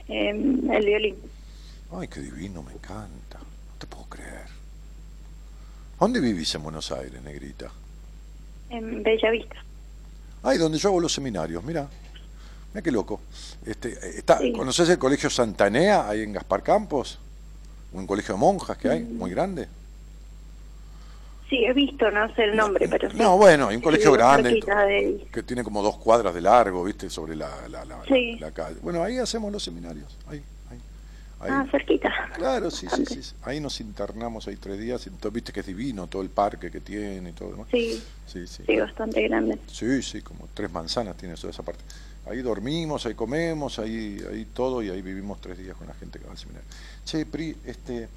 [0.07, 1.15] Eh, el violín.
[1.91, 3.39] Ay, qué divino, me encanta.
[3.39, 4.45] No te puedo creer.
[5.95, 7.72] ¿A dónde vivís en Buenos Aires, negrita?
[8.69, 9.55] En Bella Vista.
[10.43, 11.88] Ay, donde yo hago los seminarios, mira.
[12.73, 13.22] Mira qué loco.
[13.65, 14.51] Este, eh, está, Sí.
[14.51, 17.18] ¿Conoces el colegio Santanea ahí en Gaspar Campos?
[17.93, 19.68] Un colegio de monjas que hay, muy grande.
[21.49, 23.18] Sí, he visto, no sé el nombre, pero sí.
[23.18, 26.84] No, bueno, hay un colegio Sí, grande de que tiene como dos cuadras de largo,
[26.84, 27.10] ¿viste?
[27.10, 28.38] Sobre la, la, la, Sí.
[28.40, 28.78] la calle.
[28.82, 30.18] Bueno, ahí hacemos los seminarios.
[30.28, 30.78] Ahí, ahí.
[31.40, 31.49] ahí.
[31.53, 32.11] Ah, cerquita.
[32.36, 33.34] Claro, sí, sí, sí.
[33.44, 35.07] Ahí nos internamos ahí tres días.
[35.07, 37.68] entonces, Viste que es divino todo el parque que tiene y todo demás.
[37.72, 38.64] Sí, Sí, sí.
[38.65, 39.57] sí, bastante grande.
[39.72, 41.82] Sí, sí, como tres manzanas tiene toda esa parte.
[42.30, 46.19] Ahí dormimos, ahí comemos, ahí, ahí todo, y ahí vivimos tres días con la gente
[46.19, 46.68] que va al seminario.
[47.06, 48.10] Che, Pri, este,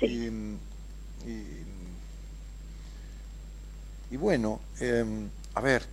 [0.00, 0.06] Sí.
[1.26, 1.66] y, y,
[4.10, 5.84] y bueno, em, a ver,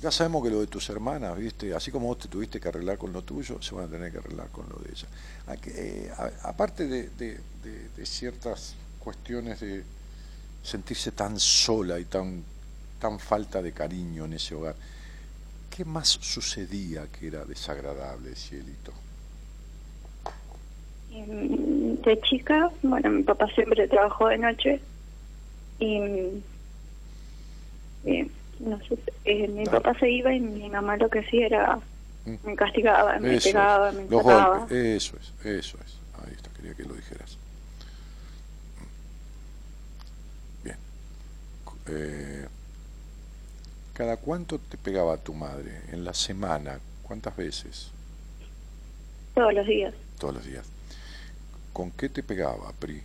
[0.00, 1.74] ya sabemos que lo de tus hermanas, ¿viste?
[1.74, 4.18] Así como vos te tuviste que arreglar con lo tuyo, se van a tener que
[4.18, 5.08] arreglar con lo de ella.
[5.66, 6.10] Eh,
[6.42, 9.82] aparte de, de- de- de ciertas cuestiones de
[10.62, 12.44] sentirse tan sola y tan,
[13.00, 14.76] tan falta de cariño en ese hogar,
[15.70, 18.92] ¿qué más sucedía que era desagradable, cielito?
[21.10, 24.80] Em, De chica, bueno, mi papá siempre trabajó de noche
[25.78, 26.44] y
[28.04, 28.28] eh,
[28.60, 29.80] no sé, eh, mi Dale.
[29.80, 31.80] papá se iba y mi mamá lo que hacía era
[32.24, 32.34] Mm.
[32.44, 35.94] me castigaba, me Eso pegaba, es, me los golpes, eso es, eso es.
[36.22, 37.38] Ahí está, quería que lo dijeras.
[40.62, 40.76] Bien.
[41.86, 42.46] Eh,
[43.94, 45.80] ¿Cada cuánto te pegaba tu madre?
[45.92, 47.90] En la semana, ¿cuántas veces?
[49.34, 49.94] todos los días.
[50.18, 50.66] Todos los días.
[51.72, 53.00] ¿Con qué te pegaba, Pri?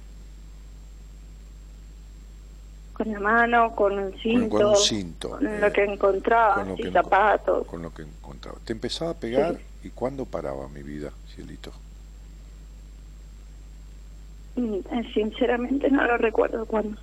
[2.93, 6.69] Con la mano, con un cinto, con un cinto, con eh, lo que encontraba, con
[6.69, 7.67] lo que zapatos.
[7.67, 8.57] Con lo que encontraba.
[8.63, 9.59] ¿Te empezaba a pegar?
[9.83, 11.71] ¿Y cuándo paraba mi vida, cielito?
[14.55, 16.97] Mm, eh, Sinceramente no lo recuerdo cuándo.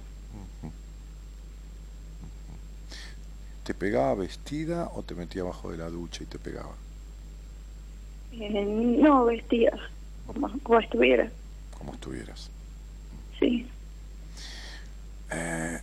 [3.64, 6.74] ¿Te pegaba vestida o te metía abajo de la ducha y te pegaba?
[8.32, 8.48] Eh,
[9.00, 9.26] no
[10.26, 11.30] como, como estuviera,
[11.76, 12.50] Como estuvieras.
[13.38, 13.66] sí.
[15.30, 15.80] Eh,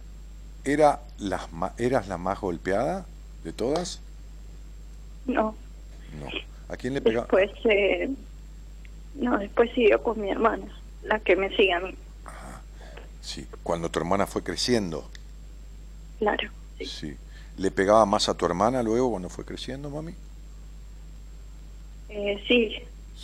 [0.66, 1.48] ¿era las
[1.78, 3.06] ¿Eras la más golpeada
[3.44, 4.02] de todas?
[5.26, 5.56] No,
[6.20, 6.28] No.
[6.70, 7.22] ¿A quién le pegaba?
[7.32, 8.10] después, eh,
[9.16, 10.66] no, después siguió con mi hermana,
[11.04, 11.96] la que me sigue a mí,
[13.22, 13.46] Sí.
[13.64, 15.10] Cuando tu hermana fue creciendo.
[16.20, 16.50] claro.
[16.80, 17.18] Sí.
[17.58, 20.14] ¿Le pegaba más a tu hermana luego cuando fue creciendo, mami?
[22.10, 22.76] Eh, sí,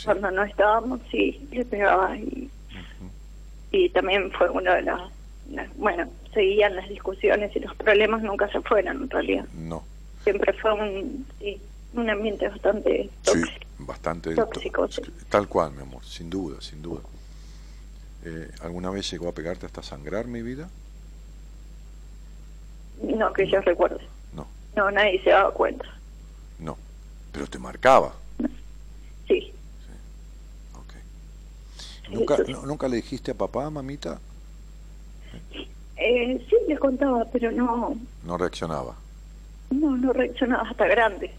[0.03, 2.49] cuando no estábamos, sí, le pegaba y,
[3.71, 5.11] y también fue uno de las-
[5.77, 9.45] bueno, seguían las discusiones y los problemas nunca se fueron en realidad.
[9.55, 9.83] No.
[10.23, 11.59] Siempre fue un, sí,
[11.93, 13.41] un ambiente bastante Sí,
[13.79, 14.33] bastante.
[14.35, 14.87] tóxico.
[14.87, 15.01] sí.
[15.29, 17.01] Tal cual, mi amor, sin duda, sin duda.
[18.25, 20.69] Eh, ¿Alguna vez llegó a pegarte hasta sangrar mi vida?
[23.01, 23.99] No que yo recuerde.
[24.33, 24.47] No.
[24.75, 25.85] No, nadie se daba cuenta.
[26.59, 26.77] No.
[27.31, 28.13] Pero te marcaba.
[29.27, 29.51] Sí.
[32.09, 32.51] ¿Nunca, sí.
[32.51, 34.19] no- ¿Nunca le dijiste a papá, mamita?
[35.95, 38.95] Eh, sí, le contaba, pero no, No reaccionaba.
[39.71, 41.31] no, no reaccionaba hasta grande.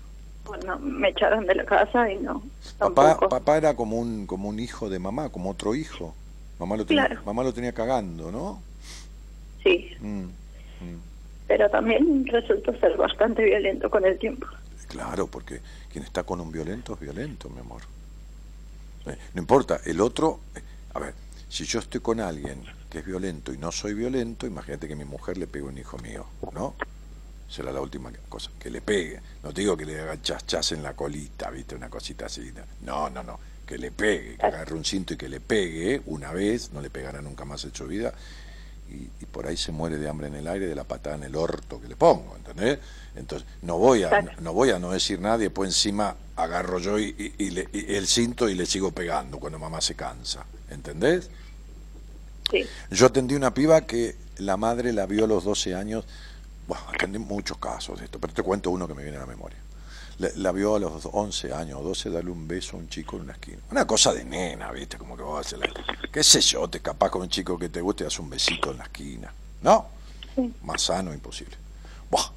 [0.46, 2.42] Bueno, me echaron de la casa y no,
[2.78, 3.28] Papá, tampoco.
[3.30, 6.14] papá era como un, como un hijo de mamá, como otro hijo.
[6.58, 7.22] Mamá lo tenía, Claro.
[7.24, 8.62] mamá lo tenía cagando, ¿no?
[9.62, 11.00] Sí, Mm, mm.
[11.48, 14.46] pero también resultó ser bastante violento con el tiempo.
[14.88, 15.60] Claro, porque
[15.90, 17.82] quien está con un violento es violento, mi amor.
[19.06, 20.60] Eh, no importa, el otro, eh,
[20.94, 21.14] a ver,
[21.48, 22.62] si yo estoy con alguien
[22.94, 25.76] que es violento y no soy violento, imagínate que mi mujer le pegue a un
[25.78, 26.76] hijo mío, ¿no?
[27.48, 29.20] Será la última cosa, que le pegue.
[29.42, 31.74] No te digo que le haga chas chas en la colita, ¿viste?
[31.74, 32.52] Una cosita así.
[32.82, 36.32] No, no, no, que le pegue, que agarre un cinto y que le pegue una
[36.32, 38.12] vez, no le pegará nunca más en su vida.
[38.88, 41.24] Y, y por ahí se muere de hambre en el aire de la patada en
[41.24, 42.78] el orto que le pongo, ¿entendés?
[43.16, 46.78] Entonces, no voy a, no, no voy a no decir nada y después encima agarro
[46.78, 49.96] yo y, y- y le- y el cinto y le sigo pegando cuando mamá se
[49.96, 51.28] cansa, ¿entendés?
[52.50, 52.66] Sí.
[52.90, 56.04] Yo atendí una piba que la madre la vio a los 12 años,
[56.66, 59.26] bueno, atendí muchos casos de esto, pero te cuento uno que me viene a la
[59.26, 59.58] memoria.
[60.18, 63.16] La, la vio a los 11 años o 12 darle un beso a un chico
[63.16, 63.58] en una esquina.
[63.70, 64.96] Una cosa de nena, ¿viste?
[64.96, 65.68] Como que vos haces la...
[66.12, 66.68] ¿Qué sé yo?
[66.68, 69.32] Te escapás con un chico que te guste y das un besito en la esquina.
[69.62, 69.88] ¿No?
[70.62, 71.56] Más sano, imposible.
[72.10, 72.30] Buah.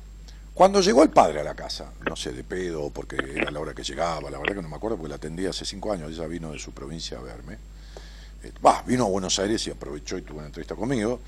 [0.54, 3.76] Cuando llegó el padre a la casa, no sé, de pedo, porque era la hora
[3.76, 6.26] que llegaba, la verdad que no me acuerdo, porque la atendí hace cinco años, ella
[6.26, 7.60] vino de su provincia a verme.
[8.62, 11.20] Bah, vino a Buenos Aires y aprovechó y tuvo una entrevista conmigo.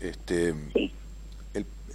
[0.00, 0.54] Este,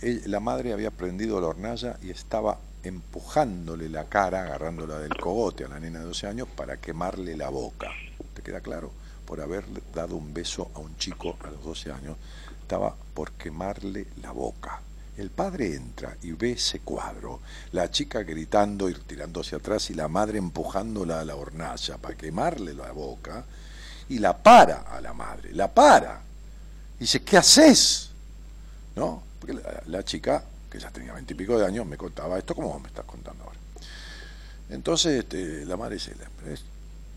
[0.01, 5.65] el- la madre había prendido la hornalla y estaba empujándole la cara, agarrándola del cogote
[5.65, 7.89] a la nena de 12 años para quemarle la boca.
[8.33, 8.91] ¿Te queda claro?
[9.25, 12.17] Por haberle dado un beso a un chico a los 12 años,
[12.61, 14.81] estaba por quemarle la boca.
[15.17, 17.41] El padre entra y ve ese cuadro,
[17.73, 22.15] la chica gritando y tirando hacia atrás y la madre empujándola a la hornalla para
[22.15, 23.45] quemarle la boca
[24.11, 26.19] y la para a la madre, la para.
[26.99, 28.09] Dice, ¿qué haces?
[28.95, 29.23] ¿No?
[29.39, 29.57] Porque
[29.87, 33.05] la, chica, que ya tenía veintipico de años, me contaba esto como vos me estás
[33.05, 33.57] contando ahora.
[34.69, 36.63] Entonces este, la madre dice, "Pero es-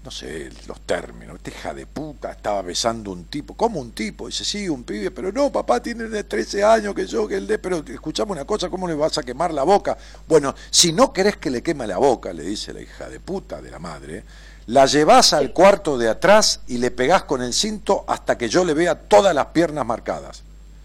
[0.05, 3.55] no sé los términos, esta hija de puta estaba besando un tipo.
[3.55, 4.27] ¿Cómo un tipo?
[4.27, 7.47] Dice, sí, un pibe, pero no, papá tiene de 13 años que yo, que el
[7.47, 9.97] de, pero escuchamos una cosa, ¿cómo le vas a quemar la boca?
[10.29, 13.63] Bueno, si no querés que le queme la boca, le dice la hija de puta
[13.63, 14.25] de la madre,
[14.67, 18.65] la llevás al cuarto de atrás y le pegás con el cinto hasta que yo
[18.65, 20.43] le vea todas las piernas marcadas.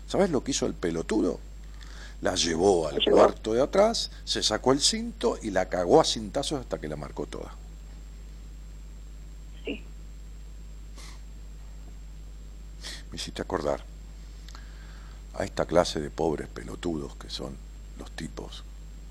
[0.07, 1.39] ¿Sabes lo que hizo el pelotudo?
[2.21, 3.17] La llevó al llevó.
[3.17, 6.97] cuarto de atrás, se sacó el cinto y la cagó a cintazos hasta que la
[6.97, 7.53] marcó toda.
[9.63, 9.81] Sí.
[13.11, 13.81] Me hiciste acordar
[15.35, 17.55] a esta clase de pobres pelotudos que son
[17.97, 18.65] los tipos,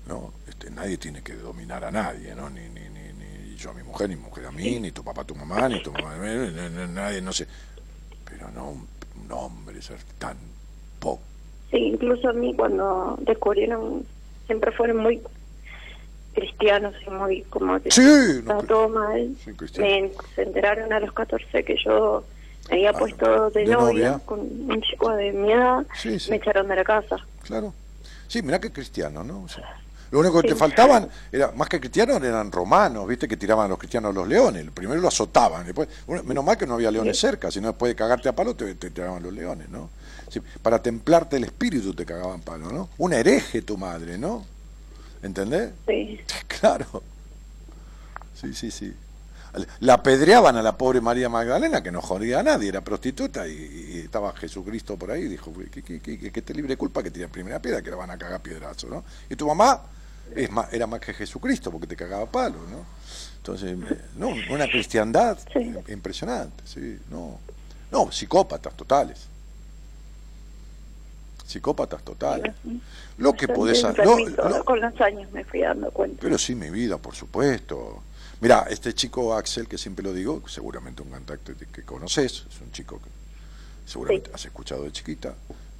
[0.07, 0.33] ¿no?
[0.47, 2.51] Este, nadie tiene que dominar a nadie, ¿no?
[2.51, 3.08] Ni, ni, ni, ni
[3.59, 5.67] yo a mi mujer, ni mi mujer a mí, ni tu papá a tu mamá,
[5.69, 6.51] ni tu mamá a mí,
[6.93, 7.45] nadie, no sé.
[8.25, 8.87] Pero no un,
[9.25, 10.37] un hombre ser tan
[10.99, 11.21] poco.
[11.71, 14.05] Sí, incluso a mí cuando descubrieron,
[14.47, 15.21] siempre fueron muy
[16.33, 19.35] cristianos y muy como que Sí, no, todo mal.
[19.77, 22.23] Me, se enteraron a los 14 que yo
[22.69, 24.21] me había Ah, puesto de, de novia, novia.
[24.25, 26.29] con un chico de mi edad, Sí, sí.
[26.31, 27.17] me echaron de la casa.
[27.43, 27.73] claro.
[28.27, 29.41] Sí, mirá que cristiano, ¿no?
[29.43, 29.63] O sea,
[30.11, 30.53] lo único que Sí.
[30.53, 33.27] te faltaban, era más que cristianos, eran romanos, ¿viste?
[33.27, 34.65] Que tiraban a los cristianos los leones.
[34.73, 37.89] Primero lo azotaban, después, bueno, menos mal que no había leones cerca, si no después
[37.91, 39.89] de cagarte a palo te, te tiraban los leones, ¿no?
[40.29, 42.89] Sí, para templarte el espíritu te cagaban palo, ¿no?
[42.97, 44.45] Un hereje tu madre, ¿no?
[45.23, 45.71] ¿Entendés?
[45.87, 47.03] Sí, Claro.
[48.39, 48.93] Sí, sí, sí.
[49.79, 53.51] La apedreaban a la pobre María Magdalena, que no jodía a nadie, era prostituta, y,
[53.95, 57.09] y estaba Jesucristo por ahí, y dijo, que, que, que, que te libre culpa que
[57.09, 59.03] tira primera piedra, que la van a cagar piedrazo, ¿no?
[59.29, 59.81] Y tu mamá
[60.35, 62.85] es más, era más que Jesucristo, porque te cagaba palo, ¿no?
[63.37, 65.73] Entonces, eh, no, una cristiandad Sí.
[65.91, 67.39] impresionante, sí, no.
[67.91, 69.27] No, psicópatas totales.
[71.45, 72.53] Psicópatas totales.
[73.17, 73.81] Lo que podés...
[73.83, 76.19] me ha- lo- enfermé todo, lo- con los años me fui dando cuenta.
[76.21, 78.03] pero sí, mi vida, por supuesto.
[78.41, 82.61] Mira, este chico Axel, que siempre lo digo, seguramente un contacto que- que conoces, es
[82.61, 83.09] un chico que
[83.89, 84.35] seguramente Sí.
[84.35, 85.33] has escuchado de chiquita.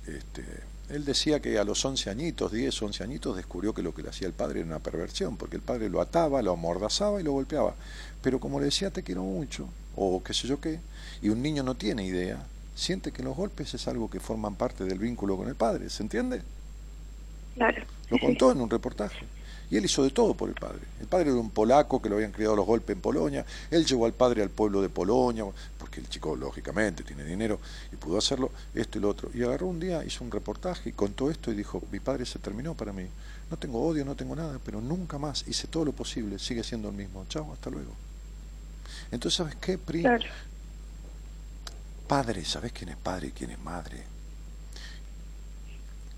[0.07, 0.43] Este,
[0.90, 4.10] él decía que a los 11 añitos, 10, 11 añitos, descubrió que lo que le
[4.10, 7.32] hacía el padre era una perversión, porque el padre lo ataba, lo amordazaba y lo
[7.32, 7.76] golpeaba.
[8.22, 10.80] Pero como le decía, te quiero mucho, o qué sé yo qué,
[11.22, 12.44] y un niño no tiene idea,
[12.76, 16.02] siente que los golpes es algo que forman parte del vínculo con el padre, ¿se
[16.02, 16.41] entiende?
[17.56, 17.84] Claro.
[18.10, 19.26] Lo contó en un reportaje.
[19.72, 20.80] Y él hizo de todo por el padre.
[20.99, 23.45] El padre era un polaco que lo habían criado a los golpes en Polonia.
[23.70, 25.45] Él llevó al padre al pueblo de Polonia,
[25.90, 27.60] porque el chico, lógicamente, tiene dinero
[27.91, 29.32] y pudo hacerlo, esto y lo otro.
[29.34, 32.38] Y agarró un día, hizo un reportaje y contó esto y dijo: Mi padre se
[32.38, 33.07] terminó para mí.
[33.49, 36.38] No tengo odio, no tengo nada, pero nunca más hice todo lo posible.
[36.38, 37.26] Sigue siendo el mismo.
[37.28, 37.91] Chao, hasta luego.
[39.11, 40.02] Entonces, ¿sabes qué, Pri?
[40.02, 40.26] Claro.
[42.07, 44.03] Padre, ¿sabes quién es padre y quién es madre?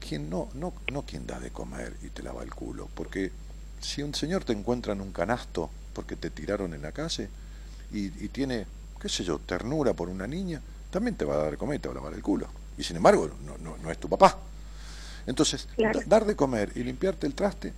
[0.06, 3.32] Quien no, no, no quien da de comer y te lava el culo, porque
[3.80, 7.30] si un señor te encuentra en un canasto porque te tiraron en la calle
[7.94, 8.66] y, y tiene,
[9.02, 10.62] qué sé yo, ternura por una niña,
[10.92, 12.48] también te va a dar de comer y te va a lavar el culo.
[12.78, 14.38] Y sin embargo, no, no, no es tu papá.
[15.26, 16.00] Entonces, Claro.
[16.06, 17.74] dar de comer y limpiarte el traste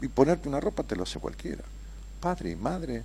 [0.00, 1.62] y ponerte una ropa te lo hace cualquiera.
[2.20, 3.04] Padre y madre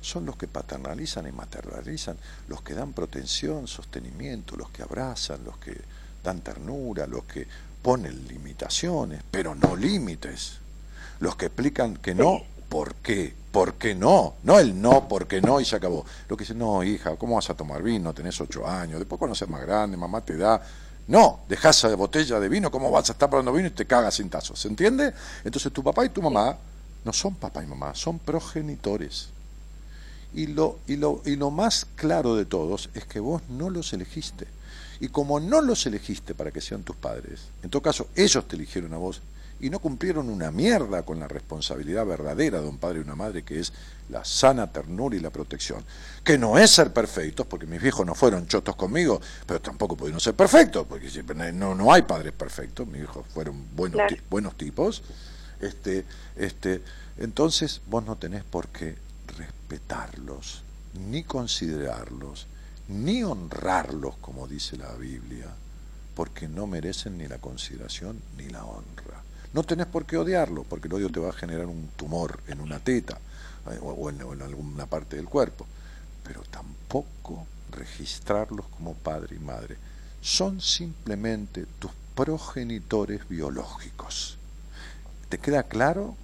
[0.00, 2.16] son los que paternalizan y maternalizan,
[2.48, 5.80] los que dan protección, sostenimiento, los que abrazan, los que
[6.22, 7.46] dan ternura, los que
[7.82, 10.58] ponen limitaciones, pero no límites,
[11.20, 13.34] los que explican que no, ¿por qué?
[13.54, 14.34] ¿Por qué no?
[14.42, 15.60] No el no, ¿por qué no?
[15.60, 16.04] Y se acabó.
[16.28, 18.12] Lo que dice, no, hija, ¿cómo vas a tomar vino?
[18.12, 20.60] Tenés ocho años, después cuando seas más grande, mamá te da.
[21.06, 24.14] No, dejás esa botella de vino, ¿cómo vas a estar probando vino y te cagas
[24.14, 24.58] sin tazos?
[24.58, 25.14] ¿Se entiende?
[25.44, 26.58] Entonces tu papá y tu mamá
[27.04, 29.28] no son papá y mamá, son progenitores.
[30.34, 33.92] Y lo, y, lo, y lo más claro de todos es que vos no los
[33.92, 34.48] elegiste.
[34.98, 38.56] Y como no los elegiste para que sean tus padres, en todo caso ellos te
[38.56, 39.22] eligieron a vos
[39.60, 43.44] y no cumplieron una mierda con la responsabilidad verdadera de un padre y una madre,
[43.44, 43.72] que es
[44.08, 45.84] la sana ternura y la protección.
[46.22, 50.20] Que no es ser perfectos, porque mis viejos no fueron chotos conmigo, pero tampoco pudieron
[50.20, 51.08] ser perfectos, porque
[51.54, 54.16] no, no hay padres perfectos, mis hijos fueron buenos, Claro.
[54.28, 55.02] buenos tipos.
[55.60, 56.04] Este,
[56.36, 56.82] este,
[57.16, 58.96] entonces vos no tenés por qué
[59.38, 60.62] respetarlos,
[61.08, 62.46] ni considerarlos,
[62.88, 65.46] ni honrarlos, como dice la Biblia,
[66.14, 69.23] porque no merecen ni la consideración ni la honra.
[69.54, 72.60] No tenés por qué odiarlo, porque el odio te va a generar un tumor en
[72.60, 73.18] una teta
[73.70, 75.66] eh, o, o en, alguna parte del cuerpo,
[76.24, 79.76] pero tampoco registrarlos como padre y madre.
[80.20, 84.38] Son simplemente tus progenitores biológicos.
[85.28, 86.16] ¿Te queda claro?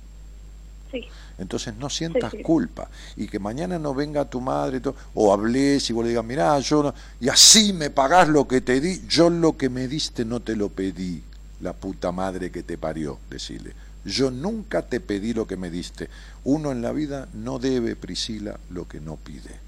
[0.90, 1.06] Sí.
[1.38, 2.42] Entonces no sientas Sí, sí.
[2.42, 6.10] culpa y que mañana no venga tu madre y todo, o hables y vos le
[6.10, 9.68] digas, mirá, yo no, y así me pagás lo que te di, yo lo que
[9.68, 11.22] me diste no te lo pedí,
[11.60, 13.74] la puta madre que te parió, decirle.
[14.04, 16.08] Yo nunca te pedí lo que me diste.
[16.44, 19.58] Uno en la vida no debe, Priscila, lo que no pide.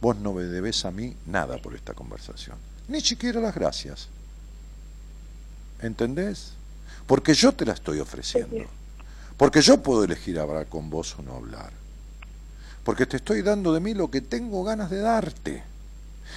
[0.00, 2.56] Vos no me debes a mí nada por esta conversación,
[2.88, 4.08] ni siquiera las gracias.
[5.80, 6.52] ¿Entendés?
[7.06, 8.64] Porque yo te la estoy ofreciendo.
[9.36, 11.72] Porque yo puedo elegir hablar con vos o no hablar.
[12.84, 15.64] porque te estoy dando de mí lo que tengo ganas de darte.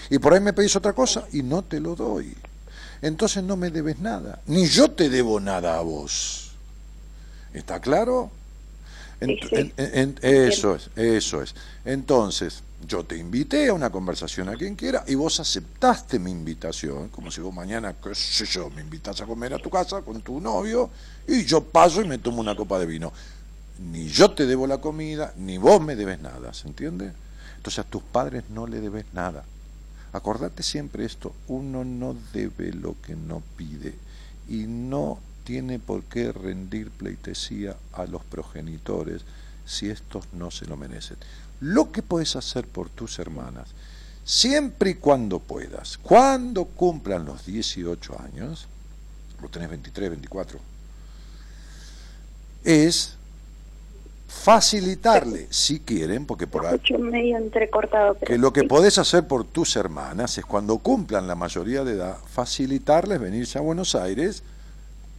[0.09, 2.35] Y por ahí me pedís otra cosa y no te lo doy.
[3.01, 6.51] Entonces no me debes nada, ni yo te debo nada a vos.
[7.53, 8.31] ¿Está claro?
[9.21, 9.29] En-
[9.77, 11.55] en- en- eso es, eso es.
[11.83, 17.09] Entonces, yo te invité a una conversación a quien quiera y vos aceptaste mi invitación,
[17.09, 20.21] como si vos mañana, qué sé yo, me invitas a comer a tu casa con
[20.21, 20.89] tu novio
[21.27, 23.11] y yo paso y me tomo una copa de vino.
[23.91, 27.11] Ni yo te debo la comida, ni vos me debes nada, ¿se entiende?
[27.57, 29.43] Entonces a tus padres no le debes nada.
[30.11, 33.93] Acordate siempre esto, uno no debe lo que no pide
[34.47, 39.21] y no tiene por qué rendir pleitesía a los progenitores
[39.65, 41.17] si estos no se lo merecen.
[41.59, 43.69] Lo que puedes hacer por tus hermanas,
[44.25, 48.67] siempre y cuando puedas, cuando cumplan los 18 años,
[49.39, 50.59] vos tenés 23, 24,
[52.63, 53.18] es
[54.29, 58.13] facilitarle, si quieren, porque por ahí medio entrecortado.
[58.13, 61.93] Pero que lo que podés hacer por tus hermanas es cuando cumplan la mayoría de
[61.93, 64.43] edad, facilitarles venirse a Buenos Aires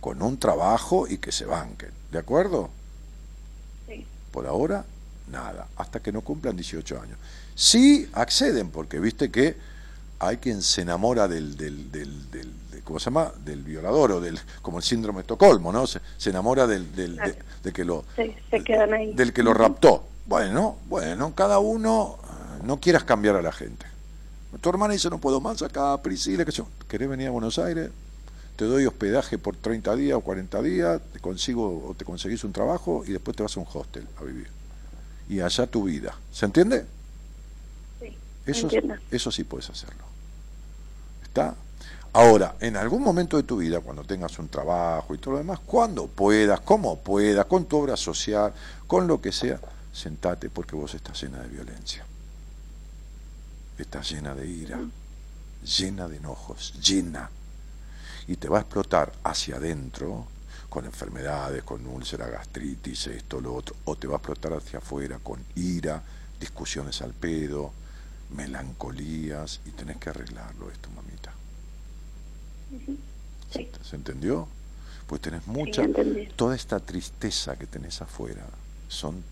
[0.00, 1.90] con un trabajo y que se banquen.
[2.12, 2.70] ¿De acuerdo?
[3.88, 4.06] Sí.
[4.30, 4.84] Por ahora,
[5.30, 7.18] nada, hasta que no cumplan 18 años.
[7.54, 9.56] Sí acceden, porque viste que
[10.20, 12.59] hay quien se enamora del, del, del, del- de-
[12.90, 13.32] ¿cómo se llama?
[13.44, 15.86] Del violador o del, como el síndrome de Estocolmo, ¿no?
[15.86, 19.12] Se, se enamora del, del- de, de que lo, Sí, se quedan ahí.
[19.14, 20.04] del que lo raptó.
[20.26, 23.86] Bueno, bueno, cada uno, eh, no quieras cambiar a la gente.
[24.60, 27.90] Tu hermana dice, no puedo más acá, Priscila, que yo, ¿querés venir a Buenos Aires?
[28.56, 32.52] Te doy hospedaje por 30 días o 40 días, te consigo o te conseguís un
[32.52, 34.48] trabajo y después te vas a un hostel a vivir.
[35.28, 36.16] Y allá tu vida.
[36.32, 36.84] ¿Se entiende?
[38.00, 38.96] Sí, Eso, entiendo.
[39.12, 40.02] eso sí puedes hacerlo.
[41.22, 41.54] ¿Está?
[42.12, 45.60] Ahora, en algún momento de tu vida, cuando tengas un trabajo y todo lo demás,
[45.64, 48.52] cuando puedas, como puedas, con tu obra social,
[48.88, 49.60] con lo que sea,
[49.92, 52.04] sentate porque vos estás llena de violencia.
[53.78, 54.80] Estás llena de ira,
[55.64, 57.30] llena de enojos, llena.
[58.26, 60.26] Y te va a explotar hacia adentro
[60.68, 65.20] con enfermedades, con úlcera, gastritis, esto, lo otro, o te va a explotar hacia afuera
[65.22, 66.02] con ira,
[66.40, 67.72] discusiones al pedo,
[68.30, 71.39] melancolías, y tenés que arreglarlo esto, mamita.
[73.52, 73.68] Sí.
[73.82, 74.48] ¿Se entendió?
[75.06, 75.82] Pues tenés mucha,
[76.36, 78.46] toda esta tristeza que tenés afuera,
[78.88, 79.24] son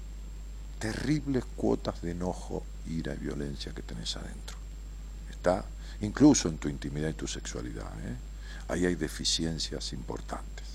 [0.79, 4.57] terribles cuotas de enojo, ira y violencia que tenés adentro.
[5.31, 5.65] ¿Está?
[6.01, 7.91] Incluso en tu intimidad y tu sexualidad.
[8.05, 8.17] ¿eh?
[8.69, 10.67] Ahí hay deficiencias importantes.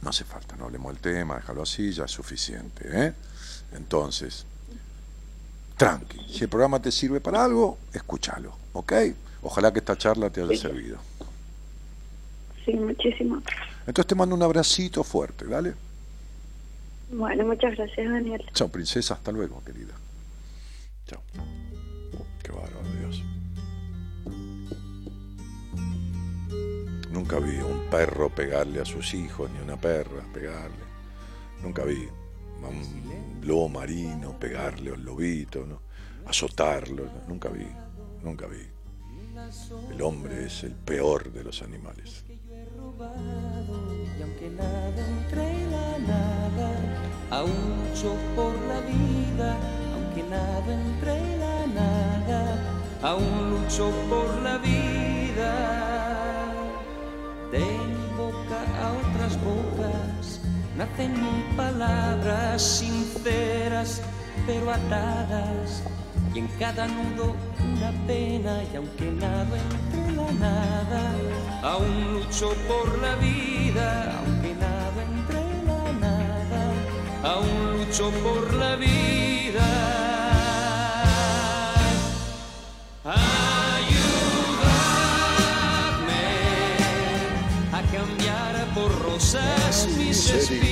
[0.00, 2.84] No hace falta, no hablemos del tema, déjalo así, ya es suficiente.
[2.84, 3.14] ¿eh?
[3.72, 4.44] Entonces,
[5.76, 6.18] tranqui.
[6.28, 8.92] Si el programa te sirve para algo, escúchalo, ¿ok?
[9.42, 10.58] Ojalá que esta charla te haya Sí.
[10.58, 10.98] servido.
[12.64, 13.42] Sí, muchísimo.
[13.86, 15.74] Entonces te mando un abracito fuerte, ¿dale?
[17.10, 18.44] Bueno, muchas gracias, Daniel.
[18.54, 19.94] Chao, princesa, hasta luego, querida.
[21.06, 21.20] Chao.
[22.42, 23.22] Qué bárbaro, Dios.
[27.10, 30.76] Nunca vi un perro pegarle a sus hijos, ni una perra pegarle.
[31.62, 32.08] Nunca vi
[32.64, 35.82] a un lobo marino pegarle a un lobito, ¿no?
[36.26, 37.04] azotarlo.
[37.06, 37.22] ¿no?
[37.28, 37.66] Nunca vi,
[38.22, 38.71] nunca vi.
[39.90, 42.24] El hombre es el peor de los animales.
[53.02, 55.52] Aún lucho por la vida.
[57.50, 60.40] De mi boca a otras bocas
[60.76, 61.14] nacen
[61.56, 64.00] palabras sinceras
[64.46, 65.82] pero atadas.
[66.34, 71.14] Y en cada nudo una pena y aunque nado entre la nada,
[71.62, 76.72] aún lucho por la vida, aunque nado entre la nada,
[77.22, 79.68] aún lucho por la vida.
[83.04, 84.32] Ayúdame
[87.72, 90.71] a cambiar por rosas mis espinas.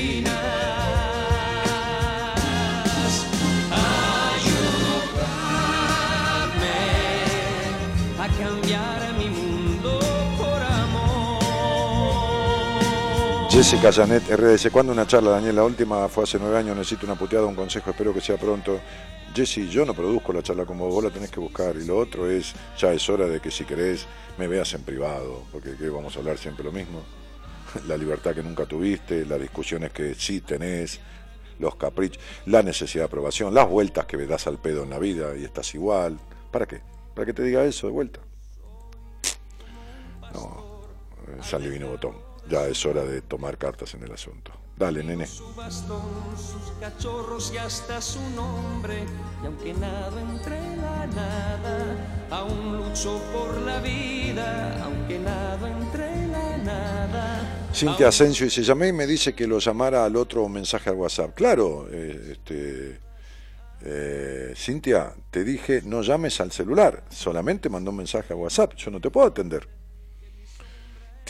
[13.63, 15.57] Jessica Janet RDC, ¿cuándo una charla, Daniel?
[15.57, 18.81] La última fue hace nueve años, necesito una puteada, un consejo, espero que sea pronto.
[19.35, 21.77] Jessy, yo no produzco la charla como vos, la tenés que buscar.
[21.77, 24.07] Y lo otro es, ya es hora de que si querés
[24.39, 27.03] me veas en privado, porque ¿qué vamos a hablar siempre lo mismo.
[27.87, 30.99] La libertad que nunca tuviste, las discusiones que sí tenés,
[31.59, 34.99] los caprichos, la necesidad de aprobación, las vueltas que me das al pedo en la
[34.99, 36.19] vida y estás igual.
[36.51, 36.81] ¿Para qué?
[37.15, 38.21] ¿Para que te diga eso de vuelta?
[40.33, 40.81] No,
[41.43, 42.30] San Divino Botón.
[42.51, 44.51] Ya es hora de tomar cartas en el asunto.
[44.77, 45.25] Dale, nene.
[45.25, 46.03] Su bastón,
[46.37, 49.05] sus cachorros y hasta su nombre.
[49.41, 54.83] Y aunque nado entre la nada, aún lucho por la vida.
[54.83, 57.69] Aunque nado entre la nada.
[57.73, 61.35] Cintia Asensio dice, llamé y me dice que lo llamara al otro mensaje al WhatsApp.
[61.37, 62.99] Claro, eh, este,
[63.83, 68.91] eh, Cintia, te dije no llames al celular, solamente mandó un mensaje al WhatsApp, yo
[68.91, 69.80] no te puedo atender.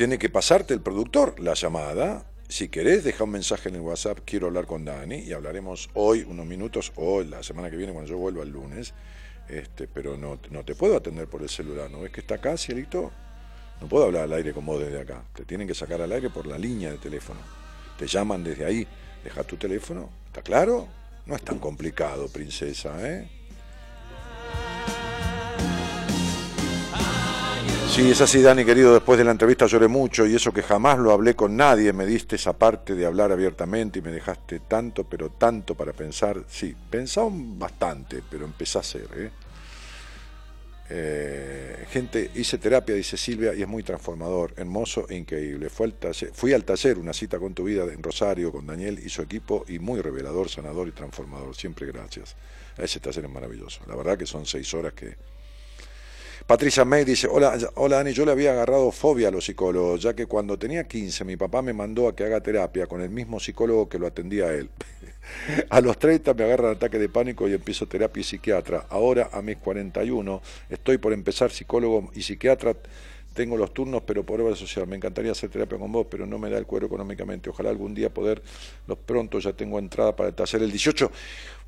[0.00, 2.24] Tiene que pasarte el productor la llamada.
[2.48, 6.24] Si querés, deja un mensaje en el WhatsApp, quiero hablar con Dani, y hablaremos hoy
[6.26, 8.94] unos minutos o la semana que viene cuando yo vuelva el lunes.
[9.46, 12.56] Este, pero no, no te puedo atender por el celular, ¿no ves que está acá,
[12.56, 13.12] cielito?
[13.82, 15.22] No puedo hablar al aire con vos desde acá.
[15.34, 17.40] Te tienen que sacar al aire por la línea de teléfono.
[17.98, 18.88] Te llaman desde ahí.
[19.22, 20.08] Deja tu teléfono.
[20.28, 20.88] ¿Está claro?
[21.26, 23.39] No es tan complicado, princesa, ¿eh?
[27.90, 28.94] Sí, es así, Dani, querido.
[28.94, 31.92] Después de la entrevista lloré mucho y eso que jamás lo hablé con nadie.
[31.92, 36.44] Me diste esa parte de hablar abiertamente y me dejaste tanto, pero tanto para pensar.
[36.48, 39.30] Sí, pensaba bastante, pero empecé a hacer, ¿eh?
[40.92, 45.68] Eh, gente, hice terapia, dice Silvia, y es muy transformador, hermoso e increíble.
[45.78, 49.08] Al taller- fui al taller, una cita con tu vida en Rosario, con Daniel y
[49.08, 51.54] su equipo, y muy revelador, sanador y transformador.
[51.56, 52.36] Siempre gracias.
[52.78, 53.80] Ese taller es maravilloso.
[53.88, 55.16] La verdad que son seis horas que...
[56.46, 60.14] Patricia May dice, hola, hola Dani, yo le había agarrado fobia a los psicólogos, ya
[60.14, 63.38] que cuando tenía 15 mi papá me mandó a que haga terapia con el mismo
[63.38, 64.68] psicólogo que lo atendía a él.
[65.70, 68.86] A los 30 me agarran ataque de pánico y empiezo terapia y psiquiatra.
[68.88, 72.74] Ahora, a mis 41, estoy por empezar psicólogo y psiquiatra.
[73.34, 74.88] Tengo los turnos, pero por obra social.
[74.88, 77.48] Me encantaría hacer terapia con vos, pero no me da el cuero económicamente.
[77.48, 78.42] Ojalá algún día poder,
[78.88, 81.10] los pronto ya tengo entrada para el taller el 18.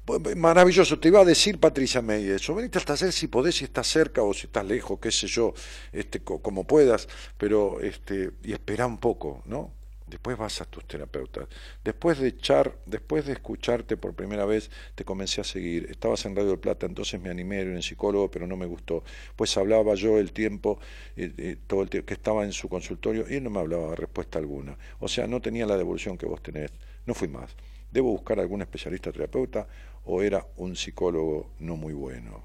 [0.05, 3.65] Pues, Maravilloso, te iba a decir Patricia May eso, venite al taller si podés, si
[3.65, 5.55] estás cerca o si estás lejos, qué sé yo,
[5.93, 7.09] este, co- como puedas,
[7.39, 9.73] pero este, y espera un poco, ¿no?
[10.09, 11.47] Después vas a tus terapeutas.
[11.85, 15.87] Después de echar, después de escucharte por primera vez, te comencé a seguir.
[15.91, 18.67] Estabas en Radio del Plata, entonces me animé a ir en psicólogo, pero no me
[18.67, 19.05] gustó.
[19.37, 20.79] Pues hablaba yo el tiempo,
[21.17, 23.95] eh, eh, todo el tiempo que estaba en su consultorio, y él no me hablaba
[23.95, 24.77] respuesta alguna.
[25.01, 26.71] O sea, no tenía la devolución que vos tenés.
[27.07, 27.57] No fui más.
[27.91, 29.67] ¿Debo buscar algún especialista terapeuta
[30.05, 32.45] o era un psicólogo no muy bueno?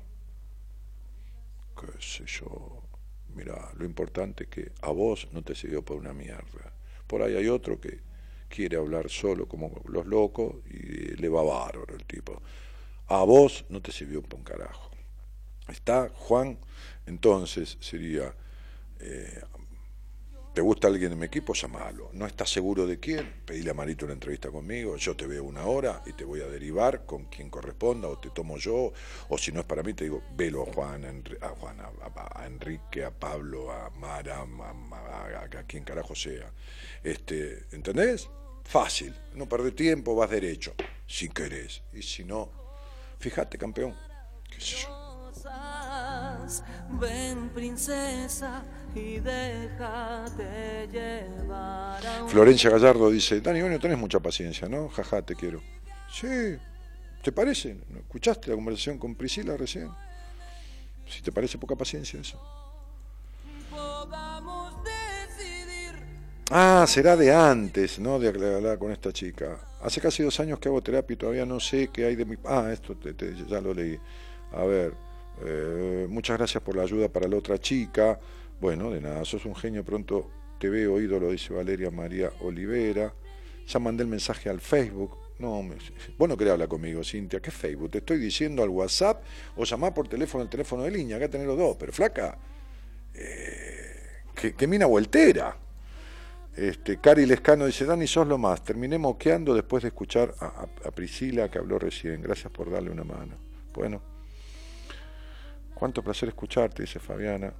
[1.80, 2.82] Qué sé yo.
[3.36, 6.74] Mira, lo importante es que a vos no te sirvió por una mierda.
[7.06, 8.00] Por ahí hay otro que
[8.50, 12.42] quiere hablar solo como los locos y le va bárbaro el tipo.
[13.08, 14.92] A vos no te sirvió por un carajo.
[15.68, 16.58] Está Juan,
[17.06, 18.34] entonces sería,
[19.00, 19.42] eh,
[20.58, 21.54] ¿te gusta alguien de mi equipo?
[21.54, 22.10] Llamalo.
[22.14, 23.44] ¿No estás seguro de quién?
[23.46, 26.48] Pedile a Marito una entrevista conmigo, yo te veo una hora y te voy a
[26.48, 28.92] derivar con quien corresponda, o te tomo yo,
[29.30, 31.06] o si no es para mí, te digo, velo a Juan,
[31.42, 36.52] a, Juan, a, Enrique, a Pablo, a Mara, a, quien carajo sea.
[37.04, 38.28] Este, ¿Entendés?
[38.64, 40.74] Fácil, no perdés tiempo, vas derecho,
[41.06, 41.84] si querés.
[41.94, 42.50] Y si no,
[43.20, 43.96] fíjate, campeón,
[44.50, 45.07] qué sé yo.
[47.00, 48.64] Ven princesa
[48.96, 54.88] y déjate llevar a Florencia Gallardo dice, Dani, vos no tenés mucha paciencia, ¿no?
[54.90, 55.62] Jaja, te quiero.
[56.10, 56.58] Sí,
[57.22, 57.78] ¿te parece?
[57.90, 59.90] ¿No ¿Escuchaste la conversación con Priscila recién?
[61.08, 62.40] Si te parece poca paciencia eso.
[66.50, 68.18] Ah, será de antes, ¿no?
[68.20, 69.60] De hablar con esta chica.
[69.82, 72.38] Hace casi dos años que hago terapia y todavía no sé qué hay de mi...
[72.46, 74.00] Ah, esto te- te- ya lo leí.
[74.54, 74.94] A ver,
[75.46, 78.20] eh, muchas gracias por la ayuda para la otra chica.
[78.60, 83.14] Bueno, de nada, sos un genio, pronto te veo ídolo, dice Valeria María Olivera.
[83.68, 85.18] Ya mandé el mensaje al Facebook.
[85.40, 85.76] No, me,
[86.18, 87.40] vos no querés hablar conmigo, Cintia.
[87.40, 87.92] ¿Qué Facebook?
[87.92, 89.22] Te estoy diciendo al WhatsApp
[89.56, 91.18] o llamar por teléfono al teléfono de línea.
[91.18, 91.76] Acá tenés los dos.
[91.78, 92.40] Pero flaca,
[93.14, 94.24] eh,
[94.58, 95.56] que, mina voltera.
[96.56, 98.64] Este, Cari Lescano dice, Dani, sos lo más.
[98.64, 102.22] Terminé moqueando después de escuchar a- a Priscila que habló recién.
[102.22, 103.36] Gracias por darle una mano.
[103.76, 104.02] Bueno,
[105.78, 107.54] cuánto placer escucharte, dice Fabiana.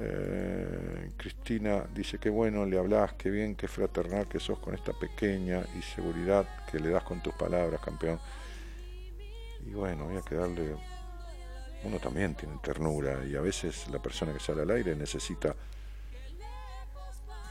[0.00, 4.92] Eh, Cristina dice, qué bueno le hablas, qué bien, qué fraternal que sos con esta
[4.92, 8.18] pequeña y seguridad que le das con tus palabras, campeón.
[9.66, 10.76] Y bueno, había que darle...
[11.84, 15.54] Uno también tiene ternura y a veces la persona que sale al aire necesita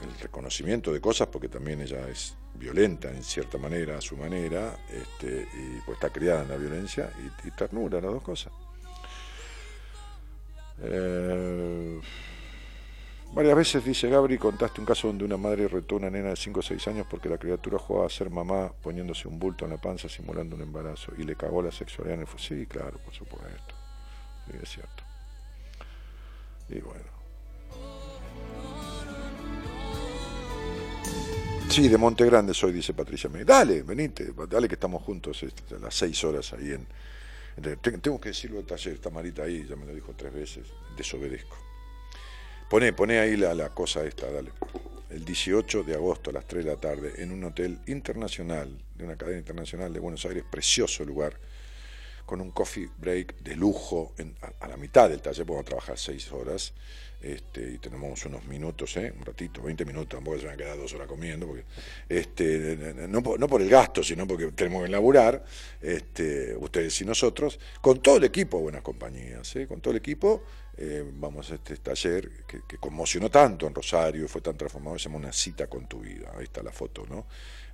[0.01, 4.77] el reconocimiento de cosas porque también ella es violenta en cierta manera, a su manera,
[4.89, 8.51] este, y pues está criada en la violencia y, y ternura, las dos cosas.
[10.81, 11.99] Eh,
[13.33, 16.35] varias veces, dice Gabri, contaste un caso donde una madre retó a una nena de
[16.35, 19.71] 5 o 6 años porque la criatura jugaba a ser mamá poniéndose un bulto en
[19.71, 23.13] la panza simulando un embarazo y le cagó la sexualidad en el Sí, claro, por
[23.13, 23.75] supuesto.
[24.45, 25.03] Sí, es cierto.
[26.69, 27.17] Y bueno.
[31.69, 33.29] Sí, de Monte Grande soy, dice Patricia.
[33.45, 36.87] Dale, venite, dale que estamos juntos este, a las seis horas ahí en...
[37.57, 40.33] en- te- Tengo que decirlo del taller, está Marita ahí, ya me lo dijo tres
[40.33, 41.57] veces, desobedezco.
[42.69, 44.51] Poné, poné ahí la, la cosa esta, dale.
[45.09, 49.05] El 18 de agosto a las 3 de la tarde en un hotel internacional, de
[49.05, 51.39] una cadena internacional de Buenos Aires, precioso lugar,
[52.25, 54.13] con un coffee break de lujo
[54.59, 56.73] a, la mitad del taller, vamos a trabajar 6 horas
[57.21, 59.13] este, y tenemos unos minutos, ¿eh?
[59.17, 61.63] un ratito, 20 minutos, tampoco se van a quedar dos horas comiendo, porque,
[62.07, 62.77] este,
[63.07, 65.43] no, no por el gasto, sino porque tenemos que laburar,
[65.81, 69.67] este, ustedes y nosotros, con todo el equipo de Buenas Compañías, ¿eh?
[69.67, 70.43] con todo el equipo,
[70.79, 75.17] eh, vamos a este taller que, conmocionó tanto en Rosario fue tan transformado, se llama
[75.17, 77.25] Una cita con tu vida, ahí está la foto, ¿no?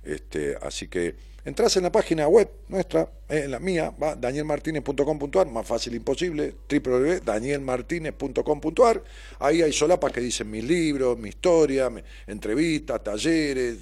[0.04, 1.14] Este, así que
[1.44, 6.54] entras en la página web nuestra, eh, en la mía, va danielmartinez.com.ar, más fácil imposible,
[6.68, 9.02] www.danielmartinez.com.ar,
[9.40, 11.90] ahí hay solapas que dicen mis libros, mi historia,
[12.26, 13.78] entrevistas, talleres,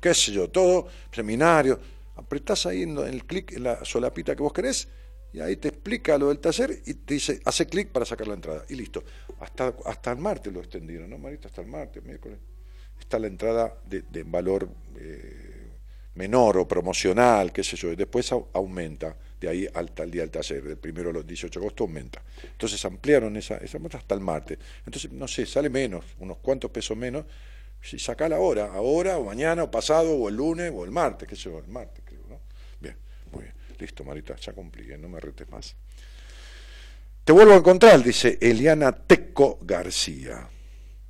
[0.00, 1.78] qué sé yo, todo, seminarios,
[2.16, 4.88] apretás ahí en, el clic, en la solapita que vos querés,
[5.32, 8.34] y ahí te explica lo del taller y te dice, hace clic para sacar la
[8.34, 9.02] entrada, y listo.
[9.40, 11.48] Hasta, hasta el martes lo extendieron, ¿no, Marita?
[11.48, 12.38] Hasta el martes, miércoles
[13.06, 14.68] está la entrada de, de valor
[14.98, 15.70] eh,
[16.16, 20.22] menor o promocional, qué sé yo, y después au- aumenta, de ahí hasta el día
[20.22, 22.20] del taller, del primero al 18 de agosto aumenta.
[22.42, 24.58] Entonces ampliaron esa, esa hasta el martes.
[24.84, 27.24] Entonces, no sé, sale menos, unos cuantos pesos menos,
[27.80, 31.28] si saca la hora, ahora o mañana o pasado o el lunes o el martes,
[31.28, 32.40] qué sé yo, el martes creo, ¿no?
[32.80, 32.96] Bien,
[33.30, 34.98] muy bien, listo Marita, ya cumplí, ¿eh?
[34.98, 35.76] no me retes más.
[37.24, 40.48] Te vuelvo a encontrar, dice Eliana Teco García.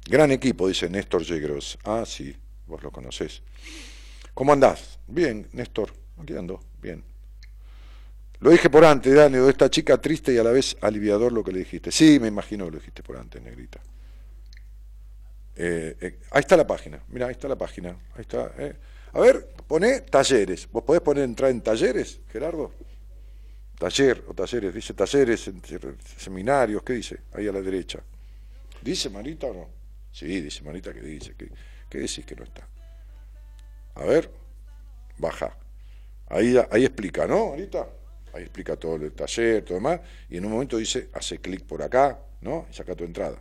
[0.09, 1.79] Gran equipo, dice Néstor Yegros.
[1.85, 2.35] Ah, sí,
[2.67, 3.43] vos lo conocés.
[4.35, 4.99] ¿Cómo andás?
[5.07, 5.93] Bien, Néstor.
[6.19, 7.03] Aquí ando, bien.
[8.41, 11.43] Lo dije por antes, Dani, de esta chica triste y a la vez aliviador lo
[11.43, 11.91] que le dijiste.
[11.91, 13.81] Sí, me imagino que lo dijiste por antes, negrita.
[15.57, 17.91] Eh, eh, ahí está la página, mira, ahí está la página.
[18.15, 18.53] Ahí está.
[18.59, 18.77] eh.
[19.15, 20.69] A ver, poné talleres.
[20.71, 22.73] ¿Vos podés poner entrar en talleres, Gerardo?
[23.79, 25.51] Taller o talleres, dice talleres,
[26.19, 27.21] seminarios, ¿qué dice?
[27.33, 28.01] Ahí a la derecha.
[28.83, 29.76] ¿Dice Marita o no?
[30.17, 31.35] Sí, dice Marita que dice.
[31.37, 31.51] ¿Qué,
[31.91, 32.67] qué decís que no está?
[33.97, 34.31] A ver,
[35.19, 35.55] baja.
[36.29, 37.87] Ahí, ahí explica, ¿no, Marita?
[38.33, 40.01] Ahí explica todo el taller, todo demás.
[40.31, 42.67] Y en un momento dice, hace clic por acá, ¿no?
[42.71, 43.37] Y saca tu entrada.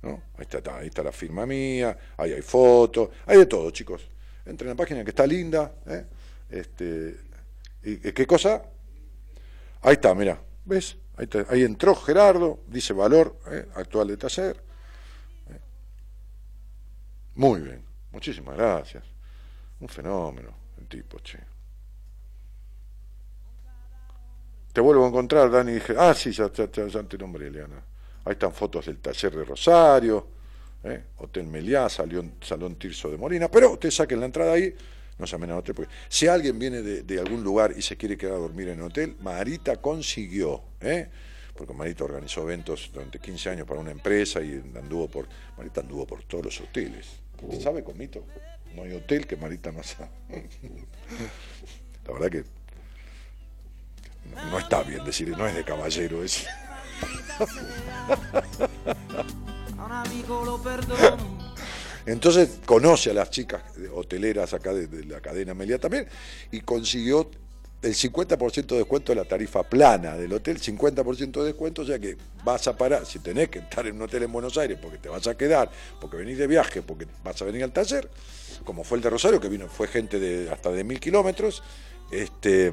[0.00, 0.22] ¿no?
[0.38, 4.08] Ahí está, ahí está la firma mía, ahí hay fotos, hay de todo, chicos.
[4.46, 5.74] Entren en la página que está linda.
[5.86, 6.06] ¿eh?
[6.48, 7.16] Este,
[7.84, 8.62] ¿y, y ¿Qué cosa?
[9.82, 10.96] Ahí está, mira, ¿ves?
[11.50, 13.66] Ahí entró Gerardo, dice valor ¿eh?
[13.74, 14.71] actual de taller.
[17.34, 19.04] Muy bien, muchísimas gracias.
[19.80, 21.38] Un fenómeno, el tipo, che.
[24.72, 25.72] Te vuelvo a encontrar, Dani.
[25.72, 27.82] Dije, ah, sí, ya, ya, ya, te nombré, Eliana.
[28.24, 30.26] Ahí están fotos del taller de Rosario,
[30.84, 31.04] ¿eh?
[31.18, 33.48] Hotel Meliá, Salón, Salón Tirso de Molina.
[33.50, 34.74] Pero usted saquen la entrada ahí,
[35.18, 38.34] no al hotel, porque si alguien viene de, de algún lugar y se quiere quedar
[38.34, 41.08] a dormir en el hotel, Marita consiguió, ¿eh?
[41.54, 46.06] Porque Marita organizó eventos durante 15 años para una empresa y anduvo por, Marita anduvo
[46.06, 47.06] por todos los hoteles.
[47.42, 48.24] ¿Usted sabe, Comito?
[48.74, 50.10] No hay hotel que Marita no sabe.
[52.06, 52.44] La verdad que
[54.30, 56.46] no, no está bien decir, no es de caballero ese.
[59.78, 61.42] A un amigo lo perdono.
[62.06, 63.62] Entonces conoce a las chicas
[63.94, 66.08] hoteleras acá de, de la cadena Melia también
[66.50, 67.30] y consiguió
[67.82, 72.16] el 50% de descuento de la tarifa plana del hotel, 50% de descuento, ya que
[72.44, 75.08] vas a parar, si tenés que estar en un hotel en Buenos Aires porque te
[75.08, 75.68] vas a quedar,
[76.00, 78.08] porque venís de viaje, porque vas a venir al taller,
[78.64, 81.64] como fue el de Rosario, que vino, fue gente de hasta de mil kilómetros,
[82.12, 82.72] este,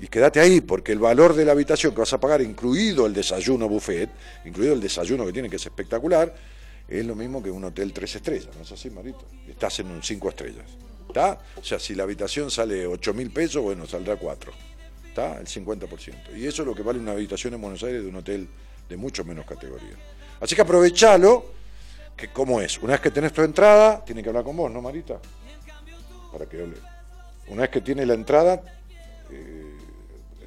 [0.00, 3.14] y quédate ahí, porque el valor de la habitación que vas a pagar, incluido el
[3.14, 4.08] desayuno buffet,
[4.44, 6.32] incluido el desayuno que tiene, que es espectacular,
[6.86, 9.26] es lo mismo que un hotel tres estrellas, ¿no es así, Marito?
[9.48, 10.87] Estás en un cinco estrellas.
[11.56, 14.52] O sea, si la habitación sale 8 mil pesos, bueno, saldrá 4.
[15.08, 15.38] ¿Está?
[15.38, 16.36] El 50%.
[16.36, 18.48] Y eso es lo que vale una habitación en Buenos Aires de un hotel
[18.88, 19.96] de mucho menos categoría.
[20.40, 21.46] Así que aprovechalo,
[22.16, 24.80] que como es, una vez que tenés tu entrada, tiene que hablar con vos, ¿no,
[24.80, 25.20] Marita?
[26.32, 26.76] Para que hable.
[27.48, 28.62] Una vez que tiene la entrada,
[29.30, 29.76] eh,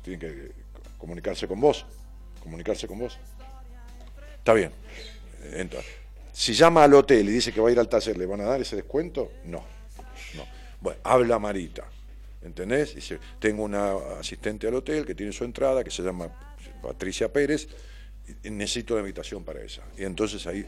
[0.02, 0.52] tiene que
[0.98, 1.86] comunicarse con vos.
[2.42, 3.18] Comunicarse con vos.
[4.38, 4.72] Está bien.
[5.54, 5.90] Entonces,
[6.32, 8.46] si llama al hotel y dice que va a ir al taller, ¿le van a
[8.46, 9.32] dar ese descuento?
[9.46, 9.64] No.
[10.82, 10.86] No.
[10.86, 11.86] Bueno, habla Marita.
[12.42, 12.96] ¿Entendés?
[12.96, 16.28] Dice, tengo una asistente al hotel que tiene su entrada, que se llama
[16.82, 17.68] Patricia Pérez,
[18.44, 19.84] necesito la invitación para esa.
[19.98, 20.66] Y entonces ahí.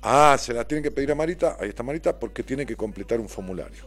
[0.00, 3.20] Ah, se la tienen que pedir a Marita, ahí está Marita, porque tiene que completar
[3.20, 3.84] un formulario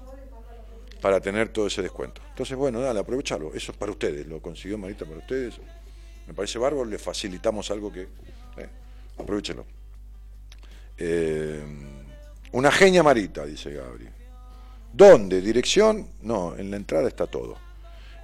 [1.01, 2.21] para tener todo ese descuento.
[2.29, 3.53] Entonces, bueno, dale, aprovechalo.
[3.53, 5.55] Eso es para ustedes, lo consiguió Marita para ustedes.
[6.27, 8.01] Me parece bárbaro, le facilitamos algo que.
[8.01, 8.69] Eh.
[10.97, 11.63] Eh,
[12.53, 14.09] Una genia Marita, dice Gabri.
[14.91, 15.39] ¿Dónde?
[15.41, 16.09] ¿Dirección?
[16.21, 17.57] No, en la entrada está todo.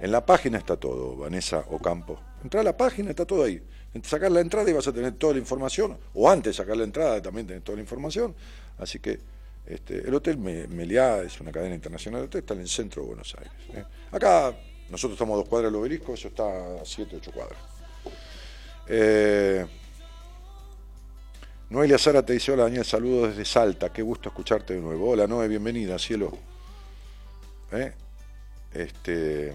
[0.00, 2.20] En la página está todo, Vanessa Ocampo.
[2.42, 3.60] Entra a la página, está todo ahí.
[4.02, 5.98] Sacar la entrada y vas a tener toda la información.
[6.14, 8.34] O antes de sacar la entrada también tenés toda la información.
[8.78, 9.18] Así que
[9.66, 13.08] este, el Hotel Meliá es una cadena internacional de hotel, está en el centro de
[13.08, 13.52] Buenos Aires.
[13.74, 13.84] ¿eh?
[14.12, 14.54] Acá
[14.90, 17.58] nosotros estamos a dos cuadras del obelisco, eso está a siete, ocho cuadras.
[18.86, 19.66] Eh,
[21.70, 25.10] Noelia Sara te dice, hola Daniel, saludos desde Salta, qué gusto escucharte de nuevo.
[25.10, 26.32] Hola Noe, bienvenida, cielo.
[27.72, 27.92] ¿Eh?
[28.72, 29.52] Este...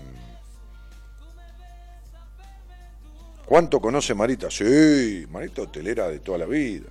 [3.46, 4.52] ¿Cuánto conoce Marita?
[4.52, 6.90] Sí, Marita hotelera de toda la vida.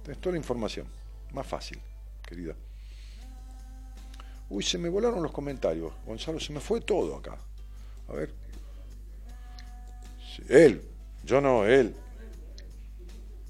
[0.02, 0.86] Tenés toda la información.
[1.32, 1.80] Más fácil,
[2.26, 2.54] querida.
[4.50, 5.92] Uy, se me volaron los comentarios.
[6.04, 7.38] Gonzalo, se me fue todo acá.
[8.08, 8.34] A ver.
[10.48, 10.86] él.
[11.24, 11.94] Yo no, él.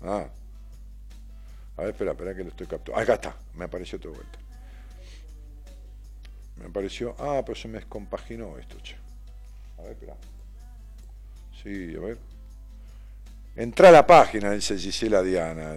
[0.03, 0.29] Ah.
[1.83, 3.01] A ver, espera, espera que lo estoy captando.
[3.01, 4.39] Acá está, me apareció de vuelta.
[6.57, 7.17] Me apareció.
[7.19, 8.95] Ah, pero se me descompaginó esto, che.
[9.79, 10.15] A ver, espera.
[11.61, 12.19] Sí, a ver.
[13.57, 15.75] Entra a la página, dice Gisela Diana.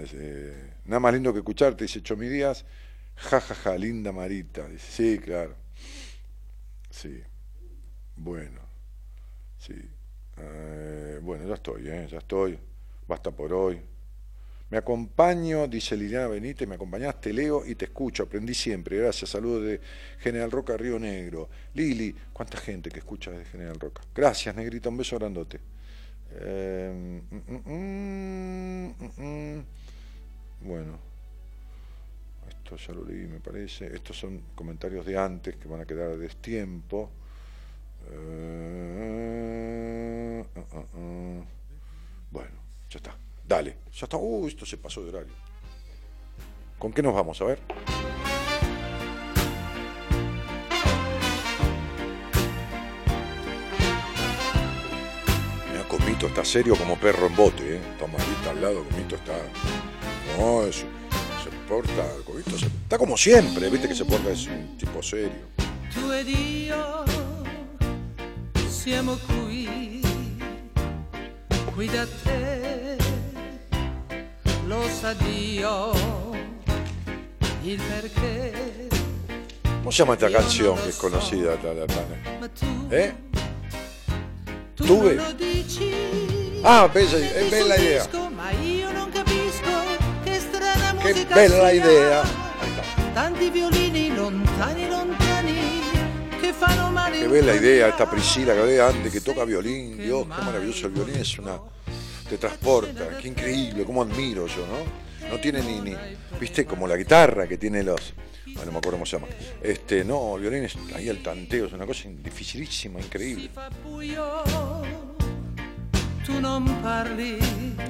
[0.85, 2.65] Nada más lindo que escucharte, dice Chomi Díaz.
[3.15, 4.67] Ja, ja, ja, linda Marita.
[4.67, 5.55] Dice, sí, claro.
[6.91, 7.19] Sí.
[8.15, 8.61] Bueno.
[9.57, 9.89] Sí.
[10.37, 12.07] Eh, bueno, ya estoy, ¿eh?
[12.11, 12.59] Ya estoy.
[13.07, 13.94] Basta por hoy.
[14.75, 19.63] Me acompaño, dice Liliana Benítez, me acompañaste, leo y te escucho, aprendí siempre, gracias, saludos
[19.63, 19.79] de
[20.19, 21.47] General Roca, Río Negro.
[21.75, 24.01] Lili, cuánta gente que escucha de General Roca.
[24.13, 25.61] Gracias, Negrita, un beso grandote.
[26.29, 29.63] Eh, mm, mm, mm,
[30.59, 30.99] bueno,
[32.49, 33.95] esto ya lo leí, me parece.
[33.95, 37.09] Estos son comentarios de antes que van a quedar a destiempo.
[38.11, 39.05] Eh,
[40.53, 41.45] uh, uh, uh.
[42.29, 42.57] bueno,
[42.89, 43.24] ya está.
[43.47, 44.17] Dale, ya está.
[44.17, 45.33] Uh, esto se pasó de horario.
[46.79, 47.39] ¿Con qué nos vamos?
[47.41, 47.59] A ver.
[55.71, 57.81] Mira, Comito está serio como perro en bote, ¿eh?
[57.93, 59.37] Está malita al lado, Comito está.
[60.37, 60.85] No, eso.
[61.43, 62.03] Se porta.
[62.25, 62.65] Comito se...
[62.65, 65.53] está como siempre, viste que se porta, es un tipo serio.
[65.93, 67.05] Tu ed io
[68.69, 70.01] siamo qui,
[74.67, 75.91] lo sa Dio
[77.63, 78.53] il perché.
[79.79, 81.55] ¿Cómo se llama esta canción que es conocida?
[81.57, 82.03] Ta, ta, ta?
[82.39, 83.13] Ma tu, ¿Eh?
[84.75, 85.91] tu lo dici.
[86.63, 88.07] Ah, bella- è bella idea.
[88.35, 89.71] Ma io non capisco
[90.23, 92.23] che strana Che musica bella idea.
[93.13, 95.59] Tanti violini lontani, lontani,
[96.39, 97.19] che fanno male.
[97.19, 99.97] Qué bella idea esta Priscila que había antes que toca violín.
[99.97, 101.59] Dios, qué maravilloso el violín, es una.
[102.29, 105.29] Te transporta, qué increíble, cómo admiro yo, ¿no?
[105.29, 105.95] No tiene ni, ni.
[106.39, 108.13] viste, como la guitarra que tiene los.
[108.45, 109.27] Bueno, no me acuerdo cómo se llama.
[109.61, 113.49] Este, no, el violín es ahí el tanteo, es una cosa dificilísima, increíble.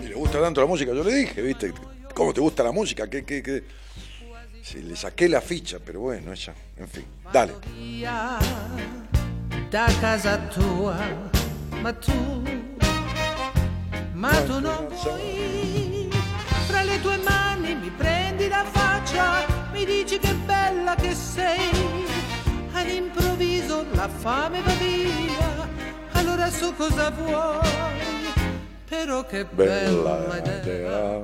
[0.03, 1.73] Y le gusta tanto la música, yo le dije, viste,
[2.13, 3.09] ¿cómo te gusta la música?
[3.09, 3.63] ¿Qué, qué, qué?
[4.61, 7.53] Sí, le saqué la ficha, pero bueno, ella, en fin, dale.
[14.15, 16.09] Ma tu non vuoi.
[16.67, 21.69] Fra le tue mani mi prendi la faccia, mi dici che bella che sei.
[22.73, 25.67] All'improvviso la fame va via,
[26.13, 27.93] allora so cosa vuoi.
[28.87, 31.21] Però che bella, Bella idea, idea.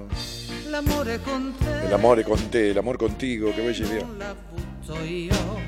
[0.70, 1.86] l'amore con te.
[1.86, 4.06] El amor con te, el amor contigo, qué bella idea.
[4.06, 5.60] Non la butto io,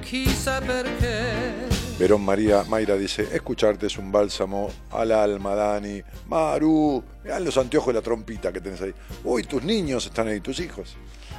[0.00, 1.77] chissà perché.
[1.98, 6.00] Verón María Mayra dice, escucharte es un bálsamo al alma, Dani.
[6.28, 8.94] Maru, mirá los anteojos de la trompita que tenés ahí.
[9.24, 10.94] Uy, tus niños están ahí, tus hijos.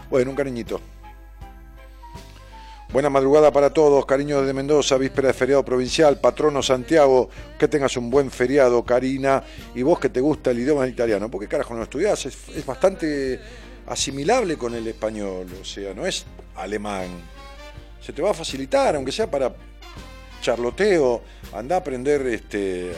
[0.10, 0.81] Bueno, un cariñito.
[2.91, 7.95] Buena madrugada para todos, cariño desde Mendoza, víspera de feriado provincial, patrono Santiago, que tengas
[7.95, 9.41] un buen feriado, Karina,
[9.76, 12.26] y vos que te gusta el idioma italiano, ¿por qué carajo no estudiás?
[12.26, 13.40] Es, es bastante
[13.88, 16.26] asimilable con el español, o sea, no es
[16.56, 17.07] alemán.
[18.02, 19.53] Se te va a facilitar, aunque sea para
[20.53, 21.21] charloteo,
[21.53, 22.91] anda a aprender este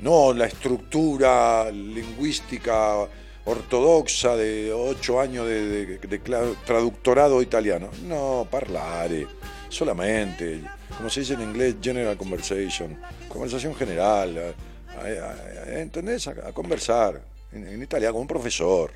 [0.00, 3.06] no la estructura lingüística
[3.44, 5.98] ortodoxa de ocho años de,
[6.64, 7.90] traductorado italiano.
[8.04, 9.26] No, parlare.
[9.68, 10.62] solamente,
[10.96, 12.96] como se dice en inglés, general conversation,
[13.28, 14.54] conversación general,
[14.96, 16.28] a- a- ¿entendés?
[16.28, 17.20] A conversar,
[17.52, 18.92] en, en italiano, con un profesor,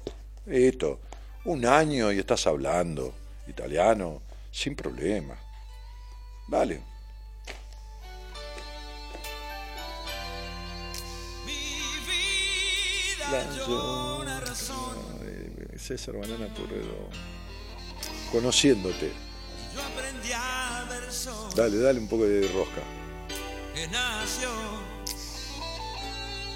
[0.46, 1.00] esto,
[1.44, 3.12] un año y estás hablando
[3.48, 4.22] italiano,
[4.52, 5.34] sin problema.
[6.48, 6.80] Vale.
[15.20, 17.10] Ay, César Banana Porredo.
[18.32, 19.12] Conociéndote.
[21.54, 22.82] Dale, dale un poco de rosca.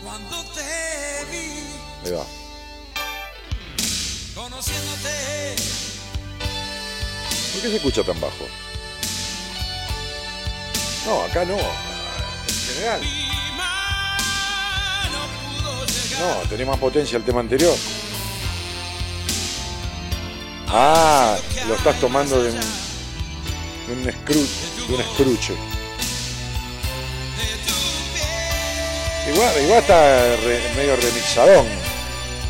[0.03, 2.27] cuando te vi Ahí va.
[4.35, 5.57] conociéndote.
[7.53, 8.47] ¿Por qué se escucha tan bajo?
[11.07, 11.57] No, acá no.
[11.59, 13.31] En general.
[16.18, 17.76] No, tenía más potencia el tema anterior.
[20.68, 21.36] Ah,
[21.68, 25.55] lo estás tomando de un, de un, scru- de un escruche.
[29.32, 31.66] Igual, igual está re- medio remixadón.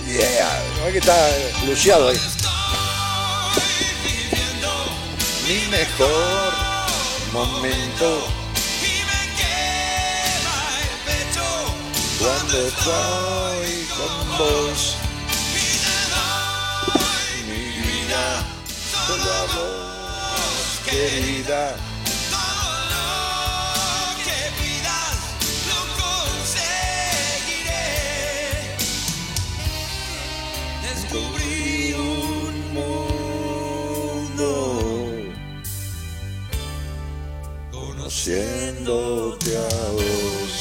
[0.06, 1.16] Yeah, igual que está
[1.66, 2.18] luciado ahí.
[5.48, 6.52] Mi mejor
[7.32, 8.28] momento
[12.18, 12.66] cuando
[14.38, 14.74] doy
[17.48, 18.24] Mi vida
[19.06, 21.76] solo a vos, querida.
[30.82, 34.50] Descubrí un mundo
[37.70, 39.60] conociéndote a
[39.92, 40.52] vos.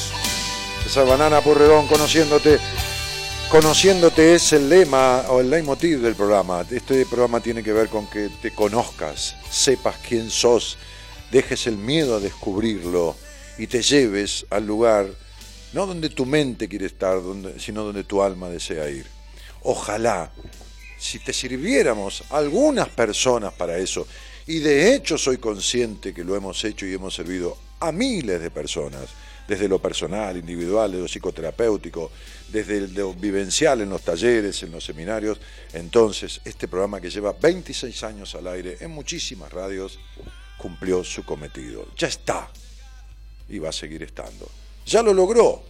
[0.86, 2.60] Esa banana porredón conociéndote.
[3.52, 6.66] Conociéndote es el lema o el leitmotiv del programa.
[6.72, 10.78] Este programa tiene que ver con que te conozcas, sepas quién sos,
[11.32, 13.14] dejes el miedo a descubrirlo
[13.58, 15.08] y te lleves al lugar,
[15.74, 17.20] no donde tu mente quiere estar,
[17.58, 19.06] sino donde tu alma desea ir.
[19.64, 20.32] Ojalá,
[20.98, 24.08] si te sirviéramos algunas personas para eso,
[24.48, 28.50] y de hecho soy consciente que lo hemos hecho y hemos servido a miles de
[28.50, 29.10] personas,
[29.46, 32.12] desde lo personal, individual, de lo psicoterapéutico,
[32.52, 35.40] desde lo vivencial en los talleres, en los seminarios,
[35.74, 40.00] entonces este programa que lleva 26 años al aire en muchísimas radios
[40.58, 41.88] cumplió su cometido.
[41.98, 42.50] Ya está
[43.50, 44.50] y va a seguir estando.
[44.86, 45.64] Ya lo logró,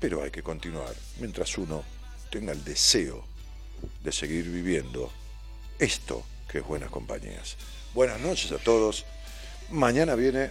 [0.00, 1.84] pero hay que continuar mientras uno
[2.30, 3.24] tenga el deseo
[4.02, 5.12] de seguir viviendo
[5.78, 7.56] esto que es Buenas Compañías.
[7.94, 9.04] Buenas noches a todos.
[9.70, 10.50] Mañana viene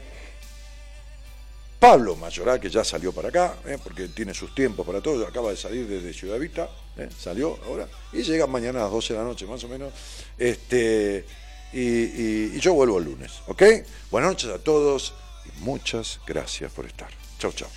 [1.79, 3.77] Pablo Mayoral, que ya salió para acá, ¿eh?
[3.83, 7.09] porque tiene sus tiempos para todo, acaba de salir desde Ciudad Vista, ¿eh?
[7.17, 9.93] salió ahora, y llega mañana a las 12 de la noche más o menos,
[10.37, 11.25] este,
[11.73, 13.63] y yo vuelvo el lunes, ¿ok?
[14.09, 15.13] Buenas noches a todos
[15.45, 17.09] y muchas gracias por estar.
[17.37, 17.67] Chau, chau.